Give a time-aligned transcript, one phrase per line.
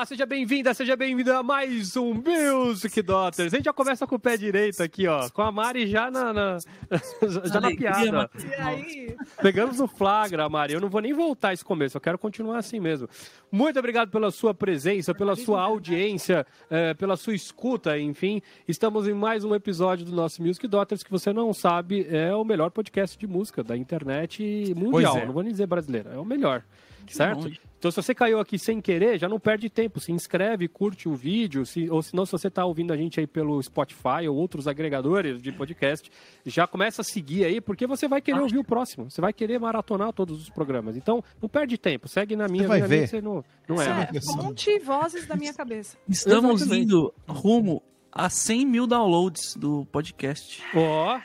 [0.00, 3.52] Olá, seja bem-vinda, seja bem-vindo a mais um Music Daughters.
[3.52, 6.32] A gente já começa com o pé direito aqui, ó, com a Mari já na,
[6.32, 6.58] na
[7.44, 8.30] já na piada.
[8.42, 9.16] E aí?
[9.42, 10.72] Pegamos no flagra, Mari.
[10.72, 13.10] Eu não vou nem voltar esse começo, eu quero continuar assim mesmo.
[13.52, 18.40] Muito obrigado pela sua presença, pela sua audiência, eh, pela sua escuta, enfim.
[18.66, 22.42] Estamos em mais um episódio do nosso Music Daughters, que você não sabe, é o
[22.42, 25.18] melhor podcast de música da internet mundial.
[25.18, 25.26] É.
[25.26, 26.64] Não vou nem dizer brasileira, é o melhor.
[27.08, 27.44] Certo?
[27.44, 27.60] longe.
[27.80, 29.98] Então, se você caiu aqui sem querer, já não perde tempo.
[30.00, 31.64] Se inscreve, curte o vídeo.
[31.64, 34.68] Se, ou se não, se você está ouvindo a gente aí pelo Spotify ou outros
[34.68, 36.12] agregadores de podcast,
[36.44, 39.10] já começa a seguir aí, porque você vai querer ouvir o próximo.
[39.10, 40.94] Você vai querer maratonar todos os programas.
[40.94, 42.06] Então, não perde tempo.
[42.06, 42.68] Segue na minha.
[42.68, 42.96] vai na ver.
[42.96, 44.10] minha, você não, não é.
[44.14, 45.96] É, fonte vozes da minha cabeça.
[46.06, 46.84] Estamos Exatamente.
[46.84, 50.62] indo rumo a 100 mil downloads do podcast.
[50.74, 51.18] Ó,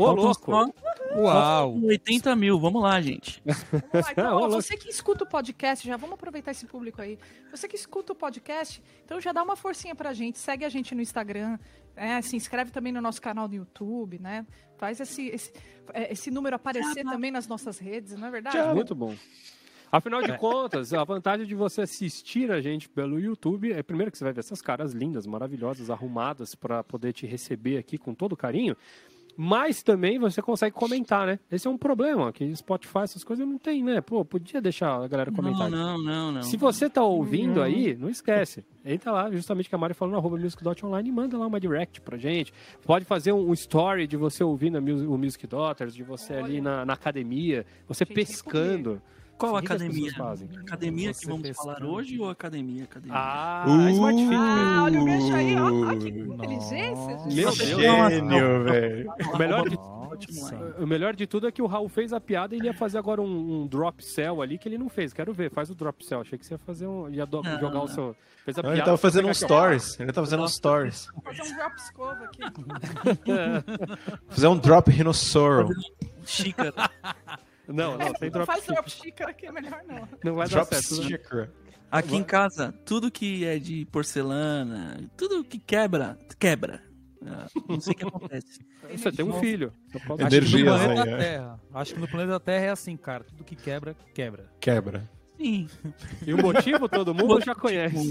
[0.00, 0.50] ô Faltam louco.
[0.50, 1.72] só- Uau!
[1.72, 3.42] faltam 80 mil, vamos lá, gente.
[3.44, 7.18] Vamos lá, então, ó, você que escuta o podcast, já vamos aproveitar esse público aí.
[7.50, 10.94] Você que escuta o podcast, então já dá uma forcinha pra gente, segue a gente
[10.94, 11.58] no Instagram,
[11.96, 14.46] é, se inscreve também no nosso canal do YouTube, né?
[14.78, 15.52] Faz esse, esse,
[15.92, 18.74] é, esse número aparecer também nas nossas redes, não é verdade?
[18.74, 19.14] Muito bom.
[19.92, 24.16] Afinal de contas, a vantagem de você assistir a gente pelo YouTube é primeiro que
[24.16, 28.36] você vai ver essas caras lindas, maravilhosas, arrumadas para poder te receber aqui com todo
[28.36, 28.76] carinho.
[29.36, 31.38] Mas também você consegue comentar, né?
[31.50, 34.00] Esse é um problema, que Spotify, essas coisas não tem, né?
[34.00, 35.70] Pô, podia deixar a galera comentar.
[35.70, 36.42] Não, não, não, não.
[36.42, 38.64] Se você tá ouvindo aí, não esquece.
[38.84, 42.00] Entra lá, justamente que a Mari falou no arroba music.online e manda lá uma direct
[42.00, 42.52] pra gente.
[42.84, 46.94] Pode fazer um, story de você ouvindo o Music Daughters, de você ali na, na
[46.94, 49.00] academia, você pescando.
[49.40, 50.12] Qual O que que academia?
[50.14, 50.48] fazem?
[50.60, 51.74] Academia que Você vamos pescando.
[51.78, 52.84] falar hoje ou academia?
[52.84, 53.16] academia?
[53.16, 54.34] Ah, Uh, a Smart Fit.
[54.34, 57.18] Ah, olha o gancho aí, ó, que inteligência.
[57.18, 57.34] gente.
[57.34, 57.50] Meu.
[57.52, 59.12] Gênio, velho.
[59.32, 60.56] O melhor, de, Nossa.
[60.78, 62.98] o melhor de tudo é que o Raul fez a piada e ele ia fazer
[62.98, 65.12] agora um, um drop cell ali que ele não fez.
[65.14, 66.20] Quero ver, faz o drop cell.
[66.20, 67.08] Achei que você ia fazer um.
[67.08, 67.88] ia do- Não, jogar o não.
[67.88, 68.16] seu.
[68.44, 68.86] Fez a Não, ele piada.
[68.90, 69.98] tava fazendo um stories.
[69.98, 71.08] Ele tava fazendo um stories.
[71.14, 72.40] Vou fazer um drop escova aqui.
[74.28, 75.68] Fazer um drop rinossoro.
[76.26, 76.72] Xícara.
[77.72, 80.08] Não, não, sem não drop faz drop xícara que é melhor não.
[80.24, 80.96] Não vai dar Drop certo.
[80.96, 81.02] né?
[81.18, 81.50] sticker.
[81.90, 86.82] Aqui em casa, tudo que é de porcelana, tudo que quebra, quebra.
[87.26, 88.64] Ah, Não sei o que acontece.
[88.96, 89.72] Você tem um filho.
[90.18, 91.16] Aí, é.
[91.18, 91.60] Terra.
[91.74, 93.24] Acho que no planeta Terra é assim, cara.
[93.24, 94.50] Tudo que quebra, quebra.
[94.58, 95.10] Quebra.
[95.40, 95.66] Sim.
[96.26, 98.10] E o motivo todo mundo já conhece.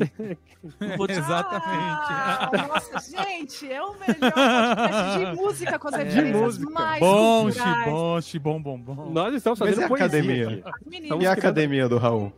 [1.09, 2.09] Exatamente.
[2.09, 6.69] Ah, nossa, gente, é o melhor podcast de música com as referências música.
[6.71, 7.83] mais Bom, culturais.
[7.83, 9.09] xibom, xibom, bom, bom.
[9.11, 10.45] Nós estamos Mas fazendo e a poesia academia?
[10.65, 10.89] aqui.
[10.89, 12.33] Meninos, Estamos E a academia do Raul?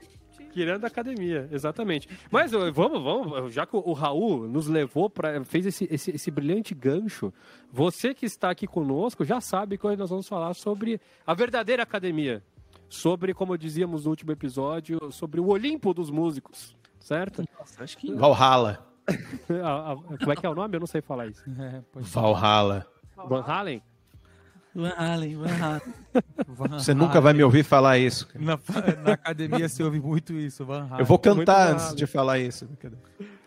[0.53, 2.09] Querendo a academia, exatamente.
[2.29, 6.75] Mas vamos, vamos, já que o Raul nos levou para fez esse, esse, esse brilhante
[6.75, 7.33] gancho,
[7.71, 11.83] você que está aqui conosco já sabe que hoje nós vamos falar sobre a verdadeira
[11.83, 12.43] academia,
[12.91, 17.43] sobre, como dizíamos no último episódio, sobre o Olimpo dos músicos, certo?
[17.57, 18.85] Nossa, acho que Valhalla.
[19.63, 20.75] A- a- como é que é o nome?
[20.75, 21.43] Eu não sei falar isso.
[21.59, 22.85] É, pois Valhalla.
[23.27, 23.81] Van Halen?
[24.73, 25.81] Van Halen, Van Halen.
[26.47, 28.27] Van Você nunca vai me ouvir falar isso.
[28.35, 28.57] Na,
[29.03, 30.99] na academia se ouve muito isso, Van Halen.
[30.99, 32.67] Eu vou cantar antes de falar isso.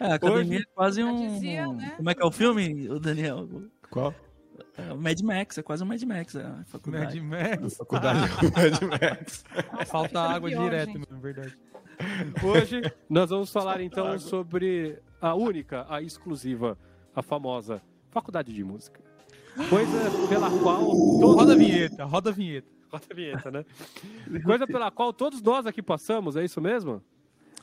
[0.00, 1.16] É, a academia é quase um.
[1.34, 1.94] dizia, né?
[1.96, 3.48] Como é que é o filme, o Daniel?
[3.90, 4.14] Qual?
[4.76, 7.20] É o Mad Max, é quase um Mad Max a Mad faculdade.
[7.20, 7.76] Max.
[7.76, 8.18] Faculdade
[8.52, 9.44] Mad Max.
[9.86, 11.10] Falta água pior, direto, gente.
[11.10, 11.56] na verdade.
[12.42, 16.76] Hoje nós vamos falar então sobre a única, a exclusiva,
[17.14, 17.80] a famosa
[18.10, 19.00] Faculdade de Música.
[19.70, 21.36] Coisa pela qual todos...
[21.36, 22.68] Roda a vinheta, roda a vinheta.
[22.90, 23.64] Roda a vinheta, né?
[24.44, 27.00] Coisa pela qual todos nós aqui passamos, é isso mesmo?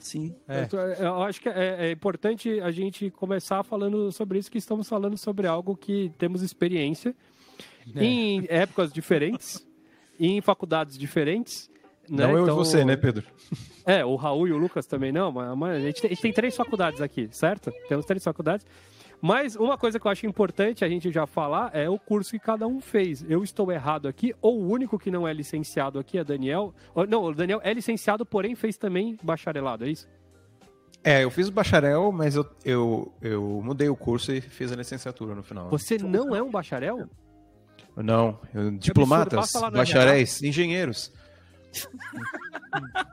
[0.01, 0.35] Sim.
[0.47, 0.67] É.
[0.71, 4.89] Eu, eu acho que é, é importante a gente começar falando sobre isso, que estamos
[4.89, 7.15] falando sobre algo que temos experiência
[7.95, 8.03] É.
[8.03, 9.65] em épocas diferentes,
[10.19, 11.69] em faculdades diferentes.
[12.09, 12.25] né?
[12.27, 13.23] Não eu Então, e você, né, Pedro?
[13.83, 16.21] É, o Raul e o Lucas também não, mas, mas a, gente tem, a gente
[16.21, 17.71] tem três faculdades aqui, certo?
[17.89, 18.63] Temos três faculdades.
[19.21, 22.39] Mas uma coisa que eu acho importante a gente já falar é o curso que
[22.39, 23.23] cada um fez.
[23.29, 26.73] Eu estou errado aqui, ou o único que não é licenciado aqui é Daniel.
[27.07, 30.07] Não, o Daniel é licenciado, porém fez também bacharelado, é isso?
[31.03, 34.75] É, eu fiz o bacharel, mas eu, eu, eu mudei o curso e fiz a
[34.75, 35.69] licenciatura no final.
[35.69, 37.07] Você não é um bacharel?
[37.95, 41.11] Não, eu- diplomatas, bacharéis, engenheiros.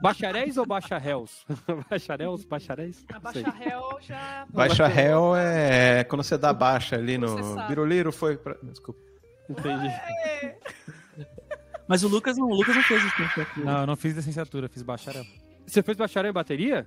[0.01, 1.45] Bacharéis ou bacharels?
[1.91, 3.05] Bacharéis, bacharéis?
[3.09, 4.47] A réu já...
[4.51, 7.57] Bacharel é quando você dá baixa ali no.
[7.67, 8.57] Biruliro foi pra.
[8.63, 9.01] Desculpa.
[9.49, 9.89] Entendi.
[11.89, 13.21] Mas o Lucas não, o Lucas não fez isso.
[13.21, 13.47] né?
[13.57, 15.25] Não, eu não fiz licenciatura, fiz bacharel.
[15.67, 16.87] Você fez bacharel em bateria?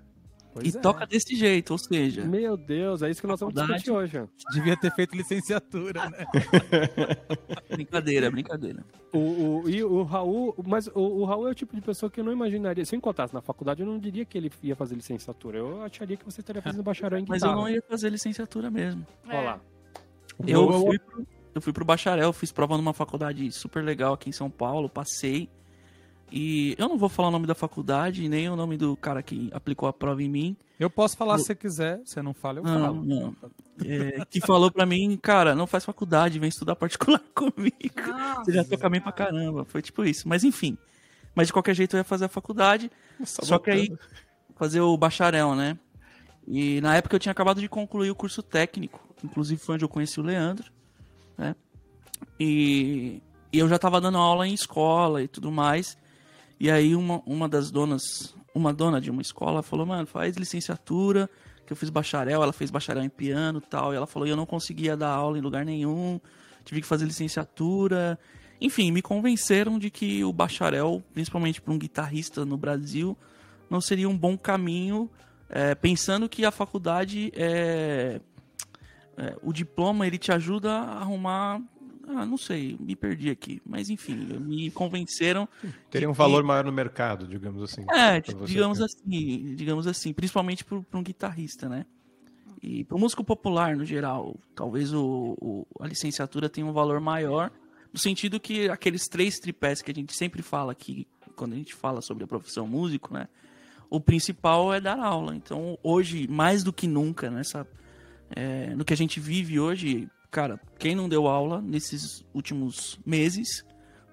[0.54, 0.82] Pois e é.
[0.82, 4.24] toca desse jeito, ou seja, Meu Deus, é isso que nós vamos discutir hoje.
[4.52, 6.26] Devia ter feito licenciatura, né?
[7.72, 8.84] brincadeira, brincadeira.
[9.14, 9.20] O,
[9.64, 12.24] o, e o Raul, mas o, o Raul é o tipo de pessoa que eu
[12.24, 12.84] não imaginaria.
[12.86, 15.58] Se eu encontrasse na faculdade, eu não diria que ele ia fazer licenciatura.
[15.58, 17.62] Eu acharia que você estaria fazendo bacharel em Mas eu guitarra.
[17.62, 19.06] não ia fazer licenciatura mesmo.
[19.28, 19.38] É.
[19.38, 19.62] Olha lá.
[20.46, 24.34] Eu fui, pro, eu fui pro bacharel, fiz prova numa faculdade super legal aqui em
[24.34, 25.50] São Paulo, passei.
[26.32, 29.50] E eu não vou falar o nome da faculdade, nem o nome do cara que
[29.54, 30.56] aplicou a prova em mim.
[30.80, 33.04] Eu posso falar se você quiser, você não fala, eu Não, falo.
[33.04, 33.36] não.
[33.86, 38.40] É, que falou pra mim, cara, não faz faculdade, vem estudar particular comigo.
[38.46, 39.66] Você já toca bem pra caramba.
[39.66, 40.28] Foi tipo isso.
[40.28, 40.78] Mas enfim.
[41.36, 42.90] Mas de qualquer jeito eu ia fazer a faculdade.
[43.26, 43.94] Só que aí,
[44.56, 45.78] fazer o bacharel, né?
[46.48, 49.00] E na época eu tinha acabado de concluir o curso técnico.
[49.24, 50.72] Inclusive foi onde eu conheci o Leandro,
[51.38, 51.56] né?
[52.40, 53.22] E,
[53.54, 55.98] e eu já tava dando aula em escola e tudo mais.
[56.62, 61.28] E aí uma, uma das donas, uma dona de uma escola falou, mano, faz licenciatura,
[61.66, 63.92] que eu fiz bacharel, ela fez bacharel em piano tal.
[63.92, 66.22] E ela falou, e eu não conseguia dar aula em lugar nenhum,
[66.64, 68.20] tive que fazer licenciatura.
[68.62, 73.18] Enfim, me convenceram de que o bacharel, principalmente para um guitarrista no Brasil,
[73.68, 75.10] não seria um bom caminho,
[75.50, 78.22] é, pensando que a faculdade é,
[79.18, 81.60] é, o diploma ele te ajuda a arrumar,
[82.08, 85.48] ah, não sei, me perdi aqui, mas enfim, me convenceram.
[85.90, 87.82] Teria um valor que- maior no mercado, digamos assim.
[87.92, 88.46] é, você.
[88.46, 91.86] digamos assim, digamos assim, principalmente para um guitarrista, né?
[92.62, 97.00] E para o músico popular no geral, talvez o, o- a licenciatura tenha um valor
[97.00, 97.52] maior,
[97.92, 101.74] no sentido que aqueles três tripés que a gente sempre fala aqui, quando a gente
[101.74, 103.28] fala sobre a profissão músico, né?
[103.90, 105.36] O principal é dar aula.
[105.36, 107.68] Então, hoje, mais do que nunca, nessa,
[108.34, 113.64] é, no que a gente vive hoje, cara, quem não deu aula nesses últimos meses,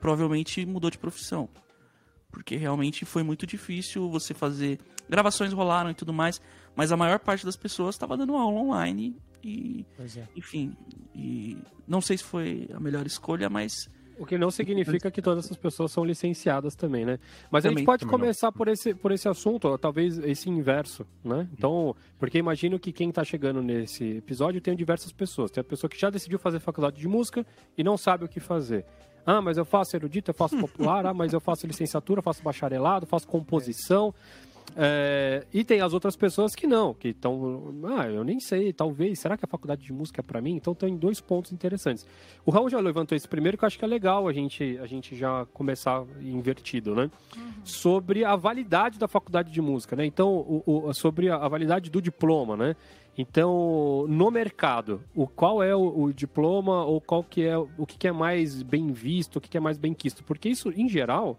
[0.00, 1.48] provavelmente mudou de profissão
[2.30, 4.78] porque realmente foi muito difícil você fazer.
[5.08, 6.40] Gravações rolaram e tudo mais,
[6.76, 10.28] mas a maior parte das pessoas estava dando aula online e, Pois é.
[10.36, 10.76] enfim,
[11.14, 11.56] e
[11.86, 13.88] não sei se foi a melhor escolha, mas
[14.18, 17.18] O que não significa que todas essas pessoas são licenciadas também, né?
[17.50, 18.18] Mas a gente Também, pode também não.
[18.20, 21.48] começar por esse, por esse assunto, ó, talvez esse inverso, né?
[21.52, 25.50] Então, porque imagino que quem tá chegando nesse episódio tem diversas pessoas.
[25.50, 28.40] Tem a pessoa que já decidiu fazer faculdade de música e não sabe o que
[28.40, 28.84] fazer.
[29.30, 33.04] Ah, mas eu faço erudito, eu faço popular, ah, mas eu faço licenciatura, faço bacharelado,
[33.04, 34.14] faço composição.
[34.47, 34.47] É,
[35.52, 37.74] e tem as outras pessoas que não, que estão.
[37.98, 39.18] Ah, eu nem sei, talvez.
[39.18, 40.54] Será que a faculdade de música é para mim?
[40.54, 42.06] Então tem dois pontos interessantes.
[42.46, 44.86] O Raul já levantou esse primeiro, que eu acho que é legal a gente, a
[44.86, 47.10] gente já começar invertido, né?
[47.64, 50.04] Sobre a validade da faculdade de música, né?
[50.06, 52.76] Então, o, o- sobre a, a validade do diploma, né?
[53.16, 57.98] Então, no mercado, o qual é o, o diploma ou qual que é o que,
[57.98, 60.22] que é mais bem visto, o que, que é mais bem quisto?
[60.22, 61.36] Porque isso, em geral,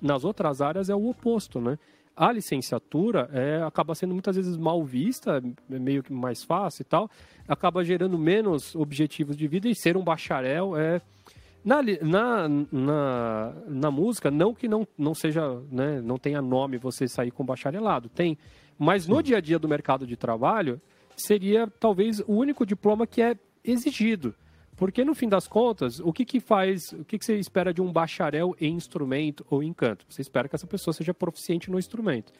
[0.00, 1.78] nas outras áreas é o oposto, né?
[2.18, 6.84] A licenciatura é, acaba sendo muitas vezes mal vista, é meio que mais fácil e
[6.84, 7.08] tal,
[7.46, 11.00] acaba gerando menos objetivos de vida e ser um bacharel é
[11.64, 17.06] na, na, na, na música, não que não, não seja, né, não tenha nome você
[17.06, 18.36] sair com bacharelado, tem,
[18.76, 20.80] mas no dia a dia do mercado de trabalho
[21.16, 24.34] seria talvez o único diploma que é exigido.
[24.78, 27.82] Porque no fim das contas, o que, que faz, o que, que você espera de
[27.82, 30.06] um bacharel em instrumento ou em canto?
[30.08, 32.32] Você espera que essa pessoa seja proficiente no instrumento.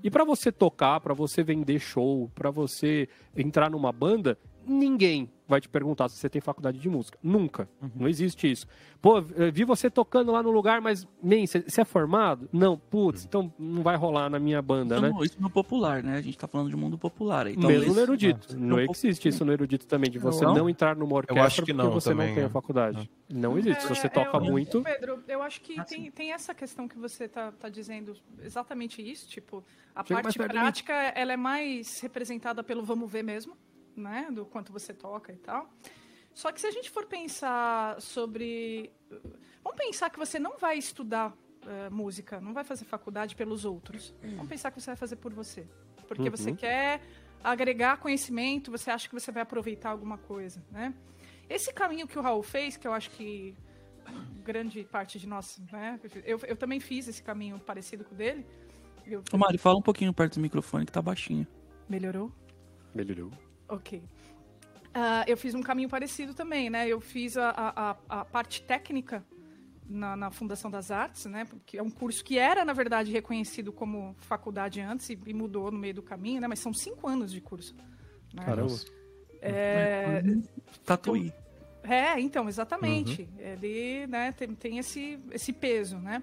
[0.00, 5.60] E para você tocar, para você vender show, para você entrar numa banda, ninguém vai
[5.60, 7.18] te perguntar se você tem faculdade de música.
[7.22, 7.68] Nunca.
[7.94, 8.66] Não existe isso.
[9.02, 12.48] Pô, vi você tocando lá no lugar, mas, man, você é formado?
[12.50, 15.12] Não, putz, então não vai rolar na minha banda, isso, né?
[15.24, 16.16] isso no popular, né?
[16.16, 17.56] A gente tá falando de mundo popular aí.
[17.56, 18.48] Mesmo talvez- no erudito.
[18.50, 20.54] Ah, não um pouco- existe isso no erudito também, de você Não?
[20.54, 22.46] não, entrar numa orquestra acho que porque não você também, não tem é.
[22.46, 23.10] a faculdade.
[23.28, 23.82] Não existe.
[23.82, 24.80] Se você É, toca eu- muito.
[24.82, 29.02] Pedro, eu acho que Ah, tem, tem essa questão que você tá, tá dizendo exatamente
[29.02, 29.62] isso, tipo,
[29.94, 33.54] a Chega parte prática, ela é mais representada pelo vamos ver mesmo,
[33.96, 35.68] né, do quanto você toca e tal.
[36.34, 38.90] Só que se a gente for pensar sobre...
[39.62, 44.14] Vamos pensar que você não vai estudar eh, música, não vai fazer faculdade pelos outros.
[44.22, 45.66] Vamos pensar que você vai fazer por você.
[46.08, 46.56] Porque você Uhum.
[46.56, 47.00] quer
[47.44, 50.94] agregar conhecimento, você acha que você vai aproveitar alguma coisa, né?
[51.50, 53.54] Esse caminho que o Raul fez, que eu acho que
[54.42, 56.00] grande parte de nós, né?
[56.24, 58.46] Eu, eu também fiz esse caminho parecido com o dele.
[59.06, 61.46] Eu- Ô, Mari, fala um pouquinho perto do microfone que tá baixinho.
[61.88, 62.32] Melhorou?
[62.94, 63.30] Melhorou.
[63.74, 64.02] Ok.
[64.94, 66.86] Ah, eu fiz um caminho parecido também, né?
[66.86, 69.24] Eu fiz a, a, a- parte técnica
[69.88, 71.46] na, na Fundação das Artes, né?
[71.64, 75.70] Que é um curso que era, na verdade, reconhecido como faculdade antes e, e mudou
[75.70, 76.46] no meio do caminho, né?
[76.48, 77.74] Mas são cinco anos de curso.
[78.34, 78.44] né?
[78.44, 78.74] Caramba.
[79.40, 80.22] É,
[80.84, 81.32] Tatuí.
[81.82, 83.28] É, então, exatamente.
[83.38, 86.22] Ele né, tem, tem esse, esse peso, né?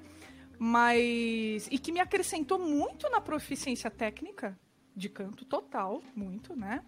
[0.60, 1.68] Mas.
[1.72, 4.58] E que me acrescentou muito na proficiência técnica,
[4.96, 6.84] de canto total, muito, né?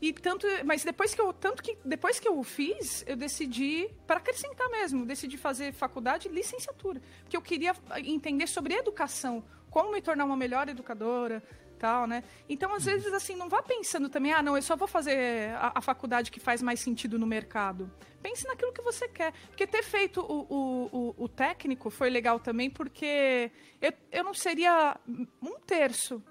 [0.00, 3.88] E tanto, mas depois que eu, tanto que depois que eu o fiz, eu decidi
[4.06, 10.02] para acrescentar mesmo, decidi fazer faculdade, licenciatura, porque eu queria entender sobre educação, como me
[10.02, 11.42] tornar uma melhor educadora,
[11.84, 12.24] tal, né?
[12.48, 15.72] Então, às vezes, assim, não vá pensando também, ah, não, eu só vou fazer a,
[15.74, 17.90] a faculdade que faz mais sentido no mercado.
[18.22, 19.32] Pense naquilo que você quer.
[19.48, 23.50] Porque ter feito o, o, o, o técnico foi legal também, porque
[23.82, 24.98] eu, eu não seria
[25.42, 26.22] um terço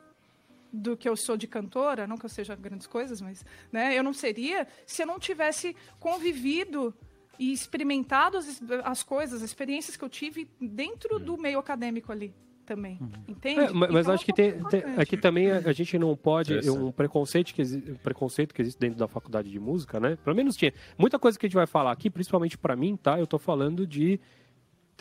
[0.74, 4.04] do que eu sou de cantora, não que eu seja grandes coisas, mas né, eu
[4.04, 6.94] não seria se eu não tivesse convivido
[7.38, 12.34] e experimentado as, as coisas, as experiências que eu tive dentro do meio acadêmico ali
[12.66, 13.10] também, uhum.
[13.28, 13.60] entende?
[13.60, 16.92] É, mas, então, acho que tem, tem, aqui também a, a, gente não pode um
[16.92, 20.18] preconceito que existe, preconceito que existe dentro da faculdade de música, né?
[20.24, 23.20] Pelo menos tinha muita coisa que a gente vai falar aqui, principalmente para mim, tá?
[23.20, 24.18] Eu tô falando de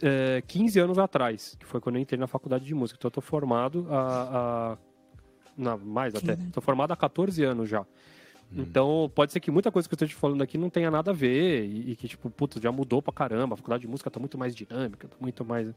[0.02, 2.98] é, 15 anos atrás, que foi quando eu entrei na faculdade de música.
[2.98, 4.78] Então eu tô formado a, a
[5.56, 6.36] não, mais até.
[6.52, 7.84] Tô formado há 14 anos já.
[8.54, 8.62] Hum.
[8.62, 11.14] Então, pode ser que muita coisa que eu esteja falando aqui não tenha nada a
[11.14, 13.54] ver e, e, que, tipo, puta, já mudou pra caramba.
[13.54, 15.68] A faculdade de música tá muito mais dinâmica, tá muito mais.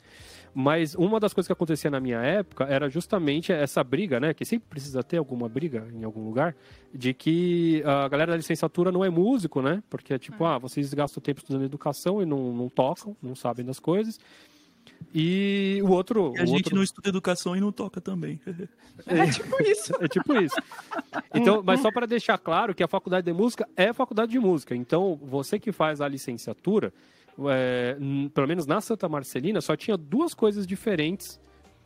[0.53, 4.33] Mas uma das coisas que acontecia na minha época era justamente essa briga, né?
[4.33, 6.55] Que sempre precisa ter alguma briga em algum lugar,
[6.93, 9.81] de que a galera da licenciatura não é músico, né?
[9.89, 13.65] Porque é tipo, ah, vocês gastam tempo estudando educação e não, não tocam, não sabem
[13.65, 14.19] das coisas.
[15.13, 16.33] E o outro.
[16.35, 16.75] E a o gente outro...
[16.75, 18.39] não estuda educação e não toca também.
[19.07, 19.93] É tipo isso.
[19.99, 20.55] é tipo isso.
[21.33, 24.73] Então, mas só para deixar claro que a faculdade de música é faculdade de música.
[24.73, 26.93] Então, você que faz a licenciatura,
[27.49, 27.97] é,
[28.33, 31.37] pelo menos na Santa Marcelina, só tinha duas coisas diferentes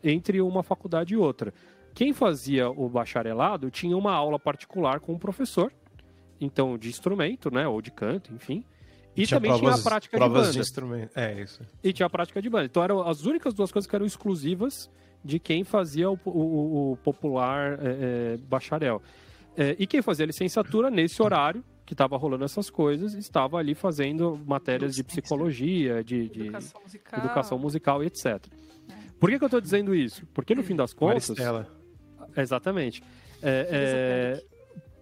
[0.04, 1.52] entre uma faculdade e outra.
[1.96, 5.74] Quem fazia o bacharelado tinha uma aula particular com o professor,
[6.40, 8.64] então de instrumento, né, ou de canto, enfim.
[9.22, 10.52] E tinha também provas, tinha a prática de banda.
[10.52, 11.18] De instrumento.
[11.18, 11.62] É, isso.
[11.84, 12.66] E tinha a prática de banda.
[12.66, 14.90] Então eram as únicas duas coisas que eram exclusivas
[15.24, 17.88] de quem fazia o, o, o popular é,
[18.34, 19.02] é, bacharel.
[19.58, 24.40] É, e quem fazia licenciatura nesse horário que estava rolando essas coisas, estava ali fazendo
[24.46, 27.20] matérias de psicologia, de, de educação, musical.
[27.20, 28.26] educação musical e etc.
[28.28, 28.40] É.
[29.20, 30.24] Por que, que eu estou dizendo isso?
[30.28, 31.28] Porque no fim das contas.
[31.30, 31.68] Maristela.
[32.38, 33.02] Exatamente.
[33.42, 34.49] É, é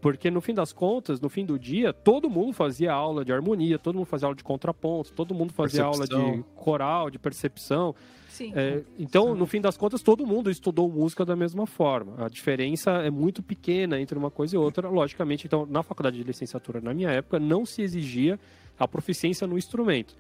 [0.07, 3.77] porque no fim das contas, no fim do dia, todo mundo fazia aula de harmonia,
[3.77, 6.21] todo mundo fazia aula de contraponto, todo mundo fazia percepção.
[6.21, 7.93] aula de coral, de percepção.
[8.29, 8.53] Sim.
[8.55, 9.39] É, então, Sim.
[9.39, 12.25] no fim das contas, todo mundo estudou música da mesma forma.
[12.25, 15.45] A diferença é muito pequena entre uma coisa e outra, logicamente.
[15.45, 18.39] Então, na faculdade de licenciatura, na minha época, não se exigia
[18.79, 20.15] a proficiência no instrumento.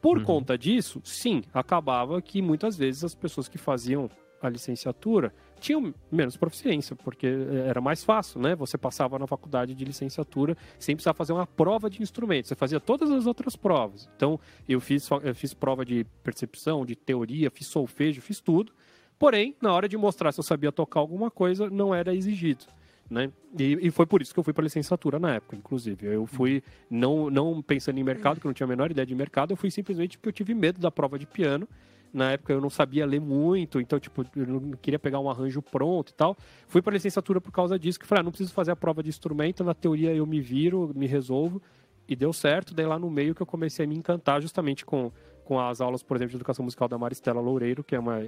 [0.00, 0.24] Por uhum.
[0.24, 4.08] conta disso, sim, acabava que muitas vezes as pessoas que faziam
[4.40, 8.54] a licenciatura tinham menos proficiência, porque eh, era mais fácil, né?
[8.56, 12.80] Você passava na faculdade de licenciatura sem precisar fazer uma prova de instrumento, você fazia
[12.80, 14.10] todas as outras provas.
[14.16, 14.38] Então,
[14.68, 18.72] eu fiz, eu fiz prova de percepção, de teoria, fiz solfejo, fiz tudo.
[19.18, 22.64] Porém, na hora de mostrar se eu sabia tocar alguma coisa, não era exigido.
[23.08, 23.30] Né?
[23.58, 26.06] E, e, foi por isso que eu fui para licenciatura na época, inclusive.
[26.06, 29.14] Eu fui não, não pensando em mercado, que eu não tinha a menor ideia de
[29.14, 31.68] mercado, eu fui simplesmente porque eu tive medo da prova de piano
[32.12, 35.62] na época eu não sabia ler muito, então, tipo, eu não queria pegar um arranjo
[35.62, 36.36] pronto e tal.
[36.66, 39.08] Fui para licenciatura por causa disso, que falei, ah, não preciso fazer a prova de
[39.08, 41.62] instrumento, na teoria eu me viro, me resolvo.
[42.06, 45.10] E deu certo, daí lá no meio que eu comecei a me encantar justamente com,
[45.44, 48.26] com as aulas, por exemplo, de educação musical da Maristela Loureiro, que é uma,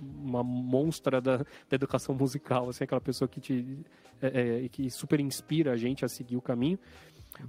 [0.00, 3.78] uma monstra da, da educação musical, assim, aquela pessoa que te
[4.20, 6.78] é, é, que super inspira a gente a seguir o caminho.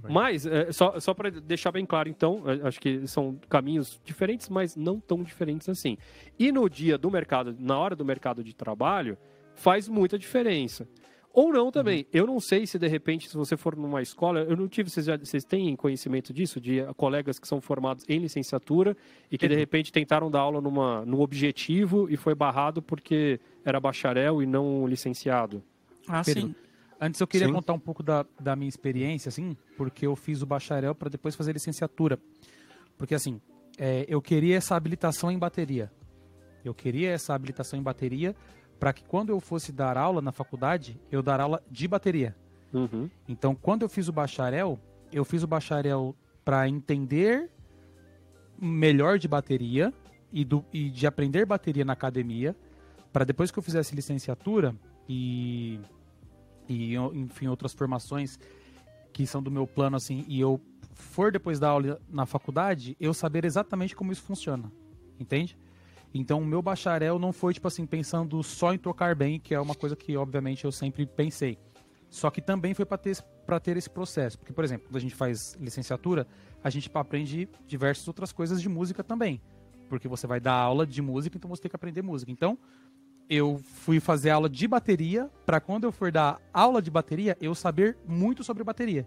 [0.08, 4.48] Mas, é, só, só para deixar bem claro, então, é, acho que são caminhos diferentes,
[4.48, 5.96] mas não tão diferentes assim.
[6.38, 9.16] E no dia do mercado, na hora do mercado de trabalho,
[9.54, 10.88] faz muita diferença.
[11.32, 12.00] Ou não também.
[12.00, 12.06] Uhum.
[12.12, 15.06] Eu não sei se de repente, se você for numa escola, eu não tive, vocês,
[15.06, 16.60] já, vocês têm conhecimento disso?
[16.60, 18.96] De colegas que são formados em licenciatura
[19.30, 23.78] e que de repente tentaram dar aula numa, num objetivo e foi barrado porque era
[23.78, 25.62] bacharel e não licenciado?
[26.08, 26.48] Ah, Pedro.
[26.48, 26.54] sim.
[27.00, 27.52] Antes eu queria Sim.
[27.52, 31.34] contar um pouco da, da minha experiência, assim, porque eu fiz o bacharel para depois
[31.36, 32.18] fazer licenciatura.
[32.96, 33.40] Porque, assim,
[33.78, 35.90] é, eu queria essa habilitação em bateria.
[36.64, 38.34] Eu queria essa habilitação em bateria
[38.78, 42.34] para que quando eu fosse dar aula na faculdade, eu dar aula de bateria.
[42.72, 43.08] Uhum.
[43.28, 44.78] Então, quando eu fiz o bacharel,
[45.12, 46.14] eu fiz o bacharel
[46.44, 47.50] para entender
[48.60, 49.92] melhor de bateria
[50.32, 52.56] e, do, e de aprender bateria na academia,
[53.12, 54.74] para depois que eu fizesse licenciatura
[55.08, 55.80] e
[56.68, 58.38] e enfim outras formações
[59.12, 60.60] que são do meu plano assim e eu
[60.92, 64.70] for depois da aula na faculdade eu saber exatamente como isso funciona
[65.18, 65.56] entende?
[66.12, 69.60] Então o meu bacharel não foi tipo assim pensando só em tocar bem que é
[69.60, 71.58] uma coisa que obviamente eu sempre pensei.
[72.08, 74.38] Só que também foi para ter para ter esse processo.
[74.38, 76.26] Porque por exemplo quando a gente faz licenciatura
[76.62, 79.40] a gente aprende diversas outras coisas de música também.
[79.88, 82.30] Porque você vai dar aula de música então você tem que aprender música.
[82.30, 82.58] Então
[83.28, 87.54] eu fui fazer aula de bateria para quando eu for dar aula de bateria, eu
[87.54, 89.06] saber muito sobre bateria.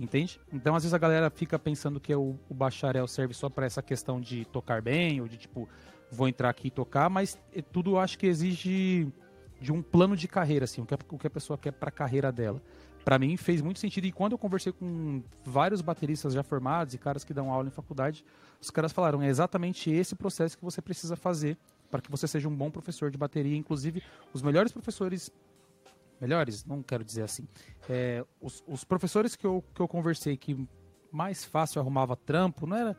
[0.00, 0.40] Entende?
[0.52, 3.82] Então, às vezes a galera fica pensando que o, o bacharel serve só para essa
[3.82, 5.68] questão de tocar bem, ou de tipo,
[6.10, 9.12] vou entrar aqui e tocar, mas é tudo acho que exige
[9.60, 11.88] de um plano de carreira, assim, o que a, o que a pessoa quer para
[11.88, 12.60] a carreira dela.
[13.04, 16.98] Para mim fez muito sentido e quando eu conversei com vários bateristas já formados e
[16.98, 18.24] caras que dão aula em faculdade,
[18.60, 21.56] os caras falaram é exatamente esse processo que você precisa fazer
[21.92, 23.54] para que você seja um bom professor de bateria.
[23.54, 25.30] Inclusive, os melhores professores
[26.18, 27.46] melhores, não quero dizer assim.
[27.88, 30.56] É, os, os, professores que eu, que eu conversei que
[31.10, 32.96] mais fácil arrumava trampo, não era.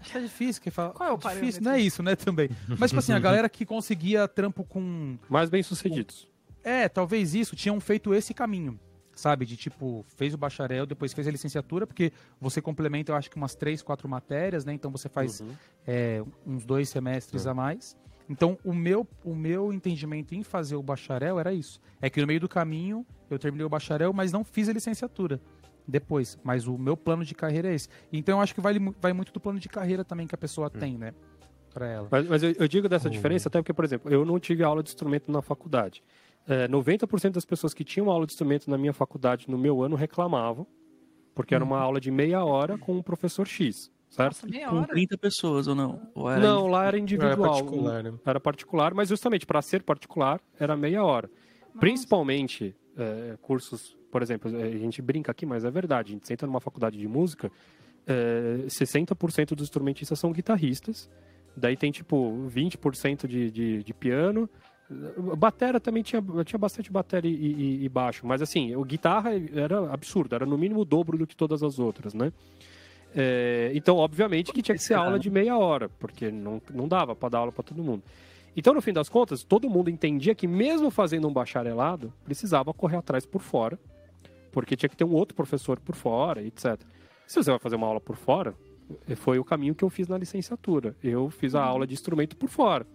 [0.00, 0.62] Acho que é difícil.
[0.62, 2.50] Que fala, Qual é o difícil, não é isso, né, também.
[2.78, 5.16] Mas, tipo assim, a galera que conseguia trampo com.
[5.28, 6.28] Mais bem sucedidos.
[6.64, 8.78] É, talvez isso, tinham feito esse caminho.
[9.14, 13.30] Sabe, de tipo, fez o bacharel, depois fez a licenciatura, porque você complementa, eu acho
[13.30, 14.72] que umas três, quatro matérias, né?
[14.72, 15.54] Então você faz uhum.
[15.86, 17.50] é, uns dois semestres uhum.
[17.50, 17.96] a mais.
[18.28, 21.80] Então, o meu, o meu entendimento em fazer o bacharel era isso.
[22.00, 25.40] É que no meio do caminho eu terminei o bacharel, mas não fiz a licenciatura
[25.86, 26.38] depois.
[26.42, 27.88] Mas o meu plano de carreira é esse.
[28.12, 30.68] Então, eu acho que vai, vai muito do plano de carreira também que a pessoa
[30.68, 30.78] hum.
[30.78, 31.12] tem, né?
[31.72, 32.08] Pra ela.
[32.10, 34.82] Mas, mas eu, eu, digo dessa diferença até porque, por exemplo, eu não tive aula
[34.82, 36.02] de instrumento na faculdade.
[36.46, 39.96] É, 90% das pessoas que tinham aula de instrumento na minha faculdade no meu ano
[39.96, 40.66] reclamavam,
[41.34, 41.82] porque era uma uhum.
[41.82, 44.46] aula de meia hora com um professor X certo?
[44.46, 46.00] Nossa, Com 30 pessoas ou não?
[46.14, 47.32] Ou era não, lá era individual.
[47.32, 48.14] Era particular, né?
[48.24, 51.28] Era particular, mas justamente para ser particular era meia hora.
[51.28, 51.78] Nossa.
[51.80, 56.10] Principalmente é, cursos, por exemplo, a gente brinca aqui, mas é verdade.
[56.10, 57.50] A gente senta numa faculdade de música,
[58.06, 61.08] é, 60% dos instrumentistas são guitarristas.
[61.56, 64.48] Daí tem tipo 20% de, de, de piano.
[65.38, 69.90] Batera também tinha, tinha bastante bateria e, e, e baixo, mas assim, o guitarra era
[69.90, 72.30] absurdo, era no mínimo o dobro do que todas as outras, né?
[73.14, 77.14] É, então, obviamente que tinha que ser aula de meia hora, porque não, não dava
[77.14, 78.02] para dar aula para todo mundo.
[78.56, 82.96] Então, no fim das contas, todo mundo entendia que mesmo fazendo um bacharelado, precisava correr
[82.96, 83.78] atrás por fora,
[84.50, 86.78] porque tinha que ter um outro professor por fora, etc.
[87.26, 88.54] Se você vai fazer uma aula por fora,
[89.16, 90.94] foi o caminho que eu fiz na licenciatura.
[91.02, 92.86] Eu fiz a aula de instrumento por fora.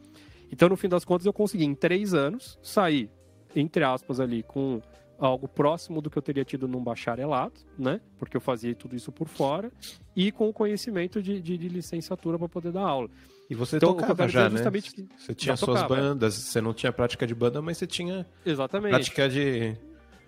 [0.52, 3.10] Então, no fim das contas, eu consegui em três anos sair,
[3.56, 4.82] entre aspas, ali com
[5.20, 8.00] algo próximo do que eu teria tido num bacharelado, né?
[8.18, 9.72] Porque eu fazia tudo isso por fora
[10.16, 13.10] e com o conhecimento de, de, de licenciatura para poder dar aula.
[13.50, 14.62] E você então, tocava já, né?
[14.82, 18.26] Que você tinha suas tocava, bandas, você não tinha prática de banda, mas você tinha
[18.46, 18.92] Exatamente.
[18.92, 19.76] prática de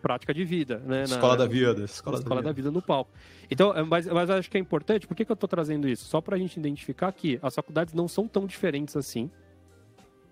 [0.02, 1.04] prática de vida, né?
[1.04, 1.84] Escola Na, da vida.
[1.84, 2.63] Escola, escola da, vida.
[2.63, 2.71] da, vida.
[2.71, 3.12] no palco.
[3.52, 6.06] Então, é, mas, mas acho que é importante, por que, que eu estou trazendo isso?
[6.06, 9.30] Só para a gente identificar que as faculdades não são tão diferentes assim,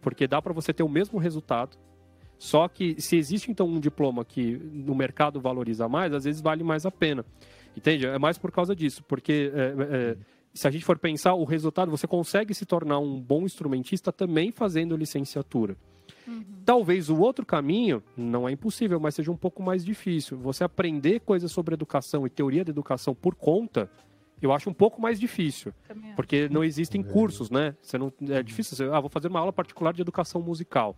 [0.01, 1.77] porque dá para você ter o mesmo resultado
[2.37, 6.63] só que se existe então um diploma que no mercado valoriza mais, às vezes vale
[6.63, 7.25] mais a pena.
[7.75, 8.05] Entende?
[8.05, 10.17] É mais por causa disso, porque é, é,
[10.53, 14.51] se a gente for pensar o resultado, você consegue se tornar um bom instrumentista também
[14.51, 15.77] fazendo licenciatura.
[16.27, 16.43] Uhum.
[16.65, 20.37] Talvez o outro caminho, não é impossível, mas seja um pouco mais difícil.
[20.37, 23.89] Você aprender coisas sobre educação e teoria da educação por conta,
[24.41, 25.73] eu acho um pouco mais difícil.
[26.15, 27.75] Porque não existem cursos, né?
[27.81, 28.75] Você não, é difícil.
[28.75, 30.95] Você, ah, vou fazer uma aula particular de educação musical.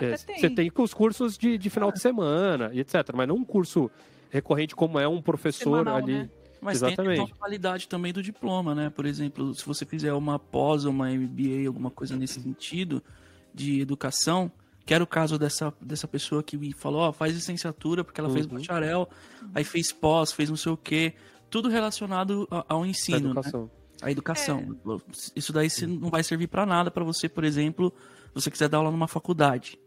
[0.00, 1.92] É, você tem os cursos de, de final ah.
[1.92, 3.10] de semana e etc.
[3.14, 3.90] Mas não um curso
[4.30, 6.14] recorrente como é um professor Semanal, ali.
[6.14, 6.30] Né?
[6.60, 7.24] Mas Exatamente.
[7.24, 8.88] tem a qualidade também do diploma, né?
[8.88, 13.02] Por exemplo, se você fizer uma pós uma MBA, alguma coisa nesse sentido
[13.52, 14.50] de educação,
[14.86, 18.28] que era o caso dessa, dessa pessoa que me falou, ó, faz licenciatura porque ela
[18.28, 18.34] uhum.
[18.34, 19.08] fez bacharel,
[19.52, 21.14] aí fez pós, fez não sei o quê,
[21.50, 23.62] tudo relacionado ao ensino, a educação.
[23.62, 23.68] Né?
[24.02, 24.76] A educação.
[24.86, 24.98] É.
[25.36, 27.92] Isso daí não vai servir para nada para você, por exemplo,
[28.28, 29.78] se você quiser dar aula numa faculdade.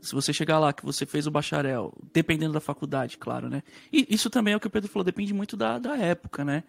[0.00, 3.62] Se você chegar lá que você fez o bacharel, dependendo da faculdade, claro, né?
[3.92, 6.64] E isso também é o que o Pedro falou, depende muito da, da época, né?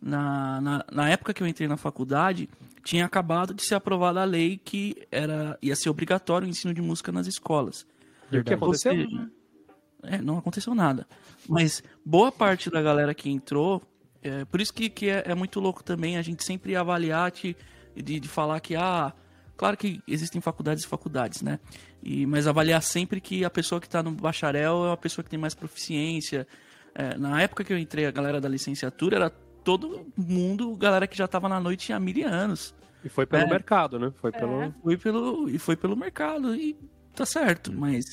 [0.00, 2.48] Na, na, na, época que eu entrei na faculdade,
[2.82, 6.80] tinha acabado de ser aprovada a lei que era, ia ser obrigatório o ensino de
[6.80, 7.86] música nas escolas.
[8.32, 8.94] E o que aconteceu?
[10.02, 11.06] é, não aconteceu nada.
[11.46, 13.82] Mas boa parte da galera que entrou,
[14.22, 17.54] é, por isso que, que é, é, muito louco também a gente sempre avaliar de,
[17.94, 19.12] de falar que, ah,
[19.60, 21.60] Claro que existem faculdades e faculdades, né?
[22.02, 25.30] E, mas avaliar sempre que a pessoa que está no bacharel é a pessoa que
[25.30, 26.46] tem mais proficiência.
[26.94, 31.16] É, na época que eu entrei, a galera da licenciatura era todo mundo, galera que
[31.16, 32.74] já estava na noite há mil anos.
[33.04, 33.46] E foi pelo é.
[33.46, 34.12] mercado, né?
[34.20, 34.62] Foi pelo...
[34.62, 35.48] É, foi pelo...
[35.48, 36.76] E foi pelo mercado, e
[37.14, 38.04] tá certo, mas...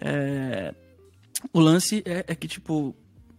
[0.00, 0.74] É,
[1.52, 2.94] o lance é, é, que, tipo...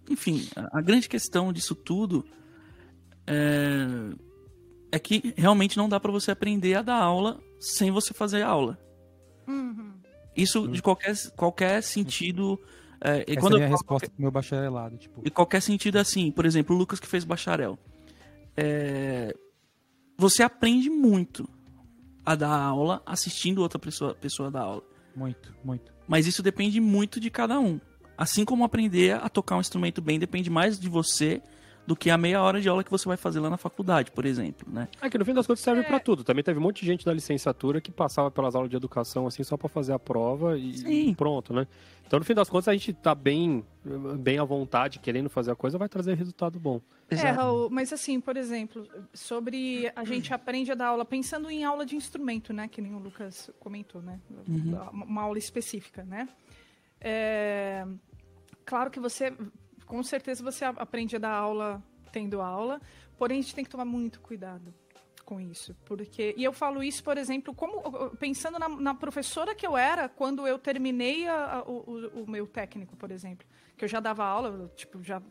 [0.09, 2.25] Enfim, a, a grande questão disso tudo
[3.25, 4.13] é
[4.93, 8.77] é que realmente não dá para você aprender a dar aula sem você fazer aula.
[9.47, 9.93] Uhum.
[10.35, 12.59] Isso de qualquer, qualquer sentido.
[12.99, 14.97] É, Essa quando é a resposta pro meu bacharelado.
[14.97, 15.21] Tipo.
[15.23, 17.77] E qualquer sentido assim, por exemplo, o Lucas que fez bacharel.
[18.55, 19.35] É,
[20.17, 21.47] você aprende muito
[22.25, 24.83] a dar aula assistindo outra pessoa, pessoa dar aula.
[25.15, 25.93] Muito, muito.
[26.07, 27.79] Mas isso depende muito de cada um.
[28.17, 31.41] Assim como aprender a tocar um instrumento bem depende mais de você
[31.85, 34.25] do que a meia hora de aula que você vai fazer lá na faculdade, por
[34.25, 34.87] exemplo, né?
[35.01, 35.83] É que no fim das contas serve É.
[35.83, 36.23] pra tudo.
[36.23, 39.43] Também teve um monte de gente da licenciatura que passava pelas aulas de educação assim
[39.43, 41.13] só pra fazer a prova e Sim.
[41.13, 41.67] pronto, né?
[42.07, 43.65] Então no fim das contas a gente tá bem
[44.19, 46.79] bem à vontade, querendo fazer a coisa, vai trazer resultado bom.
[47.09, 51.65] É, Raul, mas assim, por exemplo, sobre a gente aprende a dar aula pensando em
[51.65, 52.67] aula de instrumento, né?
[52.69, 54.19] Que nem o Lucas comentou, né?
[54.93, 56.29] Uma aula específica, né?
[57.01, 57.85] É,
[58.65, 59.33] claro que você,
[59.93, 61.79] com certeza você aprende a dar aula
[62.11, 62.81] tendo aula,
[63.15, 64.73] porém a gente tem que tomar muito cuidado
[65.23, 69.65] com isso, porque e eu falo isso, por exemplo, como pensando na, na professora que
[69.67, 73.45] eu era quando eu terminei a- a- o, o- meu técnico, por exemplo,
[73.77, 75.21] que eu já dava aula, tipo já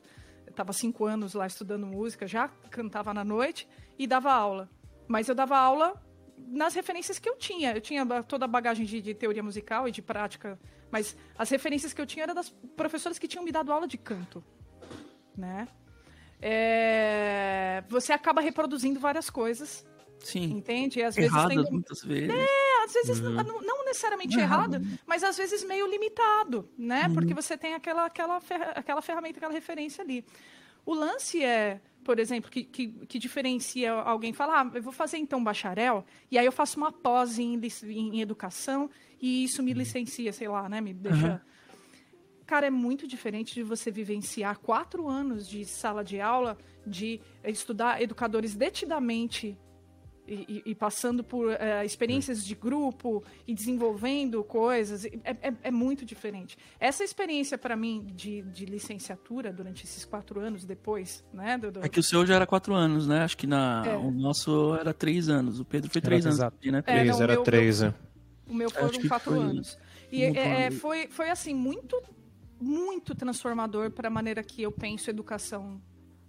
[0.49, 3.67] estava cinco anos lá estudando música, já cantava na noite
[3.99, 4.71] e dava aula,
[5.09, 6.01] mas eu dava aula
[6.39, 7.73] nas referências que eu tinha.
[7.73, 10.59] Eu tinha toda a bagagem de, de teoria musical e de prática,
[10.91, 13.97] mas as referências que eu tinha eram das professoras que tinham me dado aula de
[13.99, 14.43] canto,
[15.37, 15.67] né?
[16.41, 19.87] É, Você acaba reproduzindo várias coisas,
[20.19, 20.45] Sim.
[20.51, 20.99] entende?
[20.99, 22.29] E às vezes tem muitas vezes.
[22.31, 27.09] é, às vezes não, não- não necessariamente errado, mas às vezes meio limitado, né?
[27.15, 28.41] Porque você tem aquela, aquela,
[28.75, 30.25] aquela ferramenta, aquela referência ali.
[30.85, 35.19] O lance é, por exemplo, que, que, que diferencia alguém falar, ah, eu vou fazer
[35.19, 39.73] então bacharel, e aí eu faço uma pós em, em, em educação, e isso me
[39.73, 40.81] licencia, sei lá, né?
[40.81, 41.41] Me deixa.
[42.45, 48.03] Cara, é muito diferente de você vivenciar quatro anos de sala de aula, de estudar
[48.03, 49.57] educadores detidamente
[50.35, 56.05] e, e- passando por eh, experiências de grupo e desenvolvendo coisas, é, é- é muito
[56.05, 56.57] diferente.
[56.81, 61.59] Essa experiência, para mim, de, de licenciatura durante esses quatro anos depois, né?
[61.59, 63.23] do- do- É que o seu já era quatro anos, né?
[63.23, 63.97] Acho que na, É.
[63.97, 65.61] o nosso era três anos.
[65.61, 66.57] O Pedro foi Era três anos, exato.
[66.57, 66.79] também, né?
[66.79, 67.95] É, Três, não, era meu- três, é.
[68.49, 69.79] O meu foram quatro foi anos.
[70.11, 72.01] E é, é, foi, foi assim, muito,
[72.61, 75.81] muito transformador para a maneira que eu penso educação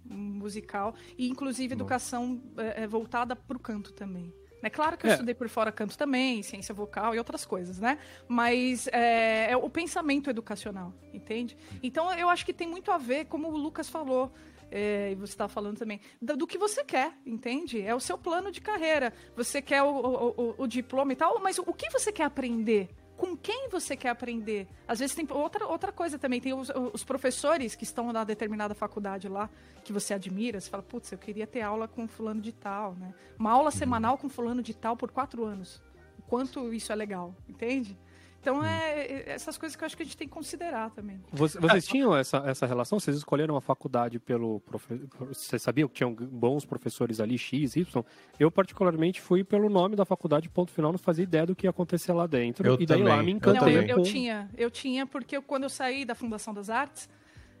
[0.04, 4.32] musical e inclusive educação é, voltada para o canto também.
[4.62, 5.12] É claro que eu É.
[5.12, 7.98] estudei por fora canto também, ciência vocal e outras coisas, né?
[8.26, 11.54] Mas é, é o pensamento educacional, entende?
[11.82, 14.32] Então eu acho que tem muito a ver, como o Lucas falou,
[14.70, 17.82] é, e você estava falando também, do, do que você quer, entende?
[17.82, 19.12] É o seu plano de carreira.
[19.36, 22.88] Você quer o, o- o- o diploma e tal, mas o que você quer aprender?
[23.16, 24.66] Com quem você quer aprender?
[24.88, 28.74] Às vezes tem outra, outra coisa também, tem os, os professores que estão na determinada
[28.74, 29.48] faculdade lá,
[29.84, 33.14] que você admira, você fala, putz, eu queria ter aula com fulano de tal, né?
[33.38, 35.80] Uma aula semanal com fulano de tal por quatro anos.
[36.18, 37.96] O quanto isso é legal, entende?
[38.44, 41.18] Então, é é essas coisas que eu acho que a gente tem que considerar também.
[41.32, 43.00] Você- Vocês tinham essa, essa relação?
[43.00, 44.60] Vocês escolheram a faculdade pelo.
[44.60, 45.00] Profe...
[45.28, 48.04] Vocês sabiam que tinham bons professores ali, X, Y?
[48.38, 51.70] Eu, particularmente, fui pelo nome da faculdade, ponto final, não fazia ideia do que ia
[51.70, 52.66] acontecer lá dentro.
[52.66, 53.60] Eu e daí lá também, me eu encantei.
[53.76, 57.08] Não, eu, eu tinha, eu tinha, porque eu- quando eu saí da Fundação das Artes,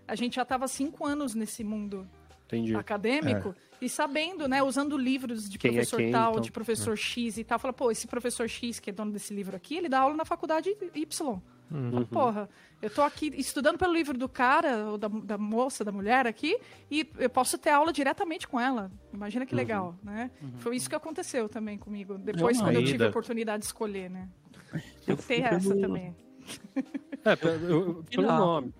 [0.06, 2.06] a gente já estava cinco anos nesse mundo
[2.46, 2.76] Entendi.
[2.76, 6.42] acadêmico e sabendo, né, usando livros de Quem é professor quem, tal, então.
[6.42, 7.58] de professor X e tal.
[7.58, 10.24] Fala, pô, esse professor X, que é dono desse livro aqui, ele dá aula na
[10.24, 11.40] faculdade Y.
[11.70, 11.90] Uhum.
[11.90, 12.48] Fala, Porra,
[12.82, 16.56] eu tô aqui estudando pelo livro do cara, ou da, da moça, da mulher aqui,
[16.90, 18.92] e eu posso ter aula diretamente com ela.
[19.12, 19.48] Imagina Uhum.
[19.48, 20.30] que legal, né?
[20.58, 22.18] Foi isso que aconteceu também comigo.
[22.18, 24.28] Depois, uma quando eu tive a oportunidade de escolher, né?
[25.06, 26.14] Eu ter fui essa pelo- também.
[27.24, 28.74] É, pe- eu- eu- pelo nome.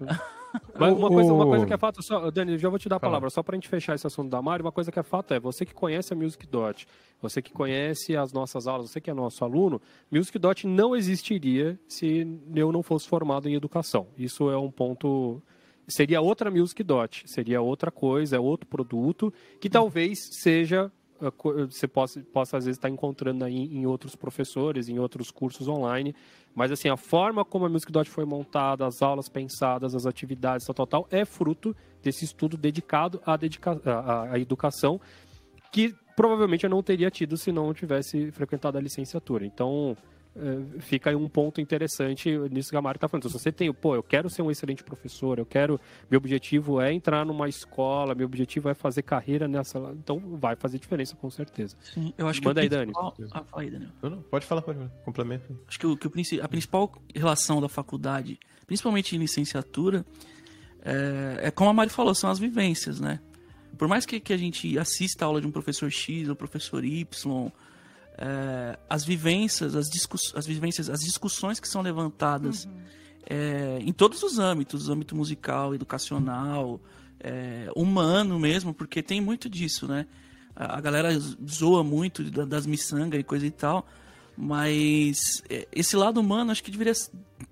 [0.78, 2.98] Mas uma coisa, uma coisa que é fato, só, Dani, já vou te dar a
[2.98, 3.12] Fala.
[3.12, 5.40] palavra, só pra gente fechar esse assunto da Mari, uma coisa que é fato é,
[5.40, 6.86] você que conhece a Music Dot,
[7.20, 11.78] você que conhece as nossas aulas, você que é nosso aluno, Music Dot não existiria
[11.88, 14.06] se eu não fosse formado em educação.
[14.16, 15.42] Isso é um ponto...
[15.86, 20.90] Seria outra Music Dot, seria outra coisa, é outro produto, que talvez seja
[21.30, 26.14] você possa, possa às vezes estar encontrando aí em outros professores, em outros cursos online.
[26.54, 30.66] Mas assim, a forma como a Music Dot foi montada, as aulas pensadas, as atividades,
[30.66, 35.00] tal, tal, tal, é fruto desse estudo dedicado à, dedica à, à educação,
[35.72, 39.44] que provavelmente eu não teria tido se não tivesse frequentado a licenciatura.
[39.44, 39.96] Então,
[40.80, 43.22] fica aí um ponto interessante nisso que a Mari está falando.
[43.22, 46.80] Então, se você tem, pô, eu quero ser um excelente professor, eu quero, meu objetivo
[46.80, 51.30] é entrar numa escola, meu objetivo é fazer carreira nessa, então vai fazer diferença com
[51.30, 51.76] certeza.
[51.94, 52.92] Sim, eu acho que Manda o aí, Dani.
[52.92, 53.90] principal- Ah, fala aí, Daniel.
[54.02, 54.90] Não, não, pode falar, pode falar.
[55.04, 55.58] Complemento.
[55.68, 60.04] Acho que, o, que o princi- a principal relação da faculdade, principalmente em licenciatura,
[60.84, 63.20] é, é como a Mari falou, são as vivências, né?
[63.78, 66.84] Por mais que, que a gente assista a aula de um professor X ou professor
[66.84, 67.50] Y,
[68.16, 72.68] é, as vivências, as, discuss, as vivências, as discussões que são levantadas
[73.28, 76.80] é, em todos os âmbitos, âmbito musical, educacional,
[77.20, 80.06] é, humano mesmo, porque tem muito disso, né?
[80.54, 81.10] A, a galera
[81.48, 83.86] zoa muito da- das miçangas e coisa e tal,
[84.36, 86.92] Mas esse lado humano, acho que deveria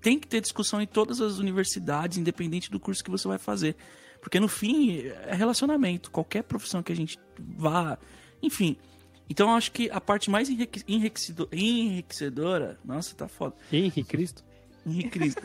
[0.01, 3.75] tem que ter discussão em todas as universidades, independente do curso que você vai fazer.
[4.21, 7.97] Porque no fim é relacionamento, qualquer profissão que a gente vá,
[8.41, 8.75] enfim.
[9.29, 13.55] Então eu acho que a parte mais enriquecedora, enriquecedora nossa, tá foda.
[13.71, 14.43] Henrique Cristo.
[14.85, 15.41] Henrique Cristo.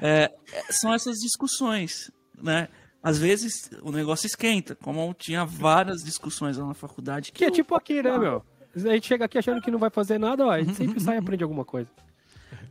[0.00, 0.32] é,
[0.70, 2.68] são essas discussões, né?
[3.02, 7.32] Às vezes o negócio esquenta, como tinha várias discussões lá na faculdade.
[7.32, 8.42] Que, que é tipo aqui, né, meu?
[8.74, 11.16] A gente chega aqui achando que não vai fazer nada, ó, a gente sempre sai
[11.16, 11.88] e aprende alguma coisa.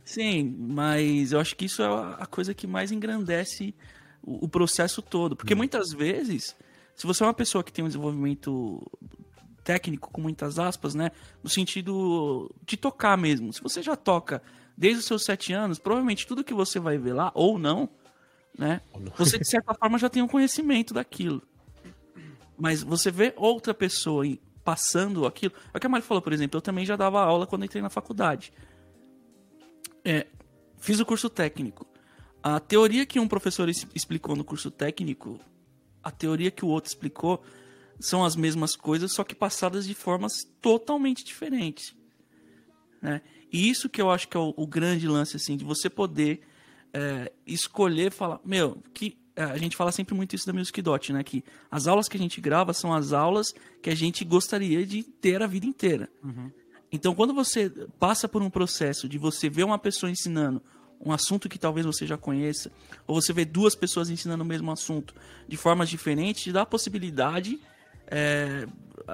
[0.04, 1.86] Sim, mas eu acho que isso é
[2.18, 3.74] a coisa que mais engrandece
[4.22, 5.34] o, o processo todo.
[5.34, 5.56] Porque hum.
[5.56, 6.54] muitas vezes,
[6.94, 8.82] se você é uma pessoa que tem um desenvolvimento
[9.64, 11.10] técnico, com muitas aspas, né?
[11.42, 13.52] No sentido de tocar mesmo.
[13.52, 14.42] Se você já toca
[14.76, 17.88] desde os seus sete anos, provavelmente tudo que você vai ver lá, ou não,
[18.56, 18.80] né?
[19.16, 21.42] Você, de certa forma, já tem um conhecimento daquilo.
[22.56, 24.24] Mas você vê outra pessoa
[24.62, 25.54] passando aquilo.
[25.72, 27.82] É o que a Mari falou, por exemplo, eu também já dava aula quando entrei
[27.82, 28.52] na faculdade.
[30.04, 30.26] É,
[30.78, 31.86] fiz o curso técnico.
[32.42, 35.40] A teoria que um professor explicou no curso técnico,
[36.02, 37.42] a teoria que o outro explicou,
[38.00, 41.94] são as mesmas coisas, só que passadas de formas totalmente diferentes.
[43.00, 43.20] Né?
[43.52, 46.40] E isso que eu acho que é o, o grande lance, assim, de você poder
[46.92, 51.12] é, escolher, falar, meu, que é, a gente fala sempre muito isso da Music Dot,
[51.12, 51.24] né?
[51.24, 53.52] Que as aulas que a gente grava são as aulas
[53.82, 56.08] que a gente gostaria de ter a vida inteira.
[56.22, 56.50] Uhum.
[56.90, 60.62] Então, quando você passa por um processo de você ver uma pessoa ensinando
[61.04, 62.70] um assunto que talvez você já conheça,
[63.06, 65.12] ou você vê duas pessoas ensinando o mesmo assunto
[65.48, 67.60] de formas diferentes, te dá a possibilidade,
[68.06, 68.66] é,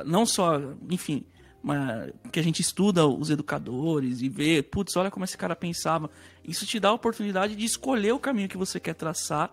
[0.05, 1.25] não só, enfim,
[1.63, 6.11] uma, que a gente estuda os educadores e vê, putz, olha como esse cara pensava.
[6.45, 9.51] Isso te dá a oportunidade de escolher o caminho que você quer traçar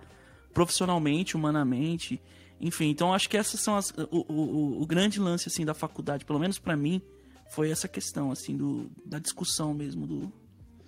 [0.54, 2.22] profissionalmente, humanamente,
[2.60, 2.90] enfim.
[2.90, 6.40] Então acho que essas são as, o, o, o grande lance assim da faculdade, pelo
[6.40, 7.02] menos para mim,
[7.50, 10.32] foi essa questão assim do, da discussão mesmo do.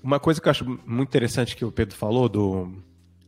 [0.01, 2.71] Uma coisa que eu acho muito interessante que o Pedro falou do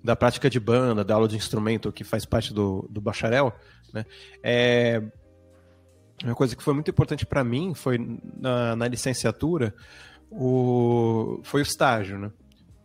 [0.03, 3.53] da prática de banda, da aula de instrumento que faz parte do, do bacharel,
[3.93, 4.05] né?
[4.43, 5.01] É,
[6.23, 7.97] uma coisa que foi muito importante para mim foi
[8.39, 9.73] na, na, licenciatura
[10.29, 12.31] o, foi o estágio, né?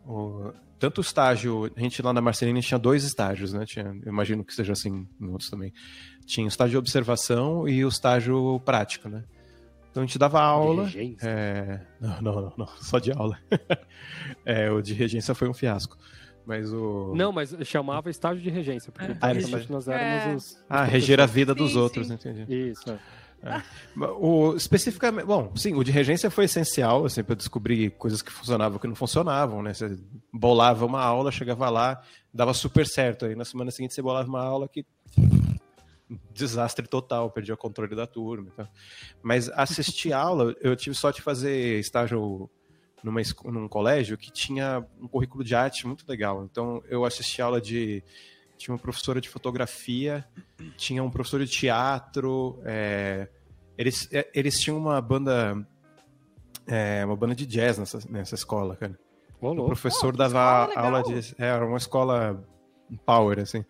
[0.07, 3.65] O, tanto o estágio, a gente lá na Marcelina tinha dois estágios, né?
[3.65, 5.73] Tinha, eu imagino que seja assim em outros também.
[6.27, 9.25] Tinha o estágio de observação e o estágio prático, né?
[9.91, 10.91] Então a gente dava aula.
[11.23, 11.81] É...
[11.99, 13.39] Não, não, não, não, só de aula.
[14.45, 15.97] é, o de regência foi um fiasco.
[16.47, 17.13] Mas o.
[17.17, 19.35] Não, mas chamava estágio de regência, porque ah,
[19.69, 20.35] nós éramos é.
[20.35, 20.65] os.
[20.69, 22.15] Ah, reger a vida dos sim, outros, sim.
[22.15, 22.71] entendi.
[22.71, 22.99] Isso, é.
[23.43, 23.63] É.
[24.19, 28.79] O, especificamente, bom, sim, o de regência foi essencial, assim, para descobrir coisas que funcionavam
[28.79, 29.75] e que não funcionavam, né?
[29.75, 29.99] Você
[30.33, 32.01] bolava uma aula, chegava lá,
[32.33, 33.27] dava super certo.
[33.27, 34.87] Aí na semana seguinte você bolava uma aula que
[36.33, 38.49] desastre total, perdi o controle da turma.
[38.53, 38.69] Então.
[39.23, 42.49] Mas assistir aula, eu tive sorte de fazer estágio
[43.07, 46.45] numa, num colégio que tinha um currículo de arte muito legal.
[46.45, 48.03] Então eu assisti aula de
[48.59, 50.27] tinha uma professora de fotografia,
[50.77, 53.29] tinha um professor de teatro, é,
[53.77, 55.67] eles, é, eles tinham uma banda,
[56.67, 58.99] é, uma banda de jazz nessa, nessa escola, cara.
[59.41, 62.43] o professor oh, dava aula de, é, era uma escola
[63.05, 63.65] power, assim.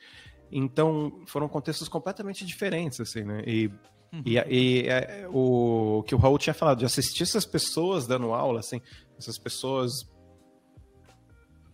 [0.50, 3.42] Então foram contextos completamente diferentes, assim, né?
[3.44, 3.70] E
[4.16, 4.22] uhum.
[4.24, 8.60] E, e é, o que o Raul tinha falado, de assistir essas pessoas dando aula,
[8.60, 8.80] assim,
[9.18, 10.08] essas pessoas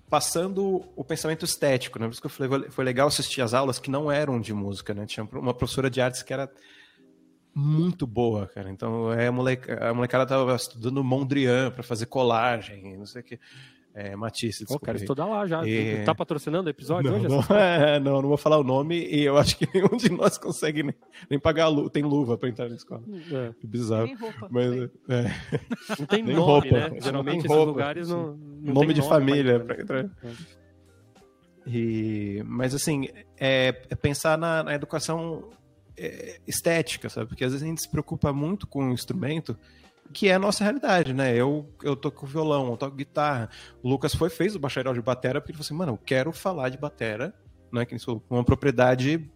[0.09, 2.07] passando o pensamento estético, né?
[2.07, 4.93] Por isso que eu falei, foi legal assistir as aulas que não eram de música,
[4.93, 5.07] né?
[5.07, 6.53] Tinha uma professora de artes que era
[7.55, 8.71] muito boa, cara.
[8.71, 13.25] Então, é, a, moleca, a molecada tava estudando Mondrian para fazer colagem, não sei o
[13.25, 13.41] que.
[13.95, 14.81] É, Matisse, desculpa.
[14.81, 15.67] Pô, quero estudar lá já.
[15.67, 16.03] E...
[16.05, 17.29] Tá patrocinando o episódio não, hoje?
[17.29, 20.39] Não, é, não, não vou falar o nome e eu acho que nenhum de nós
[20.39, 20.95] consegue nem,
[21.29, 21.91] nem pagar luva.
[21.91, 23.03] Tem luva para entrar na escola.
[23.31, 23.53] É.
[23.63, 24.07] Bizarro.
[24.07, 24.49] Tem roupa.
[24.51, 25.99] Mas, é.
[25.99, 26.89] Não tem nem nome, roupa.
[26.89, 27.01] né?
[27.01, 30.05] Geralmente esses roupa, lugares não, não nome de nome família para entrar.
[30.05, 30.09] É.
[31.67, 35.51] E, mas assim, é, é pensar na, na educação
[35.99, 37.29] é, estética, sabe?
[37.29, 39.57] Porque às vezes a gente se preocupa muito com o instrumento
[40.13, 41.35] que é a nossa realidade, né?
[41.35, 43.49] Eu, eu toco violão, eu toco guitarra.
[43.83, 46.33] O Lucas foi, fez o bacharel de batera, porque ele falou assim, mano, eu quero
[46.33, 47.35] falar de batera,
[47.73, 47.85] né?
[47.85, 49.31] Que com uma propriedade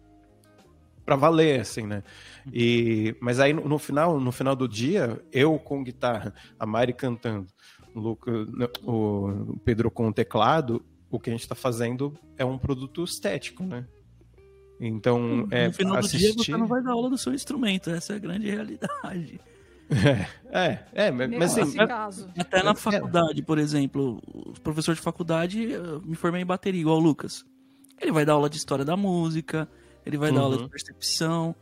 [1.05, 2.03] para valer, assim, né?
[2.51, 6.93] E, mas aí no, no, final, no final do dia, eu com guitarra, a Mari
[6.93, 7.47] cantando,
[7.95, 8.47] o, Lucas,
[8.83, 13.63] o Pedro com o teclado, o que a gente está fazendo é um produto estético,
[13.63, 13.85] né?
[14.79, 16.33] Então, no é, final assistir...
[16.35, 19.39] do dia você não vai dar aula do seu instrumento, essa é a grande realidade.
[20.49, 21.77] É, é, mas assim,
[22.37, 26.81] até na é, faculdade, por exemplo, o professor de faculdade, eu me formei em bateria,
[26.81, 27.45] igual o Lucas.
[27.99, 29.67] Ele vai dar aula de história da música,
[30.05, 30.35] ele vai uhum.
[30.35, 30.69] dar aula de uhum.
[30.69, 31.55] percepção.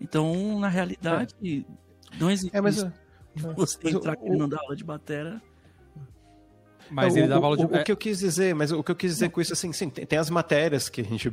[0.00, 1.64] Então, na realidade, é.
[2.20, 2.54] não existe.
[2.54, 2.86] É, mas
[3.34, 5.40] Você entrar aqui não dar aula de batera.
[6.90, 7.64] Mas ele dava aula de...
[7.64, 9.72] O, o, que eu quis dizer, mas o que eu quis dizer com isso, assim,
[9.72, 11.32] sim, tem, tem as matérias que a gente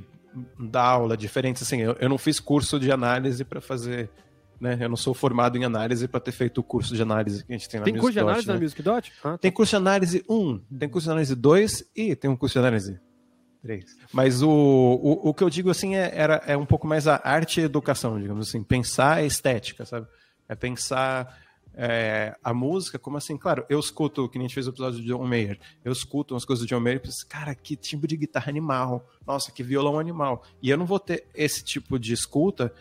[0.59, 4.09] dá aula diferentes, assim, eu, eu não fiz curso de análise para fazer
[4.63, 4.77] né?
[4.79, 7.57] Eu não sou formado em análise para ter feito o curso de análise que a
[7.57, 8.53] gente tem na Tem curso de análise né?
[8.53, 9.11] na Music Dot?
[9.19, 9.37] Ah, tá.
[9.37, 12.59] Tem curso de análise 1, tem curso de análise 2 e tem um curso de
[12.59, 12.99] análise
[13.61, 13.85] 3.
[14.13, 17.19] Mas o, o, o que eu digo assim é, era, é um pouco mais a
[17.21, 20.07] arte e educação, digamos assim, pensar a estética, sabe?
[20.47, 21.37] É pensar
[21.75, 25.01] é, a música, como assim, claro, eu escuto, que nem a gente fez o episódio
[25.01, 28.07] de John Mayer, eu escuto umas coisas do John Mayer e penso, cara, que timbre
[28.07, 30.43] de guitarra animal, nossa, que violão animal.
[30.61, 32.73] E eu não vou ter esse tipo de escuta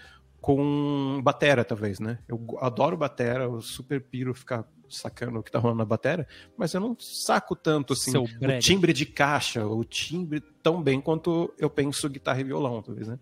[0.42, 2.18] com batera, talvez, né?
[2.26, 6.26] Eu adoro batera, eu super piro ficar sacando o que tá rolando na batera,
[6.57, 8.26] mas eu não saco tanto, assim, o
[8.59, 13.20] timbre de caixa, o timbre tão bem quanto eu penso guitarra e violão, talvez, né?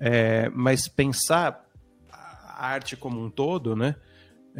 [0.00, 1.64] É, mas pensar
[2.10, 3.94] a arte como um todo, né?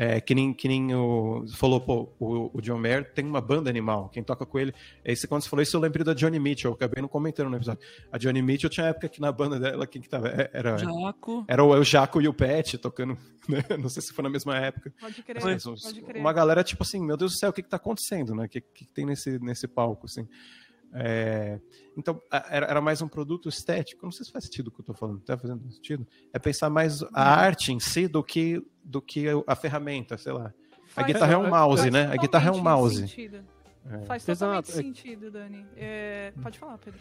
[0.00, 3.68] É, que nem, que nem o, falou, pô, o, o, John Mayer tem uma banda
[3.68, 4.72] animal, quem toca com ele.
[5.04, 7.82] Esse, quando você falou isso, eu lembrei da Johnny Mitchell, acabei não comentando no episódio.
[8.12, 10.28] A Johnny Mitchell tinha época que na banda dela, quem que tava?
[10.28, 11.44] É, era, Jaco.
[11.48, 13.64] era o, o Jaco e o Pet tocando, né?
[13.76, 14.94] Não sei se foi na mesma época.
[15.00, 16.20] Pode crer, Mas, pode crer.
[16.20, 18.44] Uma galera, tipo assim, meu Deus do céu, o que que tá acontecendo, né?
[18.44, 20.28] O que, que tem nesse, nesse palco, assim?
[20.92, 21.60] É,
[21.96, 24.04] então, era, era, mais um produto estético.
[24.04, 25.18] Não sei se faz sentido o que eu estou falando.
[25.18, 26.06] Está fazendo sentido?
[26.32, 30.52] É pensar mais a arte em si do que, do que a ferramenta, sei lá.
[30.96, 32.06] A guitarra é um mouse, né?
[32.06, 33.04] A guitarra é um mouse.
[33.90, 34.04] É.
[34.04, 34.72] Faz totalmente Exato.
[34.72, 35.64] sentido, Dani.
[35.76, 37.00] É, pode falar, Pedro.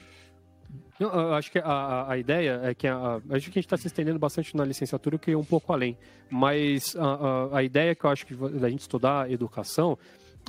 [0.99, 3.77] Não, eu acho que a, a ideia é que a, acho que a gente está
[3.77, 5.97] se estendendo bastante na licenciatura, que é um pouco além.
[6.29, 9.97] Mas a, a, a ideia que eu acho que da gente estudar educação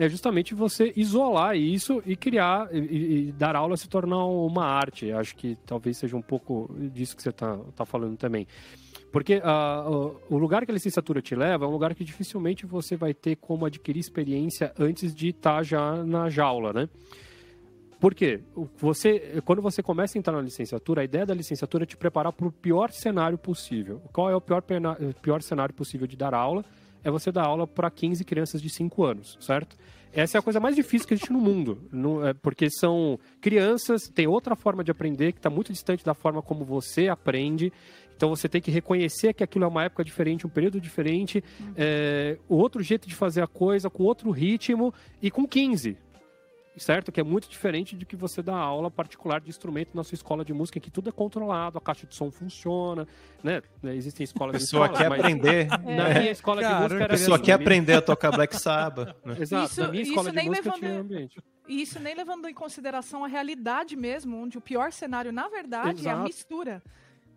[0.01, 5.11] é justamente você isolar isso e criar e, e, dar aula se tornar uma arte.
[5.11, 8.47] Acho que talvez seja um pouco disso que você está tá falando também.
[9.11, 12.95] Porque uh, o lugar que a licenciatura te leva é um lugar que dificilmente você
[12.95, 16.89] vai ter como adquirir experiência antes de estar tá já na jaula, né?
[17.99, 18.41] Por quê?
[18.77, 22.33] Você, quando você começa a entrar na licenciatura, a ideia da licenciatura é te preparar
[22.33, 24.01] para o pior cenário possível.
[24.13, 24.63] Qual é o pior,
[25.21, 26.65] pior cenário possível de dar aula?
[27.03, 29.77] É você dar aula para 15 crianças de 5 anos, certo?
[30.13, 31.79] Essa é a coisa mais difícil que existe no mundo,
[32.25, 36.43] é, porque são crianças, tem outra forma de aprender que está muito distante da forma
[36.43, 37.73] como você aprende.
[38.17, 41.73] Então você tem que reconhecer que aquilo é uma época diferente, um período diferente, uhum.
[41.77, 45.97] é, outro jeito de fazer a coisa, com outro ritmo e com 15
[46.79, 47.13] certo?
[47.13, 50.45] Que é muito diferente de que você dá aula particular de instrumento na sua escola
[50.45, 53.07] de música, em que tudo é controlado, a caixa de som funciona,
[53.43, 53.63] né?
[53.85, 55.69] Existem escolas de pessoa quer aprender.
[55.69, 56.19] Na é.
[56.19, 59.15] minha escola Cara, de música era A pessoa assim, quer aprender a tocar Black Sabbath.
[59.25, 59.37] Né?
[59.41, 60.79] Exato, isso, na minha escola de música levando...
[60.79, 61.43] tinha ambiente.
[61.69, 66.01] E isso nem levando em consideração a realidade mesmo, onde o pior cenário, na verdade,
[66.01, 66.09] Exato.
[66.09, 66.83] é a mistura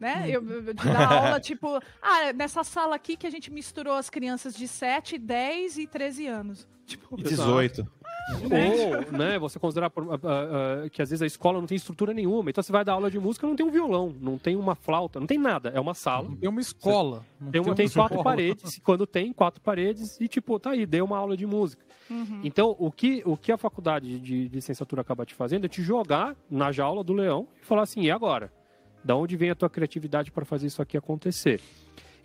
[0.02, 0.26] né?
[0.28, 4.56] Eu, eu dar aula, tipo, ah, nessa sala aqui que a gente misturou as crianças
[4.56, 6.68] de 7, 10 e 13 anos.
[6.88, 7.88] Tipo, 18.
[8.44, 12.50] Ou, né, você considerar uh, uh, que às vezes a escola não tem estrutura nenhuma.
[12.50, 15.20] Então você vai dar aula de música, não tem um violão, não tem uma flauta,
[15.20, 15.70] não tem nada.
[15.70, 16.30] É uma sala.
[16.40, 17.26] Tem uma escola.
[17.52, 18.80] Tem, uma, tem, quatro paredes.
[18.84, 21.84] Quando tem quatro paredes, e tipo, tá aí, deu uma aula de música.
[22.10, 22.42] Uhum.
[22.44, 25.82] Então, o que, o que a faculdade de, de licenciatura acaba te fazendo é te
[25.82, 28.52] jogar na jaula do leão e falar assim: e agora?
[29.04, 31.62] Da onde vem a tua criatividade para fazer isso aqui acontecer?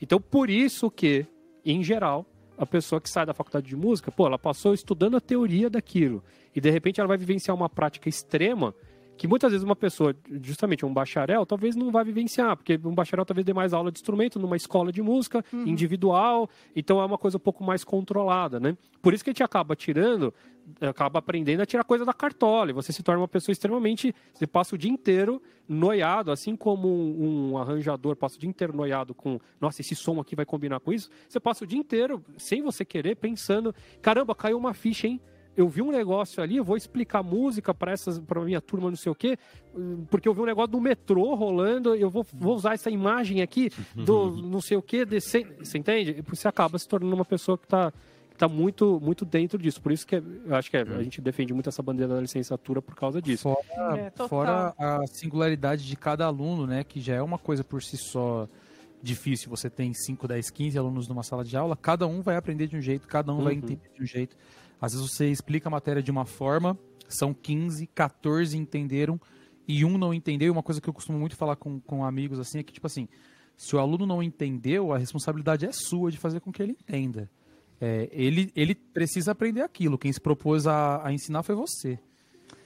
[0.01, 1.27] Então, por isso que,
[1.65, 5.21] em geral, a pessoa que sai da faculdade de música, pô, ela passou estudando a
[5.21, 6.23] teoria daquilo.
[6.55, 8.75] E de repente ela vai vivenciar uma prática extrema
[9.17, 13.25] que muitas vezes uma pessoa, justamente um bacharel, talvez não vai vivenciar, porque um bacharel
[13.25, 15.67] talvez dê mais aula de instrumento numa escola de música uhum.
[15.67, 18.77] individual, então é uma coisa um pouco mais controlada, né?
[19.01, 20.35] Por isso que a gente acaba tirando,
[20.81, 24.47] acaba aprendendo a tirar coisa da cartola, e você se torna uma pessoa extremamente, você
[24.47, 29.15] passa o dia inteiro noiado, assim como um, um arranjador passa o dia inteiro noiado
[29.15, 32.63] com, nossa, esse som aqui vai combinar com isso, você passa o dia inteiro, sem
[32.63, 35.21] você querer, pensando, caramba, caiu uma ficha, hein?
[35.57, 38.97] Eu vi um negócio ali, eu vou explicar música para essas para minha turma, não
[38.97, 39.38] sei o quê,
[40.11, 43.71] porque eu vi um negócio do metrô rolando, eu vou, vou usar essa imagem aqui
[43.95, 46.23] do não sei o quê, desse, você entende?
[46.29, 47.92] Você acaba se tornando uma pessoa que está
[48.37, 49.81] tá muito, muito dentro disso.
[49.81, 52.21] Por isso que é, eu acho que é, a gente defende muito essa bandeira da
[52.21, 53.42] licenciatura por causa disso.
[53.42, 56.85] Fora, é, fora a singularidade de cada aluno, né?
[56.85, 58.47] Que já é uma coisa por si só
[59.03, 59.51] difícil.
[59.51, 62.76] Você tem 5, 10, 15 alunos numa sala de aula, cada um vai aprender de
[62.76, 63.45] um jeito, cada um uhum.
[63.45, 64.37] vai entender de um jeito.
[64.81, 69.20] Às vezes você explica a matéria de uma forma, são 15, 14 entenderam
[69.66, 70.49] e um não entendeu.
[70.49, 72.87] E uma coisa que eu costumo muito falar com, com amigos assim é que, tipo
[72.87, 73.09] assim,
[73.57, 77.31] se o aluno não entendeu, a responsabilidade é sua de fazer com que ele entenda.
[77.81, 79.99] É, ele, ele precisa aprender aquilo.
[79.99, 81.99] Quem se propôs a, a ensinar foi você.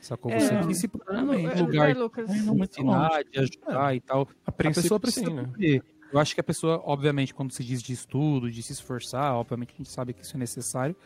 [0.01, 0.33] Sacou?
[0.33, 4.01] Você é, que se propôs em lugar é, Lucas, de ensinar, de ajudar é, e
[4.01, 4.29] tal.
[4.47, 5.81] A, a pessoa precisa sim, né?
[6.13, 9.73] Eu acho que a pessoa, obviamente, quando se diz de estudo, de se esforçar, obviamente
[9.75, 10.97] a gente sabe que isso é necessário.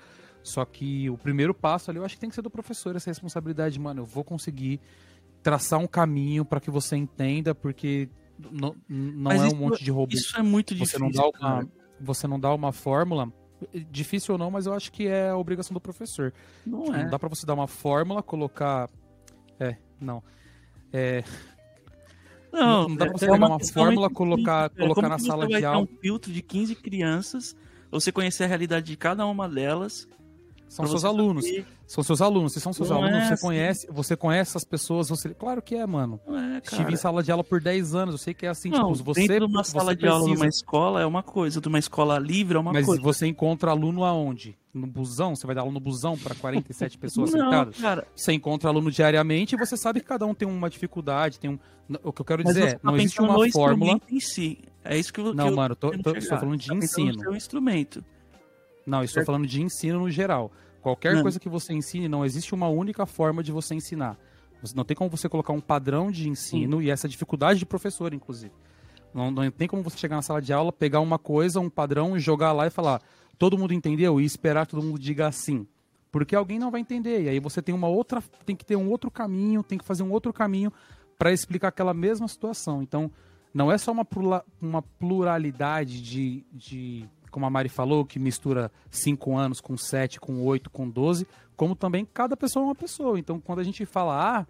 [0.45, 3.11] Só que o primeiro passo ali, eu acho que tem que ser do professor essa
[3.11, 4.03] responsabilidade, mano.
[4.03, 4.79] Eu vou conseguir
[5.43, 10.15] traçar um caminho para que você entenda, porque não, não é um monte de robô.
[10.15, 11.01] Isso é muito você difícil.
[11.01, 11.69] Não dá uma,
[11.99, 13.33] você não dá uma fórmula.
[13.91, 16.33] Difícil ou não, mas eu acho que é a obrigação do professor.
[16.67, 17.09] Não Não é.
[17.09, 18.91] dá para você dar uma fórmula, colocar.
[19.59, 20.23] É, não.
[20.93, 21.25] É,
[22.53, 24.71] Não, Não dá pra você é pegar uma fórmula, muito colocar-.
[24.77, 25.81] É, colocar na sala você vai de aula?
[25.83, 27.57] um filtro de 15 crianças,
[27.91, 30.07] você conhecer a realidade de cada uma delas.
[30.77, 31.45] São seus alunos.
[31.45, 32.53] saber- São seus alunos.
[32.55, 33.43] Se são seus Não alunos, é você assim.
[33.47, 35.35] conhece, você conhece essas pessoas, você.
[35.35, 36.19] Claro que é, mano.
[36.27, 38.71] Não é, Estive em sala de aula por 10 anos, eu sei que é assim,
[38.71, 41.61] Não, tipo, você, dentro de uma sala de aula precisa- numa escola é uma coisa,
[41.61, 43.03] de uma escola livre é uma Mas coisa.
[43.03, 44.57] você encontra aluno aonde?
[44.73, 45.37] No busão?
[45.37, 47.77] Você vai dar aula no busão para 47 pessoas não, sentadas?
[47.79, 51.51] cara, Você encontra aluno diariamente e você sabe que cada um tem uma dificuldade, tem
[51.51, 51.59] um.
[52.03, 54.01] O que eu quero mas dizer é, tá não existe uma fórmula.
[54.11, 54.59] em si.
[54.83, 56.75] É isso que eu Não, que eu mano, eu tô, tô- estou falando de Tá
[56.75, 57.21] ensino.
[57.21, 58.05] seu instrumento.
[58.87, 60.51] Não, eu estou falando de ensino no geral.
[60.85, 61.23] Qualquer Não.
[61.23, 64.19] coisa que você ensine, não existe uma única forma de você ensinar.
[64.61, 68.13] Você- Não tem como você colocar um padrão de ensino e essa dificuldade de professor,
[68.13, 68.53] inclusive.
[69.15, 72.19] Não, não tem como você chegar na sala de aula, pegar uma coisa, um padrão,
[72.19, 73.01] jogar lá e falar,
[73.39, 74.21] todo mundo entendeu?
[74.21, 75.67] E esperar que todo mundo diga assim.
[76.13, 77.23] Porque alguém não vai entender.
[77.23, 78.23] E aí você tem uma outra.
[78.45, 80.71] Tem que ter um outro caminho, tem que fazer um outro caminho
[81.19, 82.83] para explicar aquela mesma situação.
[82.83, 83.11] Então,
[83.55, 83.91] não é só
[84.61, 90.45] uma pluralidade de, de, como a Mari falou, que mistura 5 anos com 7, com
[90.45, 91.27] 8, com 12,
[91.57, 93.19] como também cada pessoa é uma pessoa.
[93.19, 94.47] Então, quando a gente fala, ah,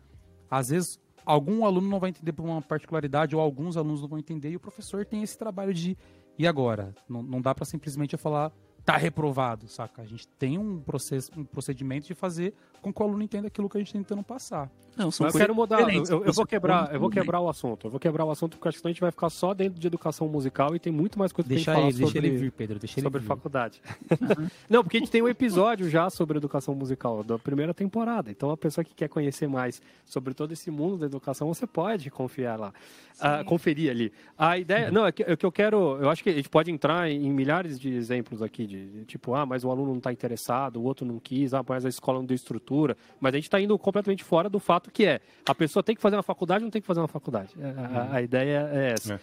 [0.51, 4.19] às vezes algum aluno não vai entender por uma particularidade, ou alguns alunos não vão
[4.19, 5.97] entender, e o professor tem esse trabalho de.
[6.39, 6.95] E agora?
[7.09, 8.53] Não, não dá para simplesmente eu falar,
[8.85, 10.03] tá reprovado, saca?
[10.03, 13.69] A gente tem um, processo, um procedimento de fazer com que o aluno entenda aquilo
[13.69, 14.71] que a gente está tentando passar.
[14.97, 16.11] Não, são Mas eu coisas quero mudar, eu, diferentes.
[16.11, 17.87] eu- eu vou quebrar, eu vou quebrar o assunto.
[17.87, 19.81] Eu vou quebrar o assunto porque acho que senão a gente vai ficar só dentro
[19.81, 22.29] de educação musical e tem muito mais coisa Deixa pra ele, gente falar deixa sobre,
[22.29, 23.27] ele vir, Pedro, deixa ele sobre vir.
[23.27, 23.81] faculdade.
[24.71, 28.31] Não, porque a gente tem um episódio já sobre educação musical da primeira temporada.
[28.31, 32.09] Então a pessoa que quer conhecer mais sobre todo esse mundo da educação, você pode
[32.11, 32.73] confiar lá,
[33.19, 34.13] ah, conferir ali.
[34.39, 36.71] A ideia, não, é que, é que eu quero, eu acho que a gente pode
[36.71, 39.99] entrar em, em milhares de exemplos aqui de, de tipo, ah, mas o aluno não
[39.99, 42.97] está interessado, o outro não quis, ah, mas a escola não deu estrutura.
[43.21, 46.03] Mas a gente está indo completamente fora do fato que é a pessoa tem que
[46.03, 47.55] fazer uma faculdade ou não tem que fazer uma faculdade.
[47.59, 49.15] É, A, a ideia é essa.
[49.15, 49.21] É.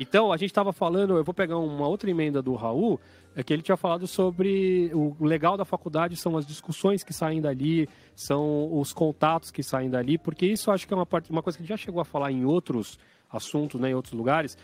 [0.00, 2.98] Então, a gente estava falando, eu vou pegar uma outra emenda do Raul,
[3.36, 7.40] é que ele tinha falado sobre o legal da faculdade são as discussões que saem
[7.40, 11.42] dali, são os contatos que saem dali, porque isso acho que é uma, parte, uma
[11.42, 12.98] coisa que a gente já chegou a falar em outros
[13.30, 14.56] assuntos, né, em outros lugares.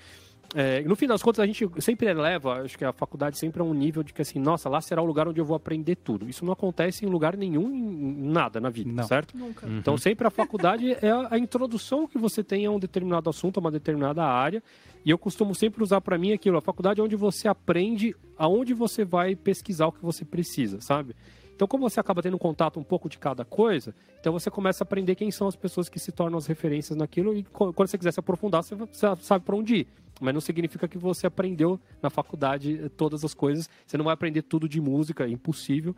[0.54, 3.64] É, no fim das contas, a gente sempre eleva, acho que a faculdade sempre é
[3.64, 6.28] um nível de que assim, nossa, lá será o lugar onde eu vou aprender tudo.
[6.28, 9.04] Isso não acontece em lugar nenhum, em nada na vida, Não.
[9.04, 9.36] certo?
[9.36, 9.66] Nunca.
[9.68, 13.60] Então, sempre a faculdade é a introdução que você tem a um determinado assunto, a
[13.60, 14.62] uma determinada área.
[15.04, 16.56] E eu costumo sempre usar para mim aquilo.
[16.56, 21.14] A faculdade é onde você aprende aonde você vai pesquisar o que você precisa, sabe?
[21.58, 24.86] Então, como você acaba tendo contato um pouco de cada coisa, então você começa a
[24.86, 27.36] aprender quem são as pessoas que se tornam as referências naquilo.
[27.36, 29.88] E quando você quiser se aprofundar, você você sabe para onde ir.
[30.20, 33.68] Mas não significa que você aprendeu na faculdade eh, todas as coisas.
[33.86, 35.94] Você não vai aprender tudo de música, é impossível.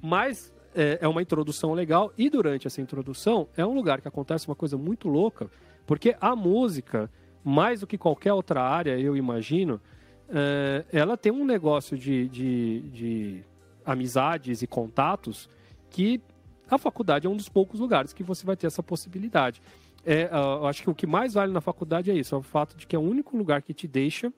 [0.00, 4.48] Mas é, é uma introdução legal e durante essa introdução é um lugar que acontece
[4.48, 5.48] uma coisa muito louca,
[5.86, 7.10] porque a música,
[7.42, 9.80] mais do que qualquer outra área, eu imagino,
[10.28, 13.44] é, ela tem um negócio de, de, de
[13.84, 15.48] amizades e contatos
[15.90, 16.20] que
[16.68, 19.62] a faculdade é um dos poucos lugares que você vai ter essa possibilidade.
[20.06, 22.76] É, eu acho que o que mais vale na faculdade é isso, é o fato
[22.76, 24.32] de que é o único lugar que te deixa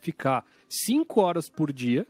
[0.00, 2.06] ficar cinco horas por dia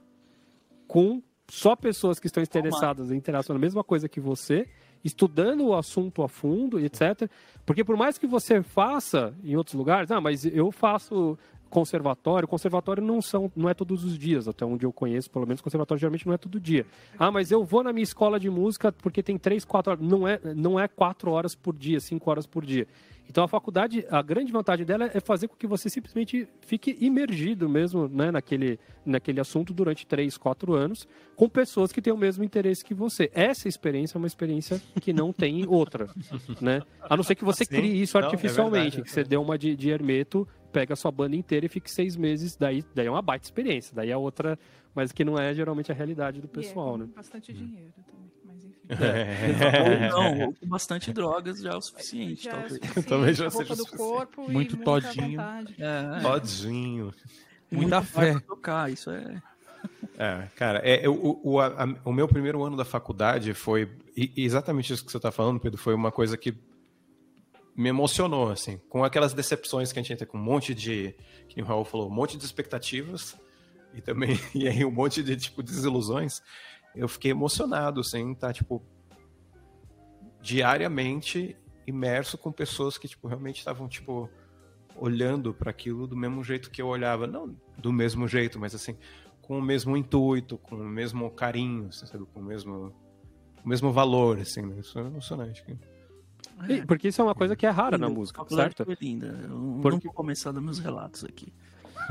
[0.87, 4.69] com só pessoas que estão interessadas em interação na mesma coisa que você,
[5.03, 7.31] estudando o assunto a fundo, etc.
[7.65, 11.39] Porque por mais que você faça em outros lugares, ah, mas eu faço
[11.69, 15.61] conservatório, conservatório não são, não é todos os dias, até onde eu conheço, pelo menos
[15.61, 16.87] conservatório geralmente não é todo dia.
[17.19, 20.27] Ah, mas eu vou na minha escola de música porque tem três, quatro horas, não
[20.27, 22.87] é, não é quatro horas por dia, cinco horas por dia.
[23.29, 27.69] Então a faculdade, a grande vantagem dela é fazer com que você simplesmente fique imergido
[27.69, 31.07] mesmo né, naquele, naquele assunto durante três, quatro anos,
[31.37, 33.31] com pessoas que têm o mesmo interesse que você.
[33.35, 36.09] Essa experiência é uma experiência que não tem outra,
[36.61, 36.81] né?
[37.03, 39.03] A não ser que você crie isso é artificialmente, verdade.
[39.03, 42.16] que você dê uma de, de hermeto, pega a sua banda inteira e fique seis
[42.16, 44.59] meses, daí, daí é uma baita experiência, daí é outra,
[44.95, 47.09] mas que não é geralmente a realidade do pessoal, e é, né?
[47.14, 48.79] Bastante dinheiro também, mas enfim.
[49.05, 50.11] É.
[50.14, 52.73] Ou não, ou com bastante drogas já é o suficiente, Já é talvez.
[52.75, 53.99] suficiente, Talvez já seja do suficiente.
[54.12, 55.41] corpo Muito todinho.
[55.41, 57.14] É, Todinho.
[57.71, 58.33] Muita fé.
[58.33, 59.43] pra tocar, isso é.
[60.21, 63.89] É, cara, é, eu- o, o, a- a- o meu primeiro ano da faculdade foi
[64.16, 65.79] e- exatamente isso que você está falando, Pedro.
[65.79, 66.53] Foi uma coisa que
[67.79, 71.14] me emocionou, assim, com aquelas decepções que a gente tem com um monte de,
[71.49, 73.41] que o Raul falou, um monte de expectativas
[73.95, 76.43] e também e aí um monte de tipo desilusões.
[76.93, 78.83] Eu fiquei emocionado, assim, tá tipo
[80.43, 81.57] diariamente
[81.87, 84.29] imerso com pessoas que tipo realmente estavam tipo
[84.97, 88.99] olhando para aquilo do mesmo jeito que eu olhava, não do mesmo jeito, mas assim,
[89.41, 92.93] com o mesmo intuito, com o mesmo carinho, assim, sabe, com o mesmo
[93.64, 94.81] o mesmo valor, assim, né?
[94.81, 95.64] Isso é emocionante.
[96.69, 96.85] É.
[96.85, 98.85] Porque isso é uma coisa que é rara na música, certo?
[98.85, 99.27] Foi linda.
[99.27, 99.91] Eu porque...
[99.91, 101.53] não vou começar dos meus relatos aqui.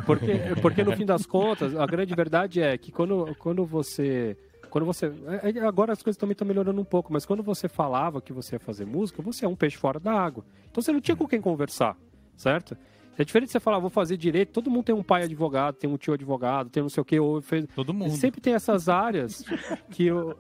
[0.05, 0.27] Porque,
[0.61, 4.37] porque no fim das contas, a grande verdade é que quando, quando você
[4.69, 5.11] quando você.
[5.41, 8.33] É, é, agora as coisas também estão melhorando um pouco, mas quando você falava que
[8.33, 10.45] você ia fazer música, você é um peixe fora da água.
[10.69, 11.97] Então você não tinha com quem conversar,
[12.35, 12.77] certo?
[13.17, 15.89] É diferente de você falar, vou fazer direito, todo mundo tem um pai advogado, tem
[15.89, 17.65] um tio advogado, tem não sei o que, ou fez.
[17.73, 18.15] Todo mundo.
[18.15, 19.43] Sempre tem essas áreas
[19.89, 20.37] que eu.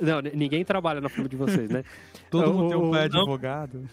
[0.00, 1.84] Não, ninguém trabalha na família de vocês, né?
[2.30, 3.88] Todo mundo tem um pai advogado.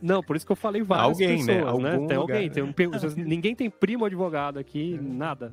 [0.00, 1.54] Não, por isso que eu falei várias alguém, né?
[1.62, 1.96] pessoas, né?
[1.96, 2.06] né?
[2.08, 2.74] Tem alguém, tem um,
[3.16, 5.52] ninguém tem primo advogado aqui, nada.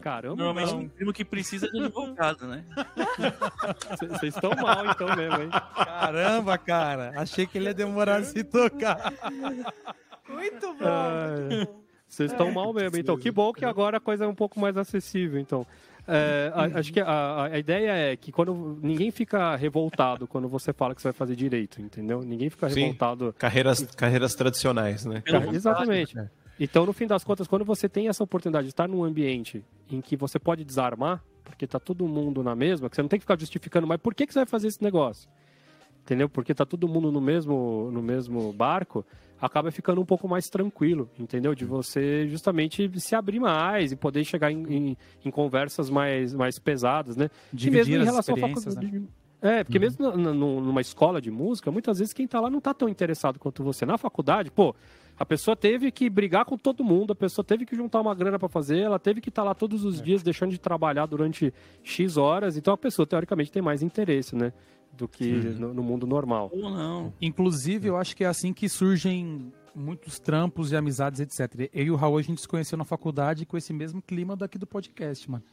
[0.00, 2.64] Caramba, Normalmente tem primo que precisa de advogado, né?
[4.10, 5.50] Vocês estão mal então mesmo, hein?
[5.76, 7.12] Caramba, cara.
[7.16, 9.12] Achei que ele ia demorar a se tocar.
[10.28, 11.82] Muito bom.
[12.08, 12.98] Vocês estão mal mesmo.
[12.98, 15.66] Então, que bom que agora a coisa é um pouco mais acessível, então.
[16.06, 20.72] É, a, acho que a, a, ideia é que quando ninguém fica revoltado quando você
[20.72, 22.22] fala que você vai fazer direito, entendeu?
[22.22, 22.80] Ninguém fica Sim.
[22.80, 23.32] revoltado.
[23.38, 25.22] Carreiras, carreiras tradicionais, né?
[25.52, 26.16] Exatamente.
[26.58, 30.00] Então, no fim das contas, quando você tem essa oportunidade de estar num ambiente em
[30.00, 33.24] que você pode desarmar, porque tá todo mundo na mesma, que você não tem que
[33.24, 35.28] ficar justificando, mas por que, que você vai fazer esse negócio?
[36.02, 36.28] Entendeu?
[36.28, 39.04] Porque tá todo mundo no mesmo, no mesmo barco,
[39.42, 41.52] acaba ficando um pouco mais tranquilo, entendeu?
[41.52, 46.60] De você justamente se abrir mais e poder chegar em, em, em conversas mais, mais
[46.60, 47.28] pesadas, né?
[47.52, 49.00] Dividir mesmo em relação à faculdade.
[49.00, 49.02] Né?
[49.42, 49.82] É, porque uhum.
[49.82, 53.64] mesmo numa escola de música, muitas vezes quem tá lá não tá tão interessado quanto
[53.64, 53.84] você.
[53.84, 54.72] Na faculdade, pô,
[55.18, 58.38] a pessoa teve que brigar com todo mundo, a pessoa teve que juntar uma grana
[58.38, 60.04] para fazer, ela teve que estar tá lá todos os é.
[60.04, 64.52] dias deixando de trabalhar durante X horas, então a pessoa teoricamente tem mais interesse, né?
[64.92, 66.50] Do que no, no, mundo normal.
[66.52, 67.12] Ou não.
[67.20, 71.70] Inclusive, eu acho que é assim que surgem muitos trampos e amizades, etc.
[71.72, 74.58] Eu e o Raul, a gente se conheceu na faculdade com esse mesmo clima daqui
[74.58, 75.44] do podcast, mano.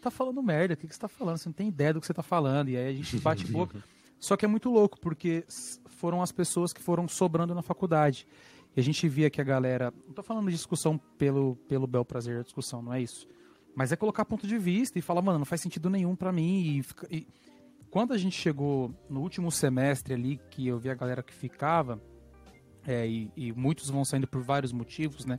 [0.00, 1.36] Tá falando merda, o que, que você tá falando?
[1.36, 2.70] Você não tem ideia do que você tá falando.
[2.70, 3.84] E aí a gente bate boca.
[4.18, 5.44] Só que é muito louco, porque
[5.86, 8.26] foram as pessoas que foram sobrando na faculdade.
[8.74, 9.92] E a gente via que a galera.
[10.06, 13.26] Não tô falando de discussão pelo, pelo bel prazer da discussão, não é isso.
[13.74, 16.82] Mas é colocar ponto de vista e falar, mano, não faz sentido nenhum para mim.
[17.10, 17.26] E, e,
[17.90, 22.00] quando a gente chegou no último semestre ali, que eu vi a galera que ficava,
[22.86, 25.38] é, e, e, muitos vão saindo por vários motivos, né?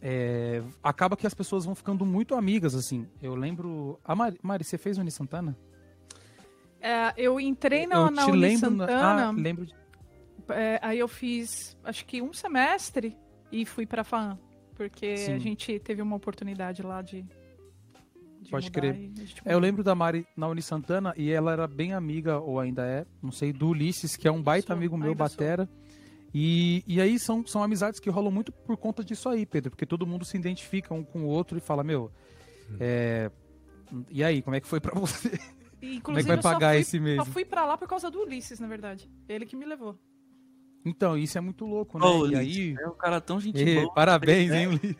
[0.00, 3.06] É, acaba que as pessoas vão ficando muito amigas, assim.
[3.22, 3.98] Eu lembro.
[4.04, 5.56] A Mari, Mari você fez Uni Santana?
[6.80, 9.28] É, eu entrei na, eu na Uni lembro, Santana.
[9.28, 9.74] Ah, lembro de
[10.50, 13.16] é, aí eu fiz, acho que um semestre
[13.50, 14.38] e fui pra FAM.
[14.74, 15.32] Porque Sim.
[15.32, 17.24] a gente teve uma oportunidade lá de.
[18.48, 19.10] De Pode crer.
[19.44, 22.84] É, eu lembro da Mari na Uni Santana e ela era bem amiga, ou ainda
[22.86, 25.68] é, não sei, do Ulisses, que é um baita sou, amigo meu, Batera.
[26.34, 29.86] E, e aí são, são amizades que rolam muito por conta disso aí, Pedro, porque
[29.86, 32.10] todo mundo se identifica um com o outro e fala, meu,
[32.70, 32.76] hum.
[32.80, 33.30] é...
[34.10, 35.38] e aí, como é que foi pra você?
[35.80, 37.18] Inclusive, como é que vai pagar fui, esse mês?
[37.18, 39.08] Eu fui pra lá por causa do Ulisses, na verdade.
[39.28, 39.98] Ele que me levou.
[40.88, 42.06] Então, isso é muito louco, né?
[42.06, 42.76] Oh, e aí...
[42.80, 43.94] É um cara tão gente e, boa.
[43.94, 44.96] Parabéns, hein, Ulisses?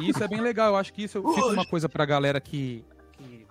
[0.00, 0.68] e isso é bem legal.
[0.68, 3.46] Eu acho que isso fica uma coisa pra galera que, que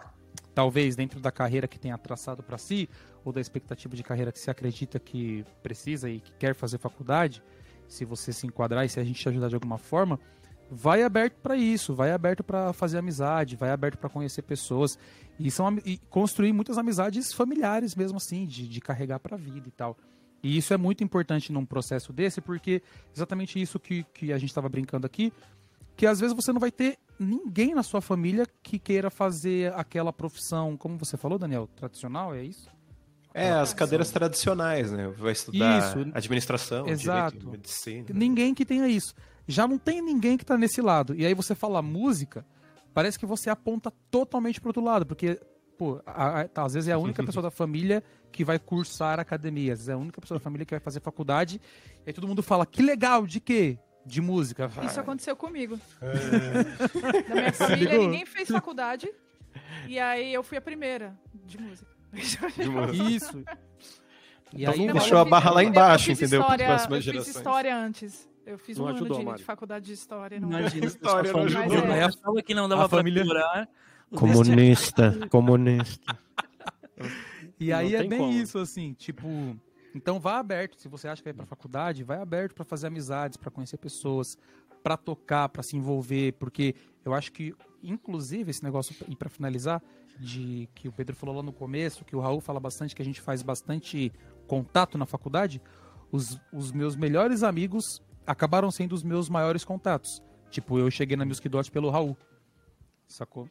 [0.53, 2.89] talvez dentro da carreira que tenha traçado para si,
[3.23, 7.41] ou da expectativa de carreira que se acredita que precisa e que quer fazer faculdade,
[7.87, 10.19] se você se enquadrar e se a gente te ajudar de alguma forma,
[10.69, 14.97] vai aberto para isso, vai aberto para fazer amizade, vai aberto para conhecer pessoas
[15.39, 19.67] e, são, e construir muitas amizades familiares mesmo assim, de, de carregar para a vida
[19.67, 19.97] e tal.
[20.41, 22.81] E isso é muito importante num processo desse, porque
[23.15, 25.33] exatamente isso que, que a gente estava brincando aqui,
[25.95, 30.13] que às vezes você não vai ter ninguém na sua família que queira fazer aquela
[30.13, 32.69] profissão, como você falou, Daniel, tradicional, é isso?
[33.33, 35.07] É, as cadeiras tradicionais, né?
[35.17, 37.37] Vai estudar isso, administração, exato.
[37.37, 38.05] direito, medicina.
[38.13, 39.13] Ninguém que tenha isso.
[39.47, 41.13] Já não tem ninguém que está nesse lado.
[41.15, 42.45] E aí você fala música,
[42.93, 45.39] parece que você aponta totalmente para outro lado, porque
[45.77, 49.19] pô, a, a, tá, às vezes é a única pessoa da família que vai cursar
[49.19, 51.61] academia, às vezes é a única pessoa da família que vai fazer faculdade,
[52.05, 53.77] e aí todo mundo fala, que legal, de quê?
[54.05, 54.71] De música.
[54.83, 55.79] Isso aconteceu comigo.
[56.01, 57.21] É.
[57.23, 59.09] Da minha família, ninguém fez faculdade,
[59.87, 61.91] e aí eu fui a primeira de música.
[62.11, 63.09] De música.
[63.09, 63.43] Isso.
[64.53, 66.41] E então aí, não, deixou a barra lá embaixo, entendeu?
[66.41, 68.27] História, eu fiz história antes.
[68.45, 70.39] Eu fiz não um ajudou, ano de, de, faculdade de história.
[70.39, 71.85] Não Imagina, história não ajudou.
[71.85, 72.19] Mas é.
[72.19, 73.23] Fala que não dava a pra família...
[74.15, 76.17] Comunista, comunista.
[77.59, 78.33] E aí é bem como.
[78.33, 79.27] isso, assim, tipo.
[79.93, 80.79] Então vá aberto.
[80.79, 84.37] Se você acha que vai para faculdade, vai aberto para fazer amizades, para conhecer pessoas,
[84.83, 87.53] para tocar, para se envolver, porque eu acho que,
[87.83, 89.81] inclusive, esse negócio, e para finalizar,
[90.19, 93.05] de que o Pedro falou lá no começo, que o Raul fala bastante, que a
[93.05, 94.11] gente faz bastante
[94.47, 95.61] contato na faculdade,
[96.11, 100.21] os, os meus melhores amigos acabaram sendo os meus maiores contatos.
[100.49, 102.17] Tipo, eu cheguei na Music Dot pelo Raul.
[103.07, 103.47] Sacou?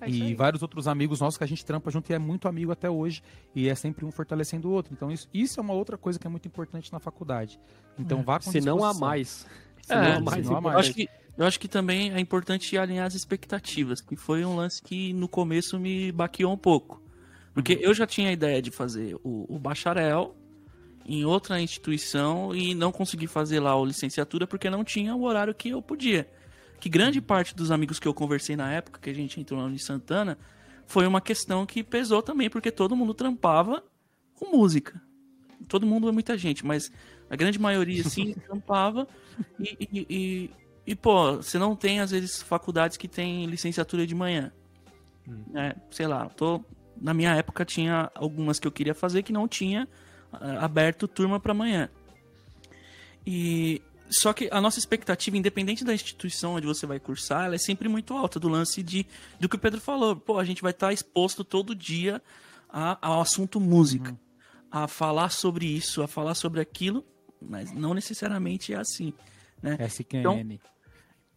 [0.00, 2.72] É e vários outros amigos nossos que a gente trampa junto e é muito amigo
[2.72, 3.22] até hoje.
[3.54, 4.92] E é sempre um fortalecendo o outro.
[4.92, 7.60] Então, isso, isso é uma outra coisa que é muito importante na faculdade.
[7.98, 9.46] Então, vá com Se não há mais.
[9.82, 10.76] Se É, não há mais, não há Eu mais.
[10.78, 14.82] acho, que, eu acho que também é importante alinhar as expectativas, que foi um lance
[14.82, 17.02] que no começo me baqueou um pouco.
[17.52, 20.36] Porque eu já tinha a ideia de fazer o, o bacharel
[21.04, 25.54] em outra instituição e não consegui fazer lá a licenciatura porque não tinha o horário
[25.54, 26.28] que eu podia.
[26.80, 29.70] Que grande parte dos amigos que eu conversei na época que a gente entrou lá
[29.70, 30.38] em Santana
[30.86, 33.84] foi uma questão que pesou também, porque todo mundo trampava
[34.34, 35.00] com música.
[35.68, 36.90] Todo mundo é muita gente, mas
[37.28, 39.06] a grande maioria, assim, trampava
[39.60, 40.50] e, e, e,
[40.86, 44.50] e, pô, você não tem, às vezes, faculdades que tem licenciatura de manhã.
[45.54, 46.64] É, sei lá, tô,
[47.00, 49.86] na minha época tinha algumas que eu queria fazer que não tinha
[50.32, 51.88] ah, aberto turma para amanhã.
[53.24, 57.58] E só que a nossa expectativa, independente da instituição onde você vai cursar, ela é
[57.58, 59.06] sempre muito alta do lance de
[59.38, 60.16] do que o Pedro falou.
[60.16, 62.20] Pô, a gente vai estar exposto todo dia
[62.68, 64.18] a- ao assunto música,
[64.70, 67.04] a falar sobre isso, a falar sobre aquilo,
[67.40, 69.12] mas não necessariamente é assim,
[69.62, 69.76] né?
[69.80, 70.58] SQN.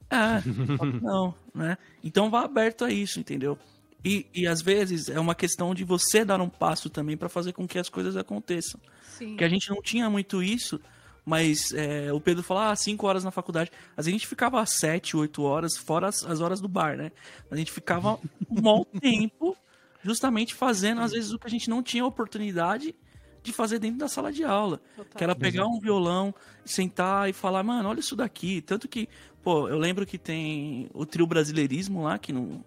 [0.09, 0.41] É,
[1.01, 1.77] não, né?
[2.03, 3.57] Então vá aberto a isso, entendeu?
[4.05, 7.53] E, e às vezes é uma questão de você dar um passo também para fazer
[7.53, 8.79] com que as coisas aconteçam.
[9.17, 9.29] Sim.
[9.29, 10.79] Porque a gente não tinha muito isso,
[11.25, 13.71] mas é, o Pedro falou, ah, cinco horas na faculdade.
[13.95, 17.11] Às vezes a gente ficava sete, oito horas, fora as, as horas do bar, né?
[17.49, 18.19] A gente ficava
[18.49, 19.55] um bom tempo
[20.03, 22.93] justamente fazendo, às vezes, o que a gente não tinha oportunidade
[23.41, 24.81] de fazer dentro da sala de aula.
[24.95, 25.17] Total.
[25.17, 26.33] Que era pegar um violão,
[26.65, 28.61] sentar e falar, mano, olha isso daqui.
[28.61, 29.07] Tanto que,
[29.41, 32.63] pô, eu lembro que tem o trio brasileirismo lá, que não.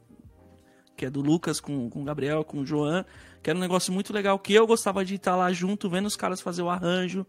[0.96, 3.04] Que é do Lucas com, com o Gabriel, com o Joan,
[3.42, 6.16] que era um negócio muito legal, que eu gostava de estar lá junto, vendo os
[6.16, 7.26] caras fazer o arranjo.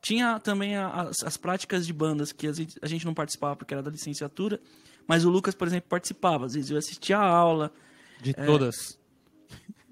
[0.00, 3.74] Tinha também as, as práticas de bandas, que a gente, a gente não participava porque
[3.74, 4.60] era da licenciatura,
[5.06, 6.46] mas o Lucas, por exemplo, participava.
[6.46, 7.72] Às vezes eu assistia a aula,
[8.20, 8.98] De todas.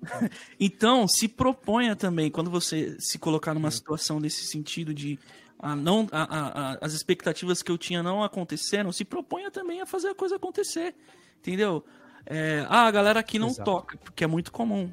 [0.59, 5.19] então, se proponha também, quando você se colocar numa situação desse sentido de
[5.59, 9.81] ah, não, a- a- a- as expectativas que eu tinha não aconteceram, se proponha também
[9.81, 10.95] a fazer a coisa acontecer.
[11.41, 11.85] Entendeu?
[12.25, 13.65] É, ah, a galera aqui não Exato.
[13.65, 14.93] toca, porque é muito comum.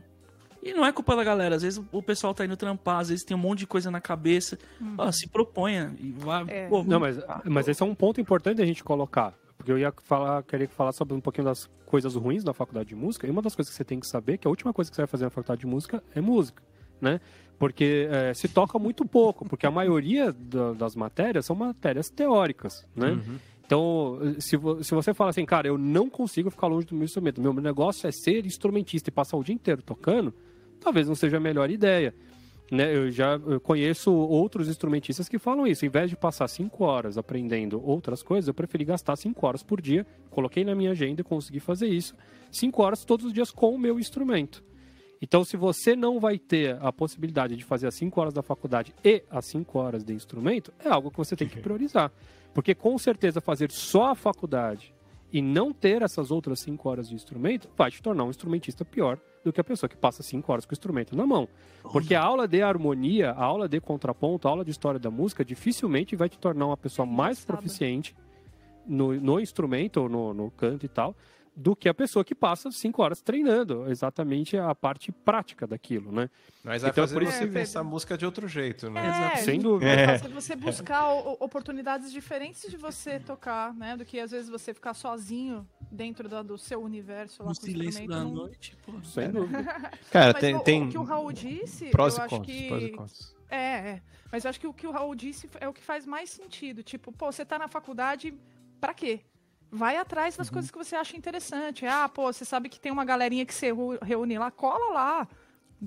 [0.66, 3.24] E não é culpa da galera, às vezes o pessoal tá indo trampar, às vezes
[3.24, 4.58] tem um monte de coisa na cabeça.
[4.98, 6.44] Ah, se proponha e vá.
[6.48, 6.68] É.
[6.68, 9.34] pô, Não, mas, mas esse é um ponto importante a gente colocar.
[9.58, 12.96] Porque eu ia falar, queria falar sobre um pouquinho das coisas ruins da faculdade de
[12.96, 13.28] música.
[13.28, 14.96] E uma das coisas que você tem que saber é que a última coisa que
[14.96, 16.62] você vai fazer na faculdade de música é música,
[17.00, 17.22] né?
[17.60, 22.86] Porque é, se toca muito pouco, porque a maioria da- das matérias são matérias teóricas,
[22.96, 23.18] né?
[23.66, 27.42] Então, se, se você fala assim, cara, eu não consigo ficar longe do meu instrumento,
[27.42, 30.34] meu negócio é ser instrumentista e passar o dia inteiro tocando,
[30.80, 32.14] talvez não seja a melhor ideia.
[32.72, 35.86] Né, eu já eu conheço outros instrumentistas que falam isso.
[35.86, 39.80] Em vez de passar cinco horas aprendendo outras coisas, eu preferi gastar cinco horas por
[39.80, 40.06] dia.
[40.32, 42.16] Coloquei na minha agenda e consegui fazer isso.
[42.52, 44.64] Cinco horas todos os dias com o meu instrumento.
[45.22, 48.94] Então, se você não vai ter a possibilidade de fazer as cinco horas da faculdade
[49.04, 52.12] e as cinco horas de instrumento, é algo que você tem que priorizar.
[52.54, 54.94] Porque com certeza fazer só a faculdade
[55.32, 59.20] e não ter essas outras cinco horas de instrumento vai te tornar um instrumentista pior
[59.46, 61.48] do que a pessoa que passa cinco horas com o instrumento na mão.
[61.84, 65.46] Porque a aula de harmonia, a aula de contraponto, a aula de história da música
[65.46, 68.16] dificilmente vai te tornar uma pessoa mais proficiente
[68.86, 71.16] no, no instrumento ou no, no canto e tal
[71.56, 76.30] do que a pessoa que passa cinco horas treinando exatamente a parte prática daquilo, né?
[76.64, 79.32] Mas vai Então, fazer por você isso- pensar a música de outro jeito, né?
[79.34, 80.20] É, Sem gente, dúvida.
[80.20, 83.96] fazer você buscar oportunidades diferentes de você tocar, né?
[83.96, 87.62] Do que às vezes você ficar sozinho dentro da- do seu universo lá no com
[87.62, 88.10] o silêncio instrumento.
[88.10, 88.92] da não- noite, pô.
[89.04, 89.64] Sem dúvida.
[90.12, 92.58] Cara, Mas tem, o, tem o que o Raul disse, prós eu e acho contras,
[92.58, 93.36] que prós e contras.
[93.50, 94.02] É, é.
[94.32, 96.84] Mas eu acho que o que o Raul disse é o que faz mais sentido.
[96.84, 98.34] Tipo, pô, você tá na faculdade,
[98.82, 99.22] pra quê?
[99.72, 100.38] Vai atrás Uhum.
[100.40, 101.86] das coisas que você acha interessante.
[101.86, 105.28] Ah, pô, você sabe que tem uma galerinha que você ru- reúne lá, cola lá.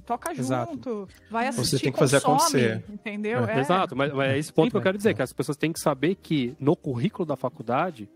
[0.04, 0.72] Toca Exato.
[0.72, 1.08] junto.
[1.30, 2.92] Vai assistir, Você tem que fazer consome, acontecer.
[2.92, 3.44] Entendeu?
[3.46, 3.58] É.
[3.60, 4.88] Exato, mas, mas é esse ponto Sim, que eu vai.
[4.88, 8.08] quero dizer, que as pessoas têm que saber que no currículo da faculdade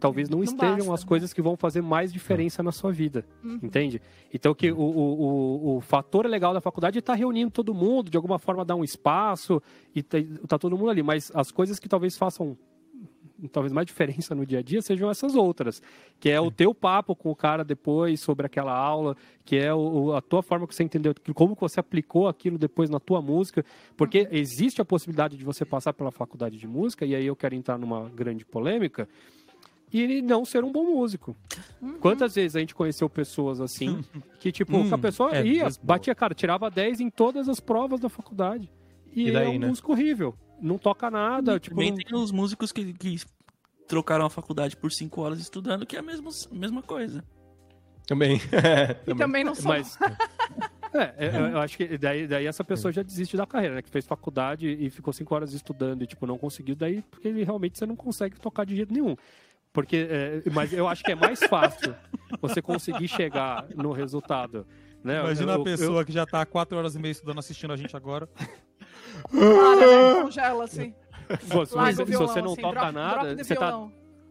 [0.00, 1.06] talvez não, Não estejam basta, as né?
[1.06, 3.60] coisas que vão fazer mais diferença na sua vida, Uhum.
[3.62, 4.02] entende?
[4.34, 5.22] Então que o, o,
[5.74, 8.74] o, o fator legal da faculdade é estar reunindo todo mundo, de alguma forma dar
[8.74, 9.62] um espaço
[9.94, 12.58] e tá, tá todo mundo ali, mas as coisas que talvez façam
[13.48, 15.82] talvez mais diferença no dia a dia sejam essas outras,
[16.20, 20.14] que é o teu papo com o cara depois sobre aquela aula, que é o,
[20.14, 23.64] a tua forma que você entendeu, como você aplicou aquilo depois na tua música,
[23.96, 27.54] porque existe a possibilidade de você passar pela faculdade de música, e aí eu quero
[27.54, 29.08] entrar numa grande polêmica,
[29.92, 31.36] e não ser um bom músico.
[31.80, 31.98] Uhum.
[31.98, 34.02] Quantas vezes a gente conheceu pessoas assim,
[34.40, 38.00] que tipo, hum, a pessoa é, ia, batia, cara, tirava 10 em todas as provas
[38.00, 38.70] da faculdade.
[39.14, 39.68] E, e daí, é um né?
[39.68, 40.34] músico horrível.
[40.62, 41.56] Não toca nada.
[41.56, 41.98] E tipo, também não...
[41.98, 43.16] tem os músicos que, que
[43.88, 47.24] trocaram a faculdade por 5 horas estudando, que é a mesma, mesma coisa.
[48.06, 48.40] Também.
[49.06, 49.70] e também não são.
[49.72, 49.98] Mas,
[50.94, 53.82] é, é eu acho que daí, daí essa pessoa já desiste da carreira, né?
[53.82, 57.78] Que fez faculdade e ficou cinco horas estudando e, tipo, não conseguiu, daí porque realmente
[57.78, 59.16] você não consegue tocar de jeito nenhum.
[59.72, 61.94] Porque, é, mas eu acho que é mais fácil
[62.40, 64.66] você conseguir chegar no resultado.
[65.02, 65.18] Né?
[65.18, 66.04] Imagina eu, a pessoa eu...
[66.04, 68.28] que já está há quatro horas e meia estudando, assistindo a gente agora.
[69.30, 70.22] Para, né?
[70.22, 70.94] Congela, assim.
[71.40, 73.88] Se, você não assim, toca drop, nada, drop você tá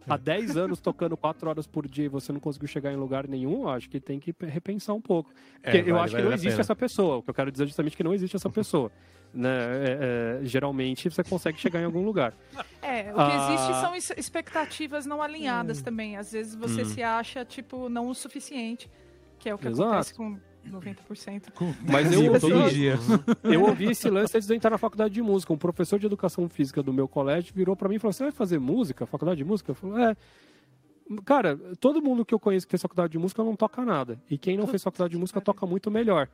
[0.08, 3.26] há 10 anos tocando 4 horas por dia e você não conseguiu chegar em lugar
[3.26, 5.30] nenhum, acho que tem que repensar um pouco.
[5.60, 7.16] Porque é, eu acho que não existe essa pessoa.
[7.16, 8.90] O que eu quero dizer é justamente que não existe essa pessoa
[9.32, 9.50] né?
[9.50, 12.34] É, é, geralmente você consegue chegar em algum lugar.
[12.82, 13.54] É, o que ah...
[13.54, 15.84] existe são expectativas não alinhadas hum.
[15.84, 16.16] também.
[16.16, 16.86] Às vezes você hum.
[16.86, 18.90] se acha, tipo, não o suficiente,
[19.38, 19.88] que é o que Exato.
[19.88, 20.38] acontece com
[20.70, 21.44] 90%.
[21.88, 22.86] Mas eu ouvi,
[23.44, 25.52] eu ouvi esse lance antes de entrar na faculdade de música.
[25.52, 28.32] Um professor de educação física do meu colégio virou para mim e falou: Você vai
[28.32, 29.70] fazer música, faculdade de música?
[29.70, 30.16] Eu falei: É.
[31.24, 34.20] Cara, todo mundo que eu conheço que fez faculdade de música não toca nada.
[34.30, 36.28] E quem não fez faculdade de música toca muito melhor.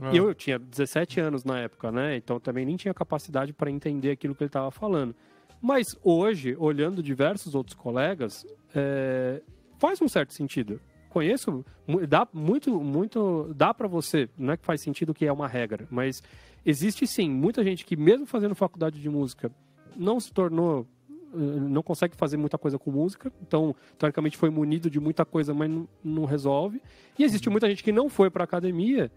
[0.00, 0.14] Ah.
[0.14, 2.16] Eu, eu tinha 17 anos na época, né?
[2.16, 5.14] Então também nem tinha capacidade para entender aquilo que ele estava falando.
[5.60, 9.42] Mas hoje, olhando diversos outros colegas, é,
[9.78, 10.80] faz um certo sentido.
[11.16, 11.64] Conheço,
[12.06, 14.28] dá muito, muito, dá para você.
[14.36, 16.22] Não é que faz sentido que é uma regra, mas
[16.62, 19.50] existe sim muita gente que mesmo fazendo faculdade de música
[19.96, 20.86] não se tornou
[21.32, 25.54] eh, não consegue fazer muita coisa com música, então, teoricamente, foi munido de muita coisa,
[25.54, 26.82] mas não, não resolve.
[27.18, 27.52] E existe uhum.
[27.52, 29.10] muita gente que não foi para academia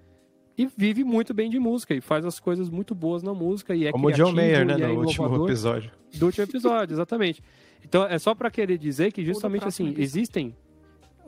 [0.57, 3.87] e vive muito bem de música e faz as coisas muito boas na música e
[3.87, 5.91] é Como o John Mayer, né, é no último episódio.
[6.15, 7.43] Do último episódio, exatamente.
[7.83, 10.55] Então é só para querer dizer que justamente assim, existem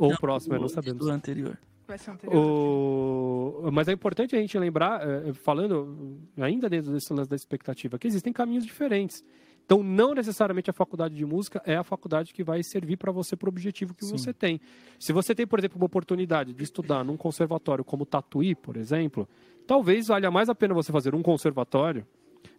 [0.02, 1.06] ou não, próximo, não sabemos.
[1.06, 1.58] Do anterior.
[1.88, 2.36] Vai ser anterior.
[2.36, 3.70] O...
[3.72, 8.08] Mas é importante a gente lembrar, eh, falando ainda dentro desse lance da expectativa, que
[8.08, 9.24] existem caminhos diferentes.
[9.64, 13.36] Então, não necessariamente a faculdade de música é a faculdade que vai servir para você
[13.36, 14.18] para o objetivo que Sim.
[14.18, 14.60] você tem.
[14.99, 19.30] Se você tem, por exemplo, uma oportunidade de estudar num conservatório como Tatuí, por exemplo,
[19.68, 22.06] talvez valha mais a pena você fazer um conservatório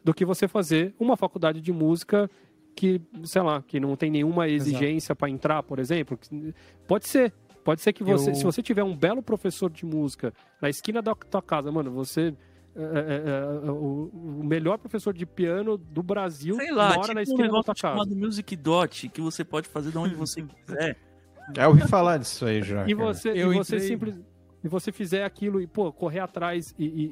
[0.05, 2.31] do que você fazer uma faculdade de música
[2.75, 6.19] que, sei lá, que não tem nenhuma exigência para entrar, por exemplo.
[6.87, 7.33] Pode ser.
[7.65, 8.35] Pode ser que você, Eu...
[8.35, 12.35] se você tiver um belo professor de música na esquina da tua casa, mano, você
[12.75, 17.15] é, é, é, o, o, melhor professor de piano do Brasil Sei lá, mora tipo
[17.15, 17.95] na esquina um da tua casa.
[17.95, 20.97] chamado Music Dot, que você pode fazer de onde você quiser.
[21.55, 22.85] Já ouvi falar disso aí já.
[22.89, 24.17] E você, e você simples
[24.65, 27.05] e você fizer aquilo e pô, correr atrás e, e,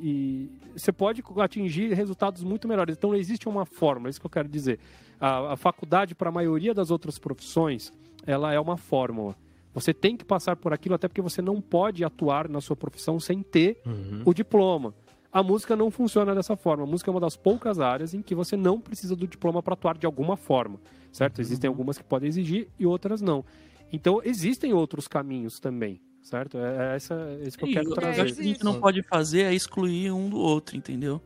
[0.74, 2.96] e, você pode atingir resultados muito melhores.
[2.96, 4.78] Então não existe uma fórmula, é isso que eu quero dizer.
[5.20, 7.92] A, a faculdade para a maioria das outras profissões,
[8.26, 9.36] ela é uma fórmula.
[9.72, 13.20] Você tem que passar por aquilo até porque você não pode atuar na sua profissão
[13.20, 14.22] sem ter uhum.
[14.24, 14.94] o diploma.
[15.32, 16.82] A música não funciona dessa forma.
[16.82, 19.74] A música é uma das poucas áreas em que você não precisa do diploma para
[19.74, 20.80] atuar de alguma forma,
[21.12, 21.38] certo?
[21.38, 21.42] Uhum.
[21.42, 23.44] Existem algumas que podem exigir e outras não.
[23.92, 26.58] Então, existem outros caminhos também, certo?
[26.58, 28.20] É, é essa, é isso que eu quero trazer.
[28.20, 31.20] É, o que a gente não pode fazer é excluir um do outro, entendeu?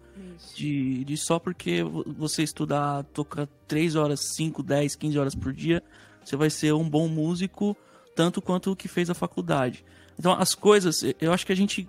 [0.55, 5.83] De, de só porque você estudar, tocar 3 horas, 5, 10, 15 horas por dia,
[6.23, 7.77] você vai ser um bom músico
[8.15, 9.85] tanto quanto o que fez a faculdade.
[10.19, 11.89] Então, as coisas, eu acho que a gente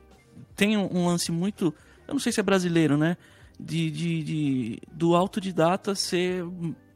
[0.56, 1.74] tem um lance muito
[2.08, 3.18] eu não sei se é brasileiro, né?
[3.60, 6.46] De, de, de do autodidata ser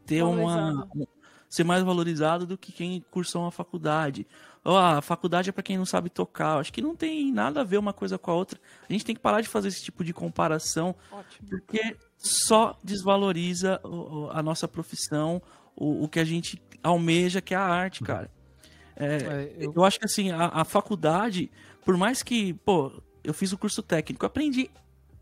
[0.06, 0.88] ter uma
[1.50, 4.28] ser mais valorizado do que quem cursou uma faculdade.
[4.64, 6.60] Oh, a faculdade é para quem não sabe tocar.
[6.60, 8.60] Acho que não tem nada a ver uma coisa com a outra.
[8.88, 11.50] A gente tem que parar de fazer esse tipo de comparação, Ótimo.
[11.50, 13.82] porque só desvaloriza
[14.32, 15.42] a nossa profissão,
[15.76, 18.30] o, o que a gente almeja, que é a arte, cara.
[18.96, 19.74] É, é, eu...
[19.76, 19.84] eu...
[19.84, 21.50] acho que assim, a, a faculdade,
[21.84, 24.70] por mais que, pô, eu fiz o curso técnico, aprendi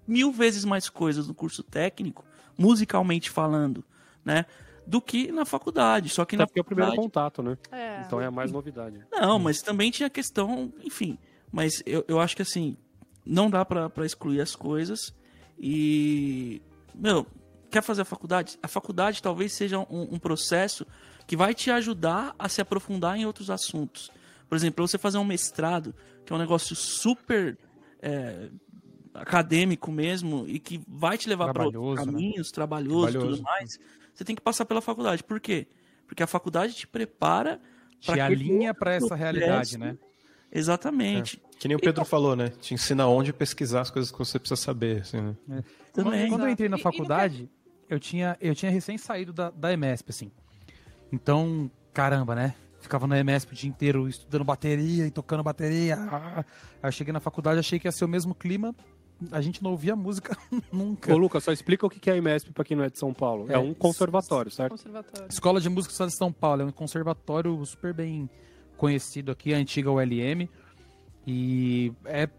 [0.08, 2.26] mil vezes mais coisas no curso técnico,
[2.58, 3.84] musicalmente falando,
[4.26, 4.46] né?
[4.88, 6.10] Do que na faculdade.
[6.10, 6.90] Só que Até na porque faculdade...
[6.90, 7.58] é o primeiro contato, né?
[7.72, 8.02] É.
[8.06, 9.06] Então é a mais novidade.
[9.12, 11.18] Não, mas também tinha questão, enfim.
[11.52, 12.78] Mas eu, eu acho que assim,
[13.26, 15.14] não dá para excluir as coisas.
[15.60, 16.62] E.
[16.96, 17.28] Meu,
[17.70, 18.58] quer fazer a faculdade?
[18.64, 20.86] A faculdade talvez seja um, um processo
[21.28, 24.10] que vai te ajudar a se aprofundar em outros assuntos.
[24.48, 25.94] Por exemplo, você fazer um mestrado,
[26.26, 27.58] que é um negócio super
[28.02, 28.50] é,
[29.18, 32.06] acadêmico mesmo e que vai te levar para outros né?
[32.06, 32.54] caminhos, né?
[32.54, 33.80] trabalhoso e tudo mais,
[34.14, 35.24] você tem que passar pela faculdade.
[35.24, 35.68] Por quê?
[36.08, 37.60] Porque a faculdade te prepara
[38.00, 39.98] te alinha para essa realidade, né?
[40.52, 41.42] Exatamente.
[41.44, 41.58] É.
[41.58, 42.50] Que nem o Pedro falou, né?
[42.50, 45.02] Te ensina onde pesquisar as coisas que você precisa saber.
[45.02, 45.36] Assim, né?
[45.50, 45.64] é.
[45.92, 46.30] Também.
[46.30, 47.50] Quando eu entrei na faculdade,
[47.90, 50.32] eu tinha, eu tinha recém saído da, da EMESP, assim.
[51.12, 52.54] Então, caramba, né?
[52.80, 55.98] Ficava na EMESP o dia inteiro estudando bateria e tocando bateria.
[56.82, 58.74] Aí eu cheguei na faculdade, achei que ia ser o mesmo clima.
[59.32, 60.38] A gente não ouvia música
[60.72, 61.14] nunca.
[61.14, 63.14] Ô, Lucas, só explica o que é a EMESP para quem não é de São
[63.14, 63.46] Paulo.
[63.50, 64.72] É, é um conservatório, certo?
[64.72, 65.28] Conservatório.
[65.30, 66.62] Escola de Música de São Paulo.
[66.62, 68.30] É um conservatório super bem
[68.78, 70.48] conhecido aqui, a antiga ULM.
[71.26, 72.30] E é,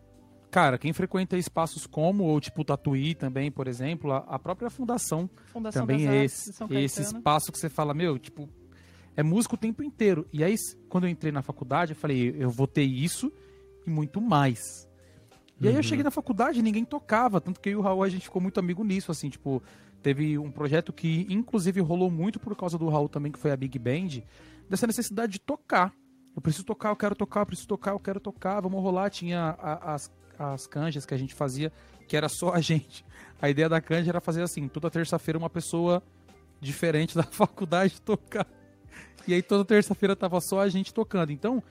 [0.51, 5.29] cara, quem frequenta espaços como, ou tipo Tatuí também, por exemplo, a, a própria fundação,
[5.53, 8.49] fundação também é esse, esse espaço que você fala, meu, tipo,
[9.17, 10.27] é música o tempo inteiro.
[10.33, 10.55] E aí,
[10.89, 13.33] quando eu entrei na faculdade, eu falei, eu vou ter isso
[13.87, 14.88] e muito mais.
[15.61, 15.69] E uhum.
[15.69, 15.83] aí eu uhum.
[15.83, 18.41] cheguei na faculdade e ninguém tocava, tanto que eu e o Raul a gente ficou
[18.41, 19.63] muito amigo nisso, assim, tipo,
[20.03, 23.57] teve um projeto que inclusive rolou muito por causa do Raul também, que foi a
[23.57, 24.23] Big Band,
[24.69, 25.93] dessa necessidade de tocar.
[26.37, 29.11] Eu preciso tocar, eu quero tocar, eu preciso tocar, eu quero tocar, vamos rolar.
[29.11, 31.73] Tinha a, as, as canjas que a gente fazia,
[32.07, 33.05] que era só a gente.
[33.43, 36.03] A ideia da canja era fazer assim, toda terça-feira uma pessoa
[36.61, 38.47] diferente da faculdade tocar.
[39.27, 41.33] E aí toda terça-feira tava só a gente tocando.
[41.33, 41.63] Então,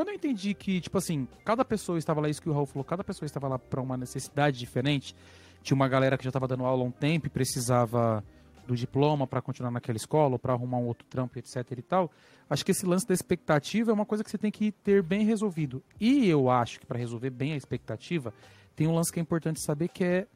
[0.00, 2.82] quando eu entendi que, tipo assim, cada pessoa estava lá, isso que o Raul falou,
[2.82, 5.14] cada pessoa estava lá para uma necessidade diferente.
[5.62, 8.24] Tinha uma galera que já estava dando aula há um tempo e precisava
[8.66, 12.10] do diploma para continuar naquela escola, ou para arrumar um outro trampo, etc e tal.
[12.48, 15.22] Acho que esse lance da expectativa é uma coisa que você tem que ter bem
[15.26, 15.82] resolvido.
[16.00, 18.32] E eu acho que para resolver bem a expectativa,
[18.74, 20.26] tem um lance que é importante saber que é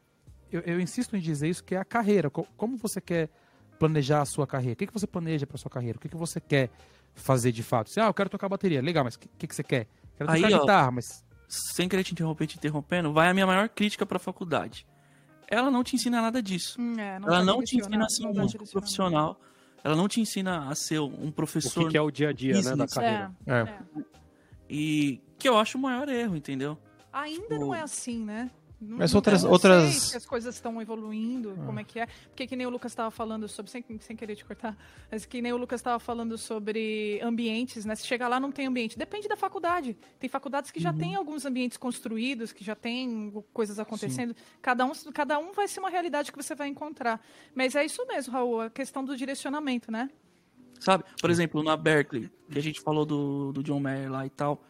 [0.51, 2.29] eu, eu insisto em dizer isso, que é a carreira.
[2.29, 3.31] Como você quer
[3.79, 4.73] planejar a sua carreira?
[4.73, 5.97] O que, que você planeja para sua carreira?
[5.97, 6.69] O que, que você quer
[7.15, 7.89] fazer de fato?
[7.89, 8.81] Você, ah, eu quero tocar bateria.
[8.81, 9.87] Legal, mas o que, que, que, você quer?
[10.17, 11.25] Quero tocar Aí, guitarra, ó, mas...
[11.47, 14.85] Sem querer te interromper, te interrompendo, vai a minha maior crítica para a faculdade
[15.47, 16.79] ela não te ensina nada disso.
[16.79, 19.39] Hum, é, não ela não te ensina a ser um músico profissional.
[19.83, 21.83] Ela não te ensina a ser um professor.
[21.83, 23.31] O que, que é o dia a dia, né, da carreira.
[23.45, 23.79] É, é.
[24.67, 26.77] E que eu acho o maior erro, entendeu?
[27.13, 27.59] Ainda tipo...
[27.59, 28.49] não é assim, né?
[28.79, 29.43] Mas outras.
[29.43, 29.93] Eu outras...
[29.93, 31.65] Sei se as coisas estão evoluindo, ah.
[31.65, 32.07] como é que é.
[32.27, 33.71] Porque que nem o Lucas estava falando sobre.
[33.71, 34.77] Sem, sem querer te cortar,
[35.11, 37.95] mas que nem o Lucas estava falando sobre ambientes, né?
[37.95, 38.97] Se chegar lá não tem ambiente.
[38.97, 39.97] Depende da faculdade.
[40.19, 40.97] Tem faculdades que já uhum.
[40.97, 44.35] têm alguns ambientes construídos, que já tem coisas acontecendo.
[44.61, 47.21] Cada um, cada um vai ser uma realidade que você vai encontrar.
[47.53, 50.09] Mas é isso mesmo, Raul, a questão do direcionamento, né?
[50.79, 51.03] Sabe?
[51.19, 54.61] Por exemplo, na Berkeley, que a gente falou do, do John Mayer lá e tal.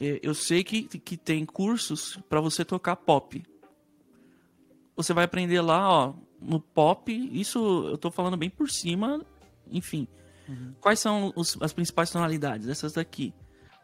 [0.00, 3.42] É, eu sei que, que tem cursos para você tocar pop.
[4.96, 7.12] Você vai aprender lá, ó, no pop.
[7.32, 9.24] Isso eu tô falando bem por cima.
[9.70, 10.06] Enfim.
[10.48, 10.74] Uhum.
[10.80, 12.68] Quais são os, as principais tonalidades?
[12.68, 13.32] Essas daqui.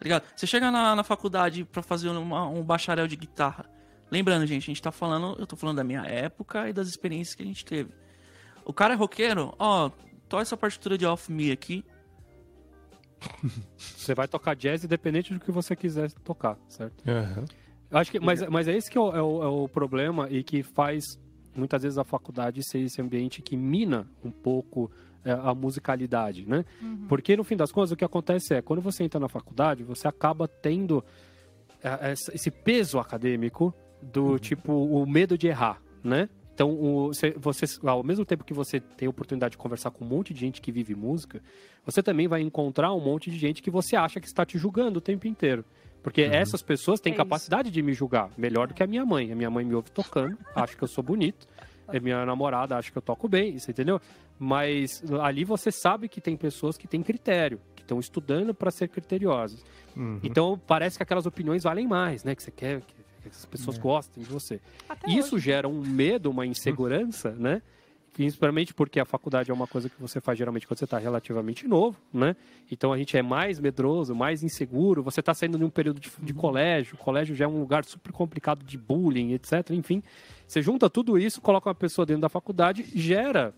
[0.01, 0.25] Tá ligado?
[0.35, 3.69] Você chega na, na faculdade para fazer uma, um bacharel de guitarra.
[4.11, 5.37] Lembrando, gente, a gente tá falando.
[5.39, 7.93] Eu tô falando da minha época e das experiências que a gente teve.
[8.65, 9.91] O cara é roqueiro, ó,
[10.29, 11.85] toca essa partitura de Off Me aqui.
[13.77, 17.03] Você vai tocar jazz independente do que você quiser tocar, certo?
[17.07, 17.45] Uhum.
[17.91, 20.43] Acho que, mas, mas é esse que é o, é, o, é o, problema e
[20.43, 21.05] que faz
[21.55, 24.91] muitas vezes a faculdade ser esse ambiente que mina um pouco
[25.25, 26.65] é, a musicalidade, né?
[26.81, 27.07] Uhum.
[27.09, 30.07] Porque no fim das contas o que acontece é quando você entra na faculdade você
[30.07, 31.05] acaba tendo
[31.83, 34.39] é, esse peso acadêmico do uhum.
[34.39, 36.29] tipo o medo de errar, né?
[36.61, 40.05] Então, o, você, você, ao mesmo tempo que você tem a oportunidade de conversar com
[40.05, 41.43] um monte de gente que vive música,
[41.87, 44.99] você também vai encontrar um monte de gente que você acha que está te julgando
[44.99, 45.65] o tempo inteiro.
[46.03, 46.35] Porque uhum.
[46.35, 47.73] essas pessoas têm é capacidade isso.
[47.73, 49.33] de me julgar melhor do que a minha mãe.
[49.33, 51.49] A minha mãe me ouve tocando, acha que eu sou bonito.
[51.89, 53.99] A minha namorada acha que eu toco bem, isso entendeu?
[54.39, 58.89] Mas ali você sabe que tem pessoas que têm critério, que estão estudando para ser
[58.89, 59.65] criteriosas.
[59.97, 60.21] Uhum.
[60.23, 62.35] Então parece que aquelas opiniões valem mais, né?
[62.35, 63.81] Que você quer, que que as pessoas é.
[63.81, 64.61] gostem de você.
[64.89, 65.45] Até Isso hoje.
[65.47, 67.63] gera um medo, uma insegurança, né?
[68.13, 71.67] Principalmente porque a faculdade é uma coisa que você faz geralmente quando você está relativamente
[71.69, 72.35] novo, né?
[72.71, 75.03] Então a gente é mais medroso, mais inseguro.
[75.03, 76.39] Você está saindo de um período de, de uhum.
[76.39, 79.71] colégio, o colégio já é um lugar super complicado de bullying, etc.
[79.71, 80.03] Enfim,
[80.47, 83.55] você junta tudo isso, coloca uma pessoa dentro da faculdade, gera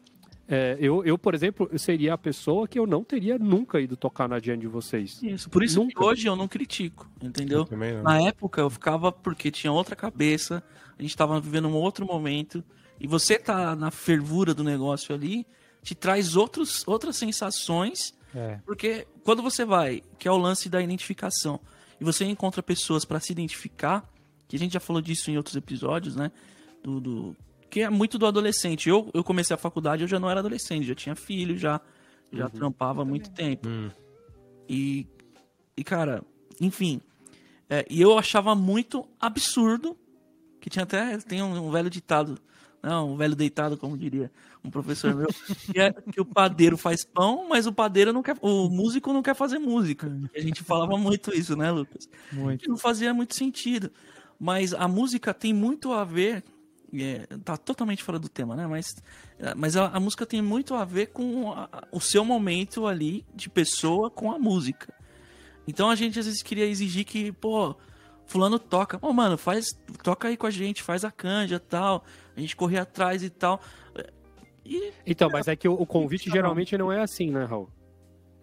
[0.53, 4.29] é, eu, eu, por exemplo, seria a pessoa que eu não teria nunca ido tocar
[4.29, 5.19] na jam de vocês.
[5.23, 6.05] Isso, por isso nunca.
[6.05, 7.67] hoje eu não critico, entendeu?
[8.03, 10.63] Na época eu ficava porque tinha outra cabeça,
[10.99, 12.63] a gente tava vivendo um outro momento,
[13.01, 15.47] e você tá na fervura do negócio ali,
[15.83, 18.59] te traz outros, outras sensações, é.
[18.67, 21.59] porque quando você vai, que é o lance da identificação,
[21.99, 24.07] e você encontra pessoas para se identificar,
[24.47, 26.31] que a gente já falou disso em outros episódios, né?
[26.85, 27.37] Do, do
[27.73, 28.91] que é muito do adolescente.
[28.91, 31.81] Eu, eu comecei a faculdade, eu já não era adolescente, já tinha filho, já,
[32.31, 32.51] já uhum.
[32.51, 33.67] trampava há muito tempo.
[33.67, 33.91] Uhum.
[34.69, 35.07] E,
[35.75, 36.23] e, cara,
[36.61, 37.01] enfim.
[37.71, 39.97] É, e eu achava muito absurdo,
[40.61, 42.39] que tinha até, tem um, um velho ditado
[42.83, 44.31] Não, o velho deitado, como diria
[44.63, 45.29] um professor meu,
[45.73, 49.23] que, é, que o padeiro faz pão, mas o padeiro não quer, o músico não
[49.23, 50.13] quer fazer música.
[50.37, 52.07] A gente falava muito isso, né, Lucas?
[52.31, 52.69] Muito.
[52.69, 53.91] Não fazia muito sentido.
[54.39, 56.45] Mas a música tem muito a ver
[56.95, 58.67] é, tá totalmente fora do tema, né?
[58.67, 58.87] Mas,
[59.57, 63.49] mas a, a música tem muito a ver com a, o seu momento ali de
[63.49, 64.93] pessoa com a música.
[65.67, 67.75] Então a gente às vezes queria exigir que, pô,
[68.27, 68.97] fulano toca.
[68.97, 69.67] Ô, oh, mano, faz,
[70.03, 72.05] toca aí com a gente, faz a canja tal.
[72.37, 73.61] A gente correr atrás e tal.
[74.65, 77.69] E, então, mas é que o, o convite geralmente não é assim, né, Raul?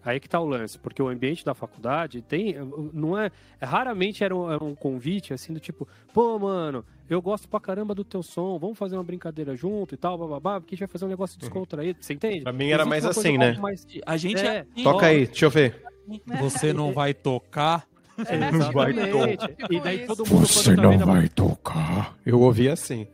[0.02, 2.54] Aí que tá o lance, porque o ambiente da faculdade tem.
[2.92, 3.30] Não é.
[3.60, 7.58] é raramente era um, era um, convite assim do tipo, pô, mano, eu gosto pra
[7.58, 10.86] caramba do teu som, vamos fazer uma brincadeira junto e tal, bababá, porque a gente
[10.86, 11.40] vai fazer um negócio uhum.
[11.40, 12.42] descontraído, você entende?
[12.42, 13.58] Pra mim era mais assim, né?
[13.58, 13.84] Mais...
[14.06, 14.64] A gente é.
[14.76, 14.82] é...
[14.82, 15.82] Toca aí, deixa eu ver.
[16.40, 17.84] Você não vai tocar.
[18.26, 19.50] É, não vai tocar.
[19.70, 20.46] E daí todo mundo.
[20.46, 22.16] Você não vai tocar.
[22.24, 23.08] Eu ouvi assim.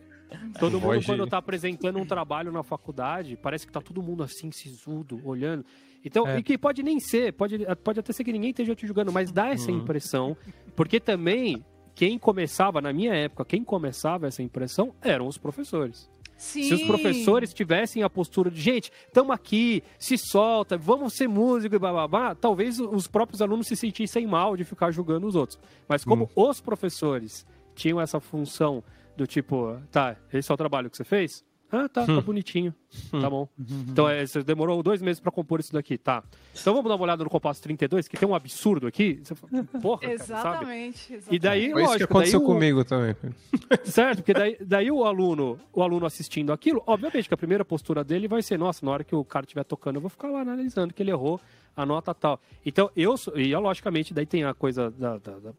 [0.58, 4.50] Todo mundo, quando tá apresentando um trabalho na faculdade, parece que tá todo mundo assim,
[4.50, 5.64] sisudo, olhando.
[6.04, 6.38] Então, é.
[6.38, 9.32] e que pode nem ser, pode, pode até ser que ninguém esteja te julgando, mas
[9.32, 9.78] dá essa uhum.
[9.78, 10.36] impressão,
[10.74, 11.64] porque também
[11.96, 16.10] quem começava, na minha época, quem começava essa impressão eram os professores.
[16.36, 16.64] Sim.
[16.64, 21.74] Se os professores tivessem a postura de, gente, estamos aqui, se solta, vamos ser músico
[21.74, 25.58] e blá, talvez os próprios alunos se sentissem mal de ficar julgando os outros.
[25.88, 26.28] Mas como hum.
[26.48, 28.84] os professores tinham essa função
[29.16, 31.42] do tipo, tá, esse é o trabalho que você fez?
[31.70, 32.20] Ah, tá, tá hum.
[32.20, 32.72] bonitinho.
[33.12, 33.20] Hum.
[33.20, 33.48] Tá bom.
[33.88, 36.22] Então, é, você demorou dois meses para compor isso daqui, tá.
[36.52, 39.20] Então vamos dar uma olhada no compasso 32, que tem um absurdo aqui.
[39.22, 41.36] Você fala, porra, exatamente, cara, sabe?
[41.36, 42.44] E daí, Foi lógico, isso que aconteceu o...
[42.44, 43.16] comigo também.
[43.84, 48.04] Certo, porque daí, daí o aluno, o aluno assistindo aquilo, obviamente que a primeira postura
[48.04, 50.40] dele vai ser, nossa, na hora que o cara estiver tocando, eu vou ficar lá
[50.40, 51.40] analisando que ele errou
[51.76, 52.40] a nota tal.
[52.64, 55.52] Então, eu, e logicamente, daí tem a coisa da, da, da,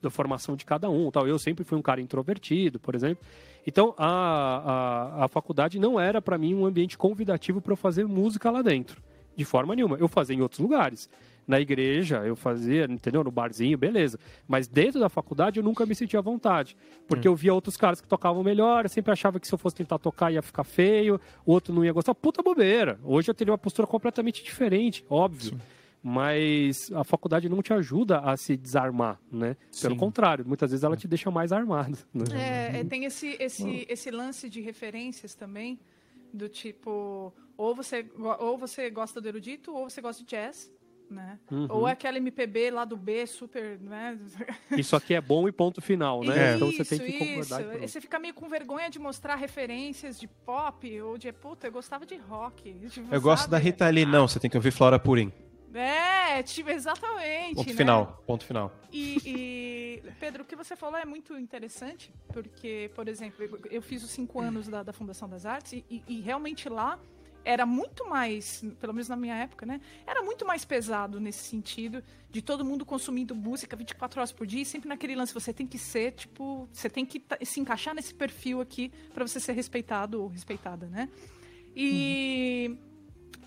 [0.00, 1.28] da formação de cada um, tal.
[1.28, 3.22] Eu sempre fui um cara introvertido, por exemplo.
[3.70, 8.04] Então, a, a, a faculdade não era para mim um ambiente convidativo para eu fazer
[8.04, 9.00] música lá dentro.
[9.36, 9.96] De forma nenhuma.
[9.96, 11.08] Eu fazia em outros lugares.
[11.46, 13.22] Na igreja, eu fazia, entendeu?
[13.22, 14.18] No barzinho, beleza.
[14.48, 16.76] Mas dentro da faculdade, eu nunca me sentia à vontade.
[17.06, 17.30] Porque hum.
[17.30, 20.00] eu via outros caras que tocavam melhor, eu sempre achava que se eu fosse tentar
[20.00, 22.12] tocar ia ficar feio, o outro não ia gostar.
[22.12, 22.98] Puta bobeira.
[23.04, 25.50] Hoje eu teria uma postura completamente diferente, óbvio.
[25.50, 25.60] Sim
[26.02, 29.56] mas a faculdade não te ajuda a se desarmar, né?
[29.80, 30.00] Pelo Sim.
[30.00, 31.98] contrário, muitas vezes ela te deixa mais armado.
[32.12, 32.74] Né?
[32.76, 35.78] É, é tem esse, esse, esse lance de referências também,
[36.32, 38.06] do tipo, ou você,
[38.38, 40.70] ou você gosta do erudito, ou você gosta de jazz,
[41.08, 41.38] né?
[41.50, 41.66] Uhum.
[41.70, 44.18] Ou aquela MPB lá do B, super, né?
[44.76, 46.54] Isso aqui é bom e ponto final, né?
[46.54, 47.76] Isso, então você tem que concordar.
[47.76, 47.88] Isso.
[47.88, 52.04] Você fica meio com vergonha de mostrar referências de pop ou de puta, eu gostava
[52.04, 52.72] de rock.
[52.88, 55.32] Tipo, eu gosto da Rita Lee, não, você tem que ouvir Flora Purim.
[55.74, 57.54] É, tipo, exatamente.
[57.54, 57.76] Ponto né?
[57.76, 58.72] final, ponto final.
[58.92, 64.02] E, e, Pedro, o que você falou é muito interessante, porque, por exemplo, eu fiz
[64.02, 66.98] os cinco anos da, da Fundação das Artes e, e, realmente lá
[67.42, 69.80] era muito mais, pelo menos na minha época, né?
[70.06, 74.60] Era muito mais pesado nesse sentido de todo mundo consumindo música 24 horas por dia
[74.60, 78.12] e sempre naquele lance você tem que ser, tipo, você tem que se encaixar nesse
[78.12, 81.08] perfil aqui para você ser respeitado ou respeitada, né?
[81.74, 82.89] E uhum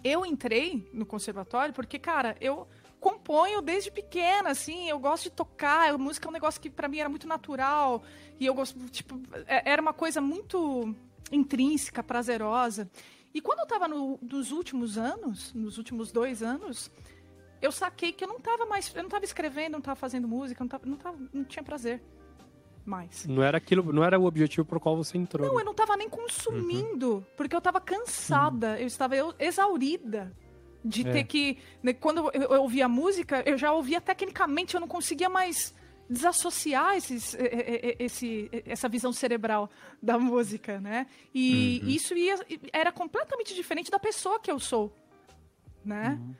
[0.03, 2.67] eu entrei no conservatório porque, cara, eu
[2.99, 6.99] componho desde pequena, assim, eu gosto de tocar, música é um negócio que para mim
[6.99, 8.01] era muito natural,
[8.39, 10.95] e eu gosto, tipo, é, era uma coisa muito
[11.31, 12.89] intrínseca, prazerosa.
[13.33, 16.89] E quando eu tava no, nos últimos anos, nos últimos dois anos,
[17.61, 20.63] eu saquei que eu não tava mais, eu não tava escrevendo, não tava fazendo música,
[20.63, 22.01] não, tava, não, tava, não tinha prazer
[22.85, 23.25] mais.
[23.25, 25.47] Não era aquilo, não era o objetivo pro qual você entrou.
[25.47, 25.61] Não, né?
[25.61, 27.23] eu não tava nem consumindo, uhum.
[27.37, 28.77] porque eu tava cansada, uhum.
[28.77, 30.35] eu estava exaurida
[30.83, 31.11] de é.
[31.11, 35.29] ter que, né, quando eu, eu ouvia música, eu já ouvia tecnicamente, eu não conseguia
[35.29, 35.73] mais
[36.09, 37.35] desassociar esses,
[37.97, 39.69] esse, essa visão cerebral
[40.01, 41.07] da música, né?
[41.33, 41.89] E uhum.
[41.89, 42.35] isso ia,
[42.73, 44.93] era completamente diferente da pessoa que eu sou,
[45.83, 46.19] né?
[46.21, 46.35] Uhum.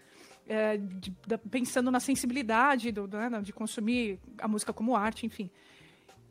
[0.45, 5.49] É, de, de, pensando na sensibilidade do, né, de consumir a música como arte, enfim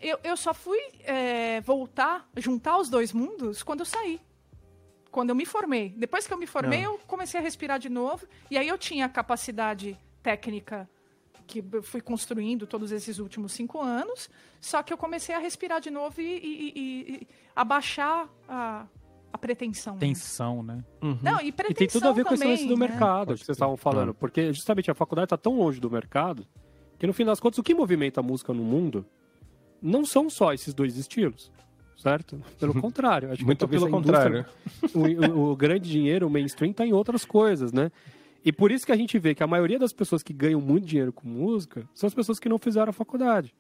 [0.03, 4.20] eu, eu só fui é, voltar, juntar os dois mundos quando eu saí.
[5.11, 5.94] Quando eu me formei.
[5.96, 6.94] Depois que eu me formei, Não.
[6.94, 8.26] eu comecei a respirar de novo.
[8.50, 10.88] E aí eu tinha a capacidade técnica
[11.46, 14.30] que eu fui construindo todos esses últimos cinco anos.
[14.61, 18.86] Só que eu comecei a respirar de novo e, e, e, e abaixar a,
[19.32, 19.98] a pretensão.
[19.98, 20.82] Tensão, né?
[21.03, 21.18] Uhum.
[21.22, 22.88] Não, e pretensão E tem tudo a ver também, com esse lance do né?
[22.88, 24.14] mercado que vocês estavam falando.
[24.14, 26.46] Porque justamente a faculdade está tão longe do mercado
[26.98, 29.05] que no fim das contas, o que movimenta a música no mundo
[29.83, 31.51] não são só esses dois estilos,
[31.97, 32.41] certo?
[32.59, 33.33] Pelo contrário.
[33.33, 34.47] Acho Muito pelo contrário.
[34.95, 37.91] O, o, o, grande dinheiro, o mainstream, está em outras coisas, né?
[38.45, 40.87] E por isso que a gente vê que a maioria das pessoas que ganham muito
[40.87, 43.55] dinheiro com música são as pessoas que não fizeram a faculdade.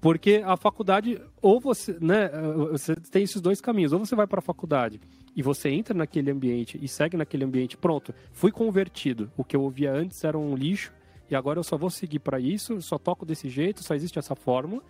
[0.00, 2.28] Porque a faculdade, ou você, né,
[2.70, 3.92] você tem esses dois caminhos.
[3.92, 5.00] Ou você vai para a faculdade
[5.34, 9.30] e você entra naquele ambiente e segue naquele ambiente, pronto, fui convertido.
[9.36, 10.92] O que eu ouvia antes era um lixo
[11.30, 14.34] e agora eu só vou seguir para isso, só toco desse jeito, só existe essa
[14.34, 14.82] fórmula.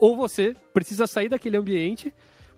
[0.00, 2.12] Ou você precisa sair daquele ambiente,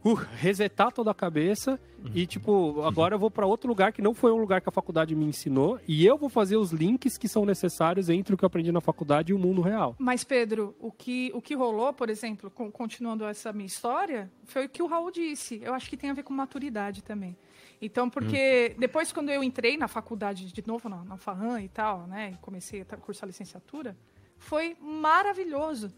[0.04, 2.10] uh, resetar toda a cabeça uhum.
[2.14, 4.72] e, tipo, agora eu vou para outro lugar que não foi um lugar que a
[4.72, 8.44] faculdade me ensinou e eu vou fazer os links que são necessários entre o que
[8.44, 9.96] eu aprendi na faculdade e o mundo real.
[9.98, 14.66] Mas, Pedro, o que, o que rolou, por exemplo, com, continuando essa minha história, foi
[14.66, 15.60] o que o Raul disse.
[15.62, 17.36] Eu acho que tem a ver com maturidade também.
[17.80, 18.80] Então, porque hum.
[18.80, 22.82] depois, quando eu entrei na faculdade de novo, na, na e tal, né, e comecei
[22.82, 23.96] a cursar licenciatura,
[24.38, 25.92] foi maravilhoso.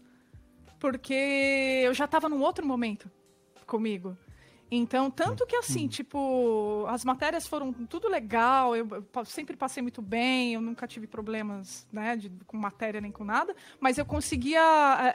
[0.79, 3.09] Porque eu já estava num outro momento
[3.65, 4.17] comigo.
[4.69, 8.87] Então, tanto que assim, tipo, as matérias foram tudo legal, eu
[9.23, 13.55] sempre passei muito bem, eu nunca tive problemas, né, de, com matéria nem com nada,
[13.79, 14.59] mas eu conseguia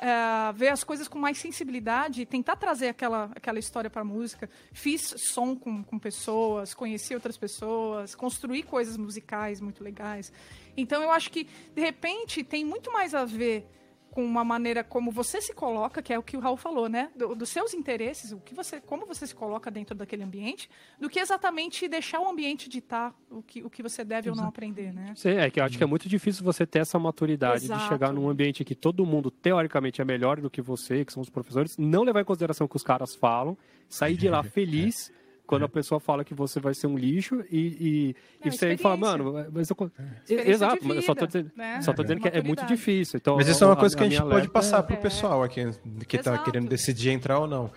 [0.00, 4.48] é, ver as coisas com mais sensibilidade, tentar trazer aquela, aquela história para a música.
[4.72, 10.32] Fiz som com, com pessoas, conheci outras pessoas, construí coisas musicais muito legais.
[10.76, 13.68] Então, eu acho que, de repente, tem muito mais a ver
[14.10, 17.10] com uma maneira como você se coloca, que é o que o Raul falou, né?
[17.16, 21.08] Do, dos seus interesses, o que você, como você se coloca dentro daquele ambiente, do
[21.08, 24.38] que exatamente deixar o ambiente ditar o que, o que você deve Exato.
[24.38, 25.12] ou não aprender, né?
[25.16, 27.82] Sim, é que eu acho que é muito difícil você ter essa maturidade Exato.
[27.82, 31.22] de chegar num ambiente que todo mundo, teoricamente, é melhor do que você, que são
[31.22, 33.56] os professores, não levar em consideração o que os caras falam,
[33.88, 35.12] sair de lá feliz
[35.50, 38.96] quando a pessoa fala que você vai ser um lixo e, e, e você fala,
[38.96, 39.90] mano, mas eu.
[40.28, 41.82] Exato, mas eu só tô dizendo, né?
[41.82, 43.16] só tô dizendo que é muito difícil.
[43.16, 44.98] Então, mas isso é uma coisa que a, gente pode passar pro é...
[45.00, 45.68] pessoal aqui
[46.06, 47.68] que tá querendo decidir entrar ou não.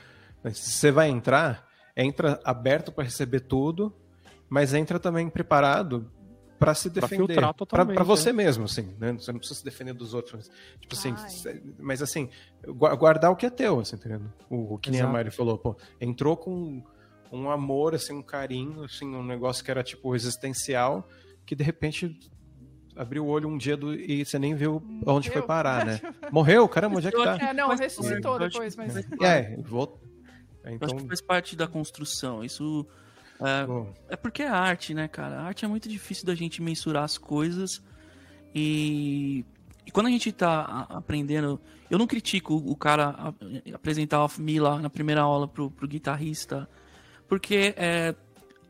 [0.52, 1.68] Se você vai entrar,
[1.98, 3.92] entra aberto para receber tudo,
[4.48, 6.08] mas entra também preparado
[6.60, 8.44] para se defender, para você né?
[8.44, 9.14] mesmo, assim, né?
[9.14, 10.48] Você não precisa se defender dos outros,
[10.80, 11.62] tipo assim, Ai.
[11.80, 12.30] mas assim,
[12.68, 14.32] guardar o que é teu, assim, entendendo?
[14.48, 16.84] O, o que nem a Mari falou, pô, entrou com
[17.34, 21.08] um amor, assim, um carinho, assim, um negócio que era tipo existencial,
[21.46, 22.18] que de repente
[22.96, 26.00] abriu o olho um dia do, e você nem viu onde foi parar, né?
[26.32, 26.68] Morreu?
[26.70, 27.38] Caramba, onde é que tá?
[27.38, 28.96] É, não, ressuscitou depois, mas...
[29.22, 30.00] É, vou...
[30.66, 30.88] Então...
[30.88, 32.86] Acho que faz parte da construção, isso...
[33.42, 35.40] É, é porque é arte, né, cara?
[35.40, 37.82] A arte é muito difícil da gente mensurar as coisas
[38.54, 39.44] e
[39.86, 41.60] e quando a gente tá aprendendo,
[41.90, 43.34] eu não critico o cara
[43.74, 46.70] apresentar o me lá na primeira aula pro, pro guitarrista
[47.34, 48.14] porque é,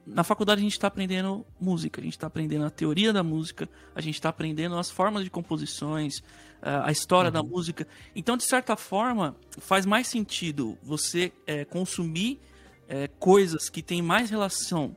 [0.08, 3.68] na faculdade a gente está aprendendo música, a gente está aprendendo a teoria da música,
[3.94, 6.24] a gente está aprendendo as formas de composições,
[6.62, 7.34] é, a história uhum.
[7.34, 7.86] da música.
[8.16, 12.40] Então, de certa forma, faz mais sentido você é, consumir
[12.88, 14.96] é, coisas que têm mais relação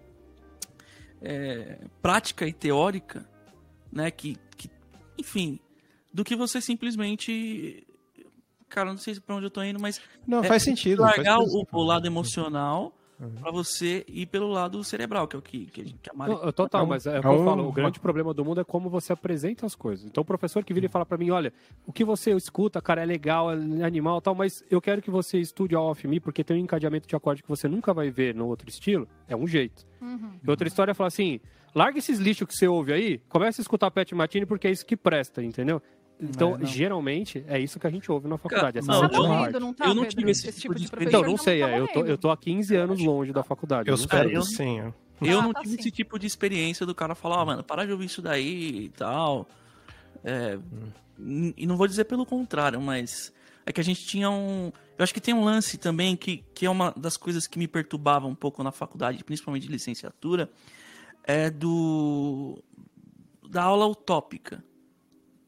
[1.21, 3.29] é, prática e teórica,
[3.91, 4.13] né?
[4.13, 4.71] Que, que,
[5.19, 5.59] enfim,
[6.15, 7.85] do que você simplesmente
[8.69, 11.03] cara, não sei para onde eu tô indo, mas não faz sentido.
[11.03, 13.31] Largar faz o, o, lado emocional Uhum.
[13.31, 16.33] para você ir pelo lado cerebral, que é o que, que, que a Mari...
[16.33, 18.65] Não, total, é mas é o que eu falo, o grande problema do mundo é
[18.65, 20.05] como você apresenta as coisas.
[20.05, 21.51] Então o professor que vira e fala para mim, olha,
[21.87, 25.39] o que você escuta, cara, é legal, é animal tal, mas eu quero que você
[25.39, 28.35] estude a off me, porque tem um encadeamento de acorde que você nunca vai ver
[28.35, 29.87] no outro estilo, é um jeito.
[30.01, 30.33] Uhum.
[30.47, 31.41] E outra história é falar assim,
[31.75, 34.85] larga esses lixos que você ouve aí, comece a escutar Pet Martini porque é isso
[34.85, 35.81] que presta, entendeu?
[36.21, 38.81] Então, é, geralmente, é isso que a gente ouve na faculdade.
[38.81, 41.19] Cara, não, eu, não, não tá, eu não tive esse tipo, tipo de experiência.
[41.19, 43.89] Então, não sei, é, eu, tô, eu tô há 15 anos longe da faculdade.
[43.89, 44.79] Eu, espero que sim.
[45.21, 45.81] Eu ah, não tá tive sim.
[45.81, 48.89] esse tipo de experiência do cara falar, oh, mano, para de ouvir isso daí e
[48.91, 49.47] tal.
[50.25, 50.59] É,
[51.19, 51.53] hum.
[51.57, 53.33] E não vou dizer pelo contrário, mas
[53.65, 54.73] é que a gente tinha um.
[54.99, 57.69] Eu acho que tem um lance também que, que é uma das coisas que me
[57.69, 60.51] perturbava um pouco na faculdade, principalmente de licenciatura,
[61.25, 62.63] é do.
[63.49, 64.63] da aula utópica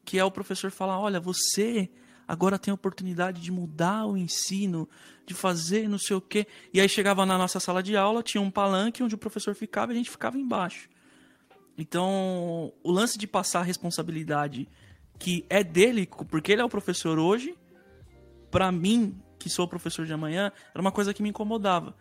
[0.09, 1.87] que é o professor falar: olha, você
[2.27, 4.89] agora tem a oportunidade de mudar o ensino,
[5.23, 6.47] de fazer não sei o quê.
[6.73, 9.91] E aí chegava na nossa sala de aula, tinha um palanque onde o professor ficava
[9.91, 10.89] e a gente ficava embaixo.
[11.77, 14.67] Então, o lance de passar a responsabilidade
[15.19, 17.55] que é dele, porque ele é o professor hoje,
[18.49, 21.95] para mim, que sou o professor de amanhã, era uma coisa que me incomodava.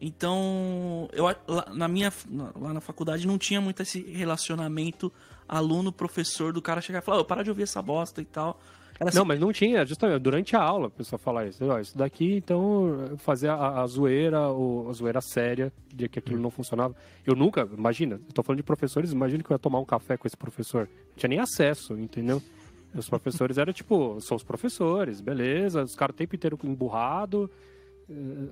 [0.00, 1.26] Então, eu
[1.74, 2.12] na minha
[2.54, 5.12] lá na faculdade não tinha muito esse relacionamento
[5.48, 8.60] aluno professor do cara chegar e falar, oh, para de ouvir essa bosta e tal.
[9.00, 9.16] Assim...
[9.16, 11.64] Não, mas não tinha, justamente durante a aula a pessoa falar isso.
[11.64, 16.40] Ó, isso daqui, então, fazer a, a zoeira, ou a zoeira séria de que aquilo
[16.40, 16.94] não funcionava.
[17.24, 20.26] Eu nunca, imagina, tô falando de professores, imagina que eu ia tomar um café com
[20.26, 20.88] esse professor.
[21.10, 22.42] Não tinha nem acesso, entendeu?
[22.92, 27.48] Os professores eram tipo, são os professores, beleza, os caras o tempo inteiro emburrado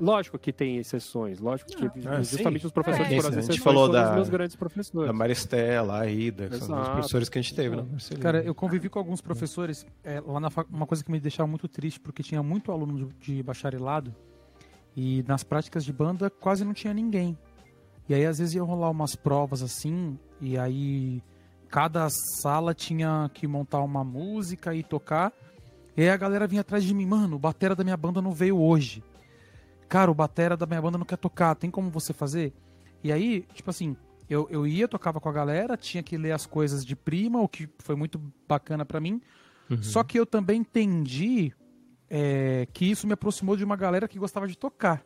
[0.01, 2.67] lógico que tem exceções, lógico que Ah, justamente sim.
[2.67, 5.07] os professores É, por a as gente exceções falou foram da- os meus grandes professores.
[5.07, 7.87] Da Maristela, a Ida, que são os professores que a gente teve, né?
[8.21, 10.69] Cara, eu convivi com alguns professores é, lá na fac...
[10.71, 14.15] uma coisa que me deixava muito triste, porque tinha muito aluno de, de bacharelado
[14.95, 17.37] e nas práticas de banda quase não tinha ninguém.
[18.09, 21.23] E aí às vezes ia rolar umas provas assim, e aí
[21.69, 22.07] cada
[22.41, 25.33] sala tinha que montar uma música e tocar.
[25.97, 28.31] E aí a galera vinha atrás de mim, mano, o batera da minha banda não
[28.33, 29.03] veio hoje.
[29.89, 32.53] Cara, o batera da minha banda não quer tocar, tem como você fazer?
[33.03, 33.97] E aí, tipo assim,
[34.29, 37.49] eu, eu ia, tocava com a galera, tinha que ler as coisas de prima, o
[37.49, 39.21] que foi muito bacana pra mim.
[39.81, 41.53] Só que eu também entendi
[42.09, 45.05] é, que isso me aproximou de uma galera que gostava de tocar.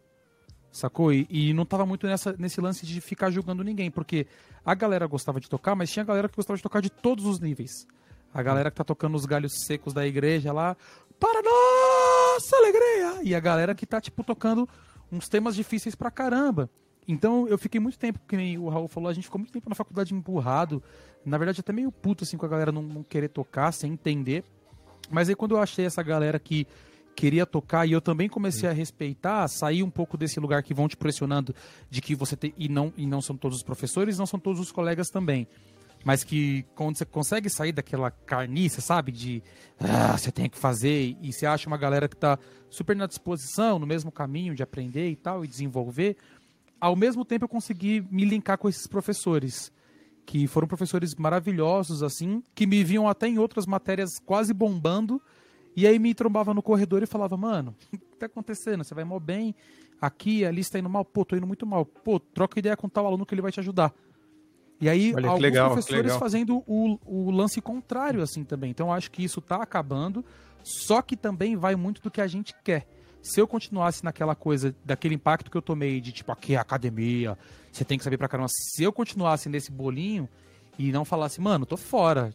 [0.71, 1.13] Sacou?
[1.13, 4.27] E, e não tava muito nessa, nesse lance de ficar julgando ninguém, porque
[4.65, 7.41] a galera gostava de tocar, mas tinha galera que gostava de tocar de todos os
[7.41, 7.87] níveis.
[8.33, 10.77] A galera que tá tocando os galhos secos da igreja lá,
[11.21, 13.23] para nossa alegria!
[13.23, 14.67] E a galera que tá, tipo, tocando
[15.13, 16.71] uns temas difíceis pra caramba.
[17.07, 19.69] Então eu fiquei muito tempo, que nem o Raul falou, a gente ficou muito tempo
[19.69, 20.83] na faculdade empurrado.
[21.25, 24.43] Na verdade, até meio puto, assim, com a galera não, não querer tocar, sem entender.
[25.11, 26.67] Mas aí quando eu achei essa galera que
[27.15, 30.89] queria tocar e eu também comecei a respeitar, sair um pouco desse lugar que vão
[30.89, 31.55] te pressionando
[31.91, 34.61] de que você tem e não e não são todos os professores, não são todos
[34.61, 35.47] os colegas também.
[36.05, 39.13] Mas que quando você consegue sair daquela carniça, sabe?
[39.13, 39.43] De
[39.79, 42.39] ah, você tem que fazer e você acha uma galera que tá
[42.71, 46.17] super na disposição, no mesmo caminho de aprender e tal e desenvolver,
[46.81, 49.71] ao mesmo tempo eu consegui me linkar com esses professores
[50.25, 55.21] que foram professores maravilhosos, assim, que me viam até em outras matérias quase bombando,
[55.77, 58.85] e aí me trombava no corredor e falava, mano, o que tá acontecendo?
[58.85, 59.55] Você vai mal bem,
[60.01, 63.07] aqui, ali está indo mal, pô, tô indo muito mal, pô, troca ideia com tal
[63.07, 63.93] aluno que ele vai te ajudar.
[64.81, 68.71] E aí, Olha alguns legal, professores fazendo o, o lance contrário, assim, também.
[68.71, 70.25] Então, eu acho que isso tá acabando,
[70.65, 72.87] só que também vai muito do que a gente quer.
[73.23, 77.37] Se eu continuasse naquela coisa, daquele impacto que eu tomei de, tipo, aqui é academia,
[77.71, 78.49] você tem que saber pra caramba.
[78.49, 80.27] Se eu continuasse nesse bolinho
[80.79, 82.33] e não falasse, mano, tô fora,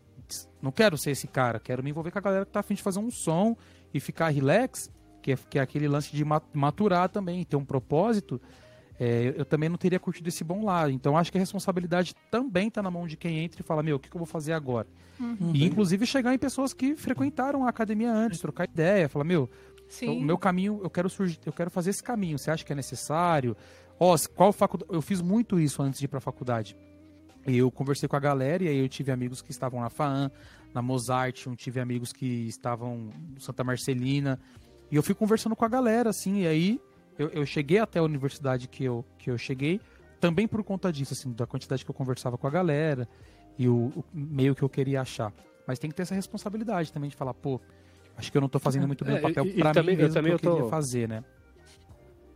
[0.61, 2.84] não quero ser esse cara, quero me envolver com a galera que tá afim de
[2.84, 3.57] fazer um som
[3.91, 4.91] e ficar relax,
[5.23, 8.39] que é, que é aquele lance de ma- maturar também, ter um propósito,
[8.99, 10.91] é, eu também não teria curtido esse bom lado.
[10.91, 13.97] Então acho que a responsabilidade também tá na mão de quem entra e fala, meu,
[13.97, 14.88] o que, que eu vou fazer agora?
[15.53, 19.49] E inclusive chegar em pessoas que frequentaram a academia antes, trocar ideia, falar, meu,
[19.88, 20.17] Sim.
[20.19, 22.38] o meu caminho, eu quero surgir, eu quero fazer esse caminho.
[22.38, 23.55] Você acha que é necessário?
[23.99, 24.91] Ó, se- qual faculdade?
[24.93, 26.76] Eu fiz muito isso antes de ir para a faculdade.
[27.45, 30.31] Eu conversei com a galera e aí eu tive amigos que estavam na FAAN,
[30.73, 34.38] na Mozart, eu tive amigos que estavam no Santa Marcelina.
[34.91, 36.81] E eu fui conversando com a galera, assim, e aí
[37.18, 39.80] eu, eu cheguei até a universidade que eu, que eu cheguei,
[40.20, 43.08] também por conta disso, assim, da quantidade que eu conversava com a galera
[43.58, 45.32] e o, o meio que eu queria achar.
[45.68, 47.60] Mas tem que ter essa responsabilidade também de falar, pô,
[48.18, 50.02] acho que eu não tô fazendo muito bem É, o papel e pra também- mim
[50.02, 51.24] eu mesmo também que eu eu queria tô- fazer, né?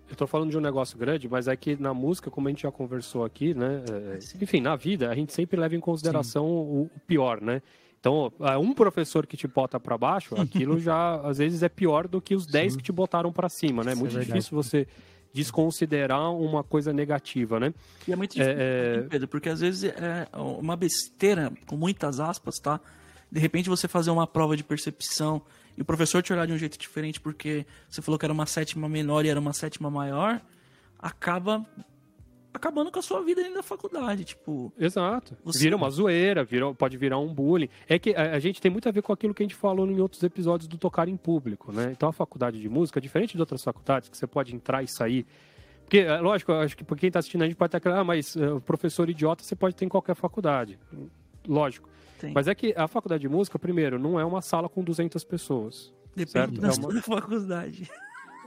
[0.09, 2.63] Eu tô falando de um negócio grande, mas é que na música, como a gente
[2.63, 3.83] já conversou aqui, né?
[4.15, 4.39] é, sim.
[4.41, 7.61] enfim, na vida, a gente sempre leva em consideração o, o pior, né?
[7.99, 12.07] Então, ah, um professor que te bota pra baixo, aquilo já às vezes é pior
[12.07, 13.91] do que os 10 que te botaram pra cima, né?
[13.91, 14.31] É é muito verdade.
[14.33, 14.87] difícil você
[15.33, 17.73] desconsiderar uma coisa negativa, né?
[18.07, 22.19] E é muito difícil, É, é- Pedro, porque às vezes é uma besteira, com muitas
[22.19, 22.79] aspas, tá?
[23.31, 25.41] De repente você fazer uma prova de percepção
[25.77, 28.45] e o professor te olhar de um jeito diferente porque você falou que era uma
[28.47, 30.41] sétima menor e era uma sétima maior,
[30.97, 31.63] acaba
[32.53, 34.71] acabando com a sua vida dentro da faculdade, tipo...
[34.77, 35.37] Exato.
[35.43, 37.69] Você- Vira uma zoeira, vira, pode virar um bullying.
[37.87, 39.85] É que a, a gente tem muito a ver com aquilo que a gente falou
[39.87, 41.91] em outros episódios do tocar em público, né?
[41.91, 45.25] Então a faculdade de música, diferente de outras faculdades, que você pode entrar e sair.
[45.83, 48.61] Porque, é, lógico, acho que quem está assistindo a gente pode estar ah, mas o
[48.61, 50.77] professor idiota você pode ter em qualquer faculdade.
[51.47, 51.89] Lógico.
[52.19, 52.33] Tem.
[52.33, 55.93] Mas é que a faculdade de música, primeiro, não é uma sala com 200 pessoas.
[56.15, 57.89] Depende certo, da é sua faculdade.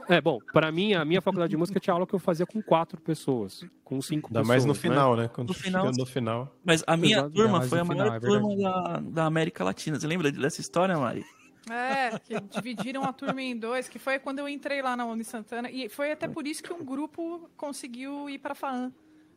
[0.09, 2.61] É, bom, para mim, a minha faculdade de música tinha aula que eu fazia com
[2.61, 4.47] quatro pessoas, com cinco Ainda pessoas.
[4.47, 4.79] mais no né?
[4.79, 5.27] final, né?
[5.33, 6.55] Quando No final- no final.
[6.63, 9.99] Mas a minha Exato, turma foi a final, maior é turma da, da América Latina.
[9.99, 11.23] Você lembra dessa história, Mari?
[11.69, 15.23] É, que dividiram a turma em dois, que foi quando eu entrei lá na Uni
[15.23, 15.71] Santana.
[15.71, 18.91] E foi até por isso que um grupo conseguiu ir para a FAAN.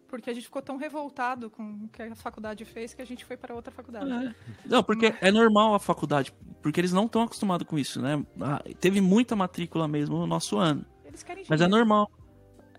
[0.09, 3.25] Porque a gente ficou tão revoltado com o que a faculdade fez que a gente
[3.25, 4.11] foi para outra faculdade.
[4.11, 4.35] É.
[4.65, 8.25] Não, porque é normal a faculdade, porque eles não estão acostumados com isso, né?
[8.41, 10.85] Ah, teve muita matrícula mesmo no nosso ano.
[11.05, 12.11] Eles querem Mas é normal.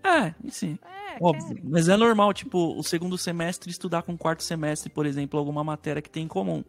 [0.02, 0.78] É, sim.
[0.82, 1.48] É, Óbvio.
[1.48, 1.62] querem.
[1.64, 5.62] Mas é normal, tipo, o segundo semestre estudar com o quarto semestre, por exemplo, alguma
[5.62, 6.64] matéria que tem em comum.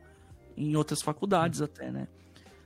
[0.57, 2.07] Em outras faculdades até, né?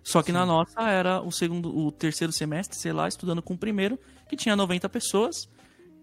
[0.04, 3.58] Só que na nossa era o segundo, o terceiro semestre, sei lá, estudando com o
[3.58, 3.98] primeiro,
[4.28, 5.50] que tinha 90 pessoas.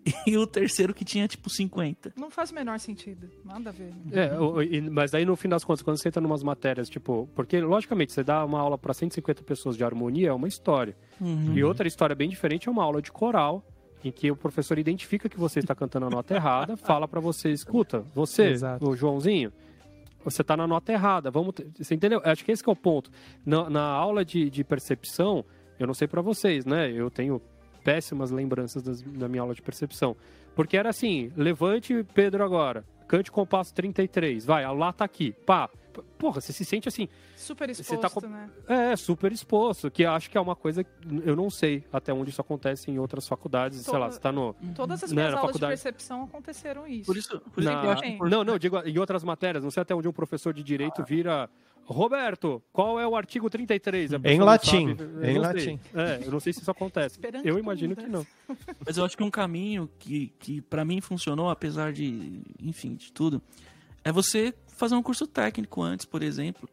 [0.26, 2.12] e o terceiro que tinha tipo 50.
[2.16, 3.28] Não faz o menor sentido.
[3.44, 3.92] Nada a ver.
[4.12, 4.30] É,
[4.90, 8.22] mas aí no fim das contas, quando você entra numas matérias, tipo, porque logicamente você
[8.24, 10.96] dá uma aula para 150 pessoas de harmonia, é uma história.
[11.20, 11.54] Uhum.
[11.54, 13.64] E outra história bem diferente é uma aula de coral,
[14.02, 17.50] em que o professor identifica que você está cantando a nota errada, fala para você,
[17.50, 18.88] escuta, você, Exato.
[18.88, 19.52] o Joãozinho,
[20.24, 22.20] você tá na nota errada, vamos, ter- você entendeu?
[22.24, 23.10] Acho que esse que é o ponto.
[23.44, 25.44] Na, na aula de, de percepção,
[25.78, 26.90] eu não sei para vocês, né?
[26.90, 27.40] Eu tenho
[27.84, 30.16] péssimas lembranças das- da minha aula de percepção,
[30.54, 35.68] porque era assim, levante Pedro agora, cante compasso 33, vai, a lá tá aqui, pá.
[36.16, 38.48] Porra, você se sente assim, Super Você exposto, tá com- né?
[38.68, 40.90] é, super exposto, que acho que é uma coisa, que
[41.24, 44.30] eu não sei até onde isso acontece em outras faculdades, sei lá, Toda- você tá
[44.30, 44.54] no...
[44.74, 45.74] Todas as Né, minhas aulas faculdade.
[45.76, 47.06] de percepção aconteceram isso.
[47.06, 48.30] Por isso, por isso na- que eu acho importante.
[48.30, 51.50] Não, não, digo, em outras matérias, não sei até onde um professor de direito vira...
[51.84, 54.14] Roberto, qual é o artigo 33?
[54.14, 55.60] A pessoa Em latim, em não latim.
[55.60, 55.80] sei.
[55.94, 57.16] É, eu não sei se isso acontece.
[57.16, 58.26] Esperando Eu que imagino tudo que não.
[58.86, 63.12] Mas eu acho que um caminho que, que para mim funcionou, apesar de, enfim, de
[63.12, 63.42] tudo,
[64.04, 66.68] é você fazer um curso técnico antes, por exemplo.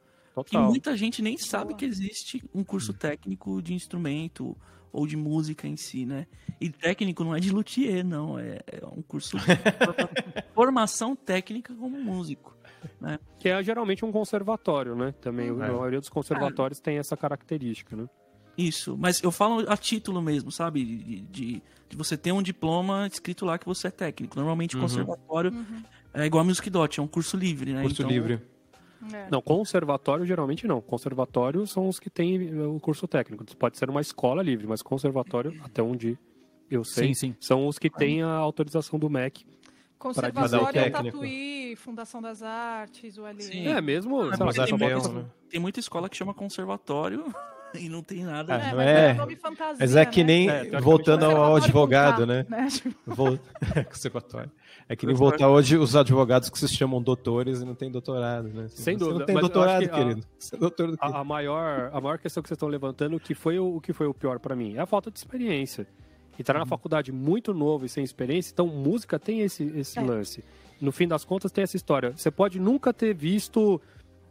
[0.46, 0.66] Que Total.
[0.70, 4.56] muita gente nem sabe que existe um curso técnico de instrumento
[4.92, 6.28] ou de música em si, né?
[6.62, 8.38] E técnico não é de luthier, não.
[8.38, 12.56] É, é um curso de formação técnica como músico.
[13.39, 15.14] Que é geralmente um conservatório, né?
[15.22, 15.51] Também, É.
[15.51, 18.07] a maioria dos conservatórios tem essa característica, né?
[18.57, 20.84] Isso, mas eu falo a título mesmo, sabe?
[20.84, 24.35] De, de, de você ter um diploma escrito lá que você é técnico.
[24.35, 24.81] Normalmente Uhum.
[24.81, 25.53] conservatório
[26.14, 27.84] é igual a Music Dot, é um curso livre, né?
[27.84, 28.41] Curso Então, livre.
[29.14, 29.27] É.
[29.30, 30.81] Não, conservatório geralmente não.
[30.81, 33.45] Conservatório são os que têm o curso técnico.
[33.57, 36.18] Pode ser uma escola livre, mas conservatório, até onde
[36.69, 37.35] eu sei, Sim, sim.
[37.39, 39.45] são os que têm a autorização do MEC.
[39.98, 40.91] Conservatório.
[40.91, 43.41] Tatuí, Fundação das Artes, o LE.
[43.41, 43.68] Sim.
[43.68, 45.26] É, mesmo, É, tem, muita, né?
[45.49, 47.26] tem muita escola que chama conservatório
[47.74, 48.53] e não tem nada.
[48.53, 50.28] É, É, não mas é- é nome fantasia, Mas é que né?
[50.28, 52.44] nem É, teoricamente, voltando ao Conservatório advogado, né?
[52.44, 53.40] K, Tipo, Vol-
[53.90, 54.52] Conservatório.
[54.90, 58.48] É que nem voltar hoje os advogados que se chamam doutores e não tem doutorado,
[58.48, 58.68] né?
[58.69, 60.24] Sem Você dúvida, Não tem mas doutorado, que a- querido.
[60.40, 60.98] Você é doutor do?
[61.02, 63.91] A, a maior, a maior questão que vocês estão levantando, que foi o, o que
[63.91, 65.86] foi o pior pra mim, é a falta de experiência.
[66.39, 70.01] Entrar na faculdade muito novo e sem experiência, então música tem esse, esse É.
[70.01, 70.43] lance.
[70.80, 72.14] No fim das contas, tem essa história.
[72.15, 73.81] Você pode nunca ter visto,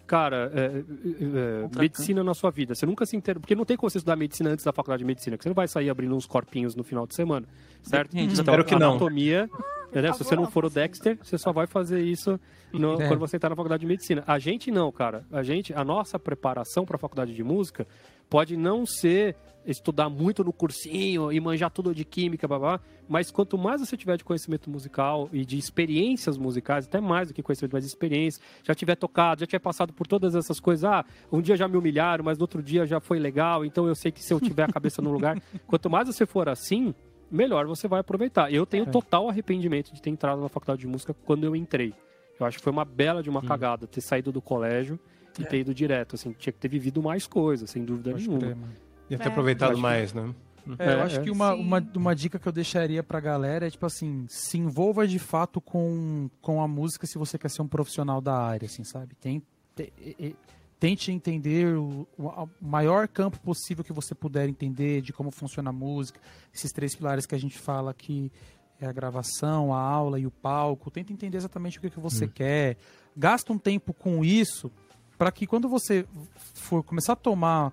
[0.06, 2.74] cara, é, é, é, Outra medicina na sua vida.
[2.74, 3.40] Você nunca se inteira.
[3.40, 5.54] Porque não tem como você estudar medicina antes da faculdade de medicina, porque você não
[5.56, 7.46] vai sair abrindo uns corpinhos no final de semana,
[7.82, 8.16] certo?
[8.16, 8.90] Então, espero que não.
[8.92, 9.50] anatomia,
[9.90, 10.12] entendeu?
[10.14, 12.38] Se você não for o Dexter, você só vai fazer isso
[12.72, 13.08] no- É.
[13.08, 14.22] quando você entrar na faculdade de medicina.
[14.28, 15.24] A gente não, cara.
[15.32, 17.84] A gente, a nossa preparação para a faculdade de música
[18.28, 23.58] pode não ser estudar muito no cursinho e manjar tudo de química, babá, mas quanto
[23.58, 27.72] mais você tiver de conhecimento musical e de experiências musicais, até mais do que conhecimento,
[27.72, 31.56] mas experiência, já tiver tocado, já tiver passado por todas essas coisas, ah, um dia
[31.56, 34.32] já me humilharam, mas no outro dia já foi legal, então eu sei que se
[34.32, 35.36] eu tiver a cabeça no lugar,
[35.66, 36.94] quanto mais você for assim,
[37.28, 38.52] melhor você vai aproveitar.
[38.52, 38.86] Eu tenho É.
[38.86, 41.92] total arrependimento de ter entrado na faculdade de música quando eu entrei.
[42.38, 44.96] Eu acho que foi uma bela de uma cagada ter saído do colégio
[45.42, 48.40] e ter ido direto, assim, tinha que ter vivido mais coisas, sem dúvida Pode nenhuma.
[48.40, 48.72] crer, mano.
[49.10, 49.28] Ia ter É.
[49.28, 50.34] aproveitado Acho que- mais, né?
[50.80, 51.22] É, eu É, acho é.
[51.22, 51.60] que uma, Sim.
[51.60, 55.60] uma, uma dica que eu deixaria pra galera é, tipo assim, se envolva de fato
[55.60, 59.14] com, com a música se você quer ser um profissional da área, assim, sabe?
[59.14, 59.40] Tem,
[59.76, 60.36] te- e- e-
[60.80, 65.72] tente entender o, o maior campo possível que você puder entender de como funciona a
[65.72, 66.18] música,
[66.52, 68.32] esses três pilares que a gente fala aqui,
[68.80, 70.90] é a gravação, a aula e o palco.
[70.90, 72.76] Tenta entender exatamente o que, que você quer.
[73.16, 74.70] Gasta um tempo com isso
[75.18, 76.06] para que quando você
[76.54, 77.72] for começar a tomar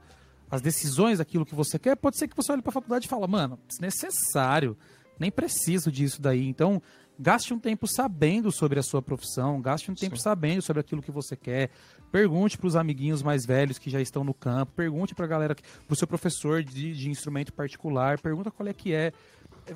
[0.50, 3.10] as decisões daquilo que você quer, pode ser que você olhe para a faculdade e
[3.10, 4.78] fala, mano, desnecessário,
[5.20, 6.48] nem preciso disso daí.
[6.48, 6.82] Então,
[7.20, 11.12] gaste um tempo sabendo sobre a sua profissão, gaste um tempo sabendo sobre aquilo que
[11.12, 11.70] você quer.
[12.12, 15.56] Pergunte para os amiguinhos mais velhos que já estão no campo, pergunte para a galera,
[15.56, 19.12] para o seu professor de, de instrumento particular, pergunta qual é que é.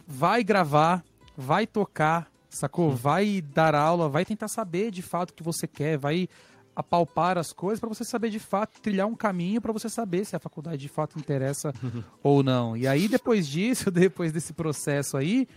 [0.06, 1.04] Vai gravar,
[1.36, 2.92] vai tocar, sacou?
[2.92, 6.30] Vai dar aula, vai tentar saber de fato o que você quer, vai
[6.78, 10.36] apalpar as coisas para você saber de fato trilhar um caminho para você saber se
[10.36, 11.74] a faculdade de fato interessa
[12.22, 12.78] ou não.
[12.78, 15.48] E aí depois disso, depois desse processo aí,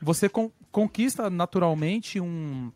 [0.00, 2.72] você con- conquista naturalmente um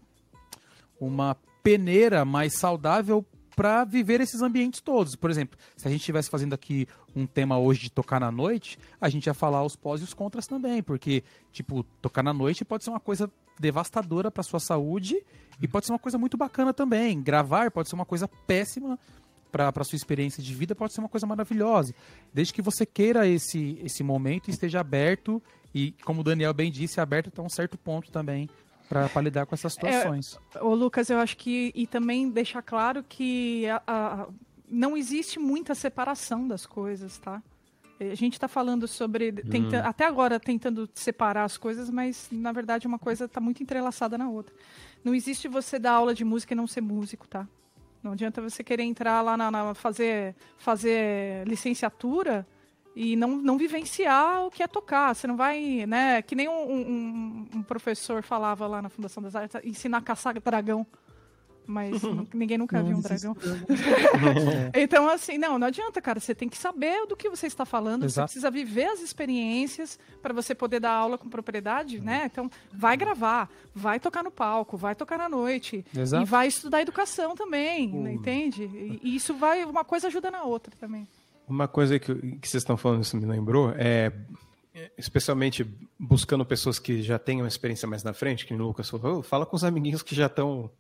[1.01, 3.25] uma peneira mais saudável
[3.57, 5.17] para viver esses ambientes todos.
[5.17, 8.79] Por exemplo, se a gente estivesse fazendo aqui um tema hoje de tocar na noite,
[9.01, 11.23] a gente ia falar os pós e os contras também, porque
[11.53, 15.17] tipo, tocar na noite pode ser uma coisa devastadora para sua saúde
[15.63, 17.21] e pode ser uma coisa muito bacana também.
[17.23, 18.99] Gravar pode ser uma coisa péssima
[19.53, 21.95] para sua experiência de vida, pode ser uma coisa maravilhosa.
[22.33, 25.41] Desde que você queira esse esse momento e esteja aberto
[25.73, 28.49] e, como o Daniel bem disse, aberto até um certo ponto também
[28.89, 30.39] para lidar com essas situações.
[30.61, 31.71] Ô, Lucas, eu acho que.
[31.75, 34.29] E também deixar claro que a- a-
[34.69, 37.43] não existe muita separação das coisas, tá?
[38.01, 39.33] A gente está falando sobre.
[39.33, 39.83] Tenta, hum.
[39.85, 44.29] Até agora tentando separar as coisas, mas na verdade uma coisa está muito entrelaçada na
[44.29, 44.55] outra.
[45.05, 47.47] Não existe você dar aula de música e não ser músico, tá?
[48.03, 52.47] Não adianta você querer entrar lá na, na fazer, fazer licenciatura
[52.95, 55.15] e não, não vivenciar o que é tocar.
[55.15, 56.21] Você não vai, né?
[56.21, 60.39] Que nem um, um, um professor falava lá na Fundação das Artes, ensinar a caçar
[60.41, 60.87] dragão
[61.67, 63.37] mas ninguém nunca viu um dragão.
[64.75, 66.21] então, assim, não, não adianta, cara.
[66.21, 68.29] Você tem que saber do que você está falando, Exato.
[68.29, 72.29] você precisa viver as experiências para você poder dar aula com propriedade, né?
[72.31, 75.85] Então, vai gravar, vai tocar no palco, vai tocar na noite.
[75.97, 76.23] Exato.
[76.23, 78.13] E vai estudar educação também, né?
[78.13, 78.65] entende?
[78.65, 81.07] E, e, isso vai, uma coisa ajuda na outra também.
[81.47, 84.13] Uma coisa que, que vocês estão falando, isso me lembrou, é
[84.99, 85.65] especialmente
[85.99, 89.47] buscando pessoas que já tenham uma experiência mais na frente, que o Lucas falou, fala
[89.47, 90.71] com os amiguinhos que já estão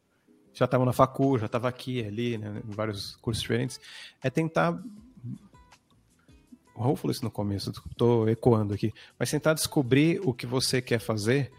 [0.54, 3.80] já estavam na facu, já estava aqui, ali, né, em vários cursos diferentes,
[4.22, 4.80] é tentar
[6.74, 10.82] o Raul falou isso no começo, estou ecoando aqui, mas tentar descobrir o que você
[10.82, 11.52] quer fazer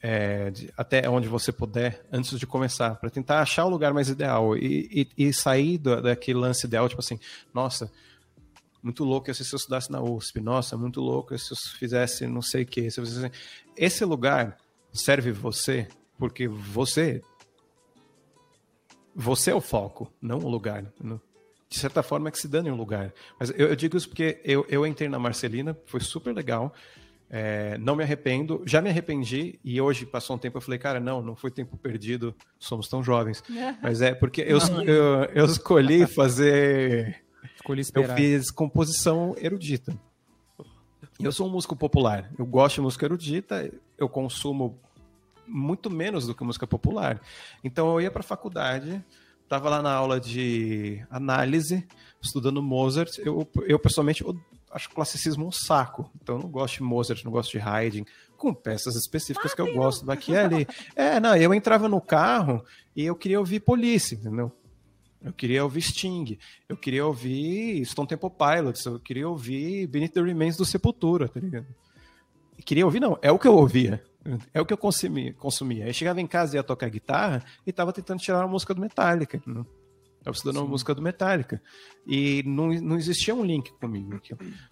[0.00, 4.08] é, de, até onde você puder antes de começar, para tentar achar o lugar mais
[4.08, 7.20] ideal e, e, e sair do, daquele lance ideal, tipo assim,
[7.54, 7.90] nossa,
[8.82, 12.62] muito louco se eu estudasse na USP, nossa, muito louco se eu fizesse não sei
[12.62, 12.88] o que.
[13.76, 14.56] Esse lugar
[14.92, 17.22] serve você porque você
[19.20, 20.84] você é o foco, não o lugar.
[21.68, 23.12] De certa forma é que se dane um lugar.
[23.38, 26.72] Mas eu, eu digo isso porque eu, eu entrei na Marcelina, foi super legal.
[27.28, 31.00] É, não me arrependo, já me arrependi e hoje passou um tempo eu falei, cara,
[31.00, 33.42] não, não foi tempo perdido, somos tão jovens.
[33.82, 37.22] Mas é porque eu, eu, eu escolhi fazer.
[37.56, 38.10] Escolhi esperar.
[38.10, 39.98] Eu fiz composição erudita.
[41.18, 43.68] Eu sou um músico popular, eu gosto de música erudita,
[43.98, 44.78] eu consumo
[45.48, 47.20] muito menos do que música popular.
[47.64, 49.04] Então eu ia para a faculdade,
[49.42, 51.86] estava lá na aula de análise,
[52.20, 53.18] estudando Mozart.
[53.18, 54.38] Eu, eu pessoalmente eu
[54.70, 56.10] acho classicismo um saco.
[56.20, 58.04] Então eu não gosto de Mozart, não gosto de Haydn,
[58.36, 60.66] com peças específicas que eu gosto daqui e ali.
[60.94, 62.64] É, não, eu entrava no carro
[62.94, 64.52] e eu queria ouvir Police, entendeu?
[65.20, 66.38] Eu queria ouvir Sting,
[66.68, 71.40] eu queria ouvir Stone Temple Pilots, eu queria ouvir Beneath the Remains do Sepultura, tá
[71.40, 71.66] ligado?
[72.64, 74.04] Queria ouvir, não, é o que eu ouvia.
[74.52, 75.32] É o que eu consumia.
[75.34, 75.86] consumia.
[75.86, 78.80] Aí chegava em casa e ia tocar guitarra e tava tentando tirar uma música do
[78.80, 79.40] Metallica.
[79.46, 79.64] Né?
[80.22, 80.62] Tava estudando Sim.
[80.62, 81.62] uma música do Metallica.
[82.06, 84.20] E não, não existia um link comigo.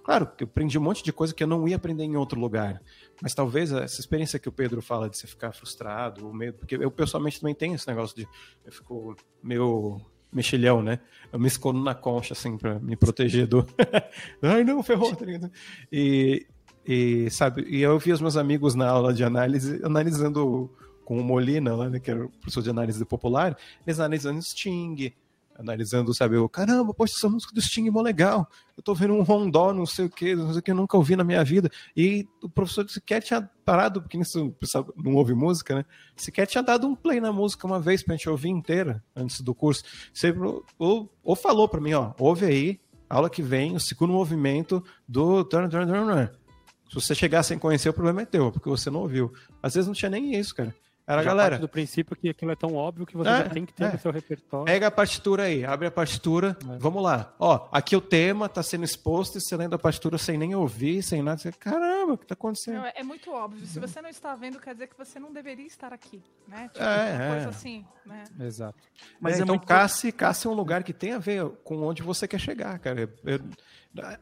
[0.04, 2.38] Claro, que eu aprendi um monte de coisa que eu não ia aprender em outro
[2.38, 2.82] lugar.
[3.22, 6.52] Mas talvez essa experiência que o Pedro fala de você ficar frustrado, ou meio.
[6.52, 8.28] Porque eu pessoalmente também tenho esse negócio de.
[8.64, 10.00] Eu fico meio
[10.32, 11.00] mexilhão, né?
[11.32, 13.66] Eu me escondo na concha, assim, pra me proteger do.
[14.42, 15.50] Ai, não, ferrou, tá ligado?
[15.90, 16.46] E,
[16.86, 20.70] e, sabe, e eu vi os meus amigos na aula de análise analisando
[21.04, 23.56] com o Molina, né, que era o professor de análise popular,
[23.86, 25.12] eles analisando Sting,
[25.58, 28.46] analisando, sabe, o caramba, poxa, essa música do Sting é mó legal.
[28.76, 30.96] Eu tô vendo um rondó, não sei o que, não sei o que, eu nunca
[30.96, 31.70] ouvi na minha vida.
[31.96, 35.84] E o professor sequer tinha parado, porque isso, pessoal não ouve música, né?
[36.14, 39.54] Sequer tinha dado um play na música uma vez pra gente ouvir inteira antes do
[39.54, 39.82] curso.
[40.12, 40.34] Você,
[40.78, 45.42] ou, ou falou pra mim, ó, ouve aí, aula que vem, o segundo movimento do.
[45.44, 46.45] Turn, turn, turn, turn.
[46.88, 49.32] Se você chegar sem conhecer, o problema é teu, porque você não ouviu.
[49.62, 50.74] Às vezes não tinha nem isso, cara.
[51.06, 51.58] Era já galera.
[51.58, 53.92] do princípio que aquilo é tão óbvio que você é, já tem que ter é.
[53.92, 54.66] no seu repertório.
[54.66, 56.78] Pega a partitura aí, abre a partitura, é.
[56.78, 57.32] vamos lá.
[57.38, 61.04] Ó, aqui o tema tá sendo exposto e você lendo a partitura sem nem ouvir,
[61.04, 61.38] sem nada.
[61.38, 62.78] Você, Caramba, o que tá acontecendo?
[62.78, 63.64] Não, é muito óbvio.
[63.66, 66.68] Se você não está vendo, quer dizer que você não deveria estar aqui, né?
[66.72, 67.48] Tipo, é, coisa é.
[67.50, 68.24] assim, né?
[68.40, 68.78] Exato.
[69.20, 69.66] Mas é, então, muito...
[69.66, 73.08] casse, casse é um lugar que tem a ver com onde você quer chegar, cara.
[73.24, 73.40] Eu,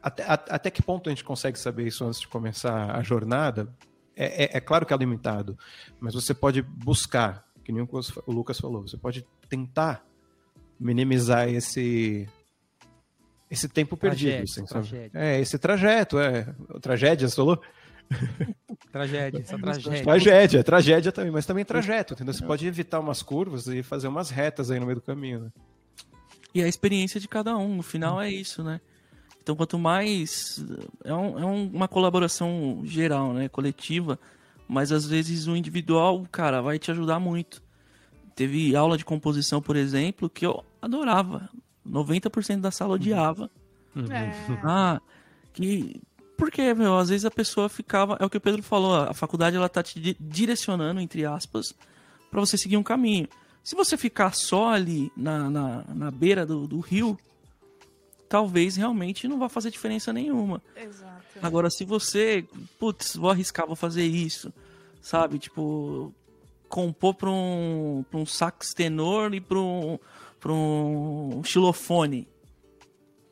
[0.01, 3.67] até, até que ponto a gente consegue saber isso antes de começar a jornada?
[4.15, 5.57] É, é, é, claro que é limitado,
[5.99, 10.05] mas você pode buscar, que nem o Lucas falou, você pode tentar
[10.79, 12.27] minimizar esse
[13.49, 14.43] esse tempo perdido.
[14.43, 14.63] Assim,
[15.13, 16.53] é, esse trajeto, é.
[16.81, 17.61] Tragédia, você falou?
[18.91, 20.03] Tragédia, essa tragédia.
[20.03, 22.33] Tragédia, tragédia também, mas também trajeto, entendeu?
[22.33, 25.49] Você pode evitar umas curvas e fazer umas retas aí no meio do caminho, né?
[26.53, 28.79] E a experiência de cada um, no final é isso, né?
[29.45, 30.65] Então, quanto mais.
[31.03, 33.47] É, um, é uma colaboração geral, né?
[33.47, 34.19] Coletiva.
[34.67, 37.61] Mas às vezes o individual, cara, vai te ajudar muito.
[38.35, 41.47] Teve aula de composição, por exemplo, que eu adorava.
[41.87, 43.51] 90% da sala odiava.
[43.95, 44.11] Uhum.
[44.11, 44.33] É.
[44.63, 44.99] Ah,
[45.53, 46.01] que.
[46.35, 48.17] Porque, meu, às vezes a pessoa ficava.
[48.19, 51.71] É o que o Pedro falou, a faculdade ela tá te direcionando, entre aspas,
[52.31, 53.27] para você seguir um caminho.
[53.63, 57.15] Se você ficar só ali na, na, na beira do, do rio,
[58.27, 60.61] talvez realmente não vá fazer diferença nenhuma.
[60.75, 61.23] Exato.
[61.41, 62.45] Agora, se você,
[62.79, 64.53] putz, vou arriscar, vou fazer isso,
[65.01, 65.37] sabe?
[65.39, 66.13] Tipo,
[66.67, 69.99] compor para um, pra um sax tenor e para um,
[70.39, 72.27] pra um xilofone.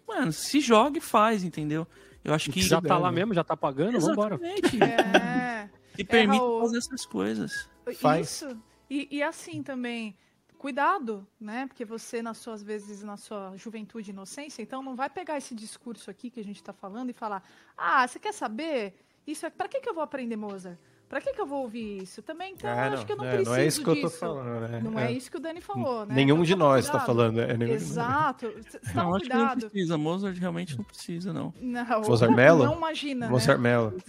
[0.07, 1.87] Mano, se joga e faz, entendeu?
[2.23, 2.61] Eu acho que.
[2.61, 4.35] Já tá lá mesmo, já tá pagando, vambora.
[4.35, 4.83] Exatamente.
[4.83, 5.69] É.
[5.97, 6.61] E permite Raul.
[6.61, 7.69] fazer essas coisas.
[7.99, 8.27] Faz.
[8.27, 8.57] Isso.
[8.89, 10.15] E, e assim também,
[10.63, 11.67] cuidado, né?
[11.67, 15.53] Porque você, nas suas vezes, na sua juventude e inocência, então não vai pegar esse
[15.53, 17.43] discurso aqui que a gente está falando e falar:
[17.77, 18.95] ah, você quer saber?
[19.27, 19.49] Isso é.
[19.49, 20.77] Pra que, que eu vou aprender Mozart?
[21.09, 22.23] Pra que, que eu vou ouvir isso?
[22.23, 23.95] Também, então, Ah, eu acho que eu não é, preciso não é isso que eu
[24.01, 24.17] tô disso.
[24.19, 24.81] falando, né?
[24.81, 25.11] Não é.
[25.11, 26.15] isso que o Dani falou, né?
[26.15, 27.39] Nenhum Então, de nós está falando.
[27.41, 27.91] É, nenhum de nós.
[27.91, 28.47] Exato.
[28.49, 29.97] Toma Não, acho que não precisa.
[29.97, 31.53] Mozart realmente não precisa, não.
[31.61, 32.63] Não, Mozart Mello?
[32.65, 33.69] não imagina, Mozart né?
[33.69, 34.01] Mello.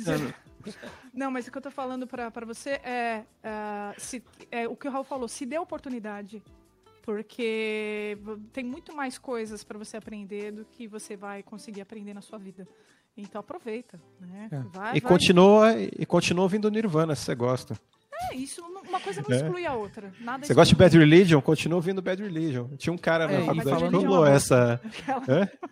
[1.14, 4.76] Não, mas o que eu tô falando pra, pra você é, ah, se, é o
[4.76, 6.42] que o Raul falou, se dê oportunidade.
[7.02, 8.16] Porque
[8.52, 12.38] tem muito mais coisas pra você aprender do que você vai conseguir aprender na sua
[12.38, 12.66] vida.
[13.16, 14.48] Então aproveita, né?
[14.50, 14.58] É.
[14.76, 15.12] Vai, E vai.
[15.12, 17.78] continua, e continua ouvindo Nirvana, se você gosta.
[18.30, 19.40] É isso, não- uma coisa não É.
[19.40, 20.12] exclui a outra.
[20.20, 20.88] Nada Você gosta de exclui.
[20.88, 21.40] Bad Religion?
[21.40, 22.68] Continua ouvindo Bad Religion.
[22.76, 24.80] Tinha um cara É, na e faculdade que rolou essa...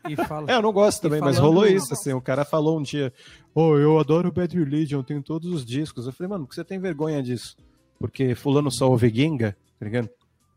[0.09, 0.51] E fala.
[0.51, 2.13] É, eu não gosto também, mas rolou isso, assim.
[2.13, 3.13] O cara falou um dia,
[3.55, 6.07] oh, eu adoro Bad Religion, tenho todos os discos.
[6.07, 7.57] Eu falei, mano, por que você tem vergonha disso?
[7.99, 10.09] Porque fulano só ouve Ginga, tá ligado?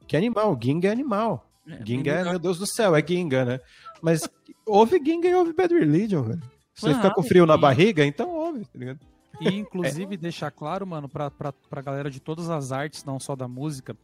[0.08, 1.48] Que animal, Ginga é animal.
[1.68, 3.60] É, Ginga é, meu Deus do céu, é Ginga, né?
[4.02, 4.28] Mas
[4.66, 6.42] ouve Ginga e ouve Bad Religion, velho.
[6.74, 9.00] Se você Ah, ficar com frio na barriga, então ouve, tá ligado?
[9.42, 13.36] E inclusive deixar claro, mano, pra, pra, pra galera de todas as artes, não só
[13.36, 13.96] da música,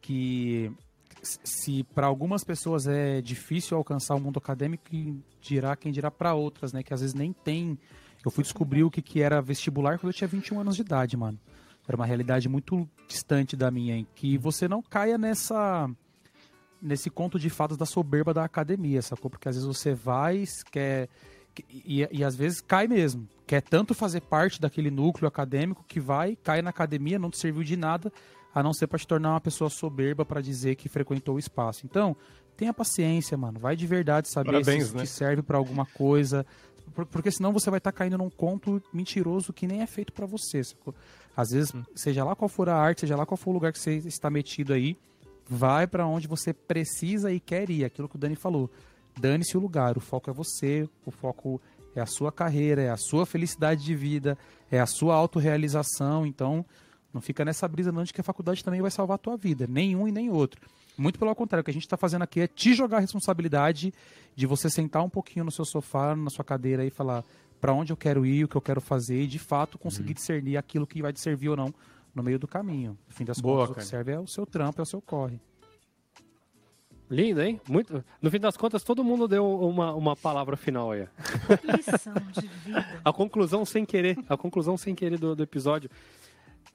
[0.00, 0.72] que
[1.22, 6.34] se pra algumas pessoas é difícil alcançar o mundo acadêmico, quem dirá quem dirá pra
[6.34, 6.82] outras, né?
[6.82, 7.78] Que às vezes nem tem.
[8.24, 11.16] Eu fui descobrir o que, que era vestibular quando eu tinha 21 anos de idade,
[11.16, 11.38] mano.
[11.86, 15.88] Era uma realidade muito distante da minha, em que você não caia nessa
[16.80, 19.30] nesse conto de fadas da soberba da academia, sacou?
[19.30, 21.08] Porque às vezes você vai, quer.
[21.70, 23.28] E, e às vezes cai mesmo.
[23.46, 27.62] Quer tanto fazer parte daquele núcleo acadêmico que vai, cai na academia, não te serviu
[27.62, 28.12] de nada,
[28.54, 31.84] a não ser para te tornar uma pessoa soberba para dizer que frequentou o espaço.
[31.84, 32.16] Então,
[32.56, 33.58] tenha paciência, mano.
[33.60, 35.02] Vai de verdade saber Parabéns, se isso né?
[35.04, 36.44] te serve para alguma coisa.
[36.94, 40.24] Por- Porque senão você vai estar caindo num conto mentiroso que nem é feito para
[40.26, 40.64] você.
[40.64, 40.94] sacou?
[41.36, 41.82] Às vezes, Hum.
[41.94, 44.30] seja lá qual for a arte, seja lá qual for o lugar que você está
[44.30, 44.96] metido aí,
[45.48, 47.84] vai para onde você precisa e quer ir.
[47.84, 48.70] Aquilo que o Dani falou.
[49.18, 51.60] Dane-se o lugar, o foco é você, o foco
[51.94, 54.36] é a sua carreira, é a sua felicidade de vida,
[54.70, 56.26] é a sua autorrealização.
[56.26, 56.64] Então,
[57.12, 59.66] não fica nessa brisa não de que a faculdade também vai salvar a tua vida.
[59.66, 60.60] Nenhum e nem outro.
[60.98, 63.92] Muito pelo contrário, o que a gente está fazendo aqui é te jogar a responsabilidade
[64.34, 67.24] de você sentar um pouquinho no seu sofá, na sua cadeira e falar
[67.60, 70.56] para onde eu quero ir, o que eu quero fazer e de fato conseguir discernir
[70.56, 71.74] aquilo que vai te servir ou não
[72.14, 72.96] no meio do caminho.
[73.08, 73.84] No fim das Boa, contas, o cara.
[73.84, 75.40] que serve é o seu trampo, é o seu corre.
[77.10, 77.60] Lindo, hein?
[77.68, 78.04] Muito...
[78.20, 81.06] No fim das contas, todo mundo deu uma, uma palavra final aí.
[81.76, 83.00] Lição de vida.
[83.04, 85.88] A conclusão sem querer, a conclusão sem querer do, do episódio.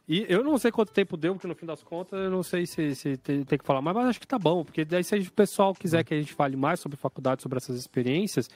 [0.08, 2.66] E eu não sei quanto tempo deu, porque no fim das contas eu não sei
[2.66, 5.16] se, se tem, tem que falar mais, mas acho que tá bom, porque daí se
[5.16, 8.50] o pessoal quiser que a gente fale mais sobre faculdade, sobre essas experiências,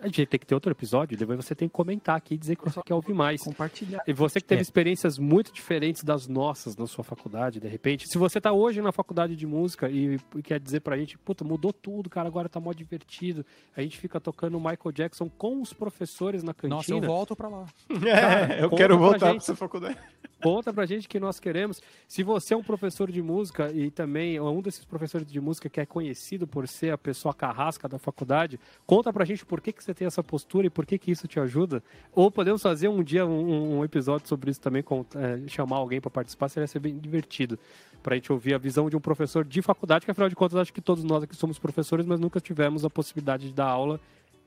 [0.00, 2.56] a gente tem que ter outro episódio, depois você tem que comentar aqui e dizer
[2.56, 3.42] que você quer ouvir mais.
[3.42, 4.02] Compartilhar.
[4.06, 4.62] E você que teve É.
[4.62, 8.08] experiências muito diferentes das nossas na sua faculdade, de repente.
[8.08, 11.44] Se você tá hoje na faculdade de música e, e quer dizer pra gente, puta,
[11.44, 13.44] mudou tudo, cara, agora tá mó divertido.
[13.76, 16.76] A gente fica tocando Michael Jackson com os professores na cantina.
[16.76, 17.66] Nossa, eu volto para lá.
[18.04, 19.42] É, eu conta quero pra voltar pra gente.
[19.42, 19.96] essa faculdade.
[20.42, 21.80] Conta pra gente que nós queremos.
[22.06, 25.70] Se você é um professor de música e também é um desses professores de música
[25.70, 29.72] que é conhecido por ser a pessoa carrasca da faculdade, conta pra gente por que,
[29.72, 31.82] que você tem essa postura e por que, que isso te ajuda.
[32.12, 36.00] Ou podemos fazer um dia um, um episódio sobre isso também, com, é, chamar alguém
[36.00, 37.58] pra participar, seria ser bem divertido.
[38.02, 40.72] Pra gente ouvir a visão de um professor de faculdade, que afinal de contas acho
[40.72, 43.98] que todos nós aqui somos professores, mas nunca tivemos a possibilidade de dar aula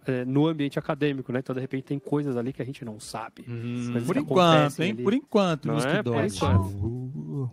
[0.06, 1.40] é, no ambiente acadêmico, né?
[1.40, 3.44] Então, de repente, tem coisas ali que a gente não sabe.
[3.44, 4.92] Coisas Por que enquanto, hein?
[4.92, 5.04] ali.
[5.04, 6.04] Por enquanto, Não é?
[6.04, 7.52] Por enquanto.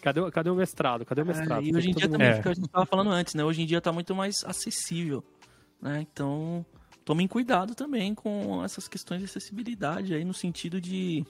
[0.00, 1.04] Cadê, o- cadê o mestrado?
[1.04, 1.62] Cadê o mestrado?
[1.62, 2.34] É, e hoje em dia mundo- também, É.
[2.36, 3.44] fica, a gente tava falando antes, né?
[3.44, 5.22] Hoje em dia tá muito mais acessível,
[5.80, 6.06] né?
[6.10, 6.64] Então,
[7.08, 11.24] tomem cuidado também com essas questões de acessibilidade aí no sentido de...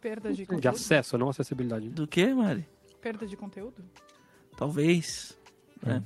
[0.00, 0.74] Perda de De conteúdo.
[0.74, 1.90] acesso, não acessibilidade.
[1.90, 2.66] Do que, Mari?
[2.98, 3.84] Perda de conteúdo?
[4.56, 5.38] Talvez,
[5.82, 6.02] né?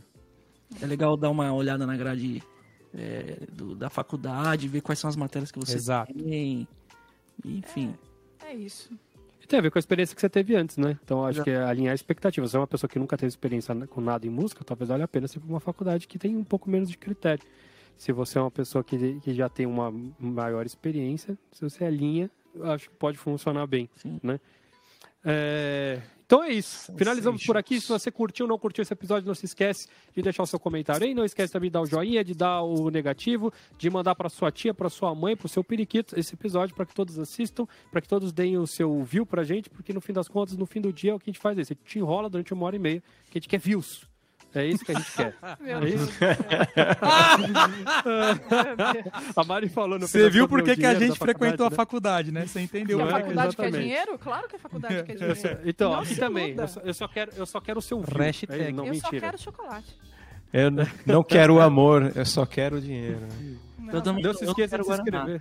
[0.82, 2.42] É legal dar uma olhada na grade
[2.92, 6.12] é, do- da faculdade, ver quais são as matérias que você Exato.
[6.12, 6.66] tem,
[7.44, 7.94] enfim.
[8.44, 8.90] É isso.
[9.40, 10.98] E tem a ver com a experiência que você teve antes, né?
[11.04, 12.50] Então acho que é alinhar expectativas.
[12.50, 15.08] Você é uma pessoa que nunca teve experiência com nada em música, talvez valha a
[15.08, 17.44] pena ser pra uma faculdade que tem um pouco menos de critério.
[17.96, 22.30] Se você é uma pessoa que, que já tem uma maior experiência, se você alinha,
[22.54, 24.20] eu acho que pode funcionar bem, Sim.
[24.22, 24.40] né?
[25.28, 26.92] É, Então é isso.
[26.96, 27.80] Finalizamos por aqui.
[27.80, 30.58] Se você curtiu ou não curtiu esse episódio, não se esquece de deixar o seu
[30.58, 31.14] comentário aí.
[31.14, 34.52] Não esquece também de dar o joinha, de dar o negativo, de mandar para sua
[34.52, 38.00] tia, para sua mãe, para o seu periquito esse episódio para que todos assistam, para
[38.00, 40.80] que todos deem o seu view pra gente, porque no fim das contas, no fim
[40.80, 41.72] do dia, o que a gente faz é isso.
[41.72, 44.06] A gente te enrola durante uma hora e meia, que a gente quer views.
[44.54, 45.34] É isso que a gente quer.
[45.60, 46.00] Meu É Deus.
[46.00, 46.12] isso?
[49.36, 51.70] A Mari falou no Você viu sobre por o que, que a gente frequentou a
[51.70, 52.46] faculdade, faculdade, né?
[52.46, 52.98] Você entendeu?
[52.98, 53.20] E a Não é?
[53.20, 53.88] faculdade quer Exatamente.
[53.88, 54.18] dinheiro?
[54.18, 55.32] Claro que a faculdade quer né?
[55.34, 55.60] dinheiro.
[55.64, 56.54] Então, Não aqui também.
[56.56, 58.18] Eu só, eu só quero, eu só quero o seu view.
[58.18, 58.62] Hashtag.
[58.62, 59.20] É, não, Eu só mentira.
[59.20, 59.96] quero chocolate.
[60.52, 60.70] Eu
[61.04, 63.20] não quero o amor, eu só quero o dinheiro.
[63.78, 65.40] Não, também- Não se esqueça de se Guaraná.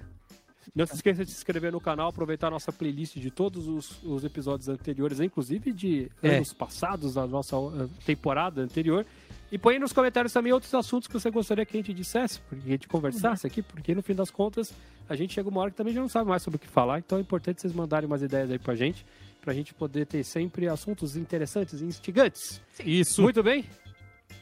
[0.73, 4.01] Não se esqueça de se inscrever no canal, aproveitar a nossa playlist de todos os,
[4.03, 6.37] os episódios anteriores, inclusive de É.
[6.37, 9.05] anos passados, da nossa eh, temporada anterior.
[9.51, 12.39] E põe aí nos comentários também outros assuntos que você gostaria que a gente dissesse,
[12.49, 14.73] que a gente conversasse aqui, porque no fim das contas
[15.07, 16.97] a gente chega uma hora que também já não sabe mais sobre o que falar,
[16.99, 19.05] então é importante vocês mandarem umas ideias aí pra gente,
[19.41, 22.59] pra gente poder ter sempre assuntos interessantes e instigantes.
[22.83, 23.21] Isso.
[23.21, 23.65] Muito bem?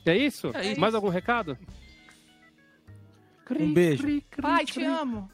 [0.05, 0.47] É isso?
[0.55, 0.79] É isso.
[0.79, 1.57] Mais algum recado?
[3.59, 4.07] Um beijo.
[4.41, 5.29] Pai, te amo.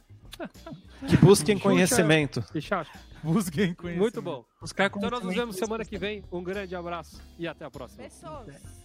[1.07, 2.43] Que busquem conhecimento.
[3.23, 3.99] Busquem conhecer.
[3.99, 4.45] Muito bom.
[4.61, 6.23] Os caras Então nós nos vemos semana que vem.
[6.31, 8.03] Um grande abraço e até a próxima.
[8.03, 8.78] Pessoas.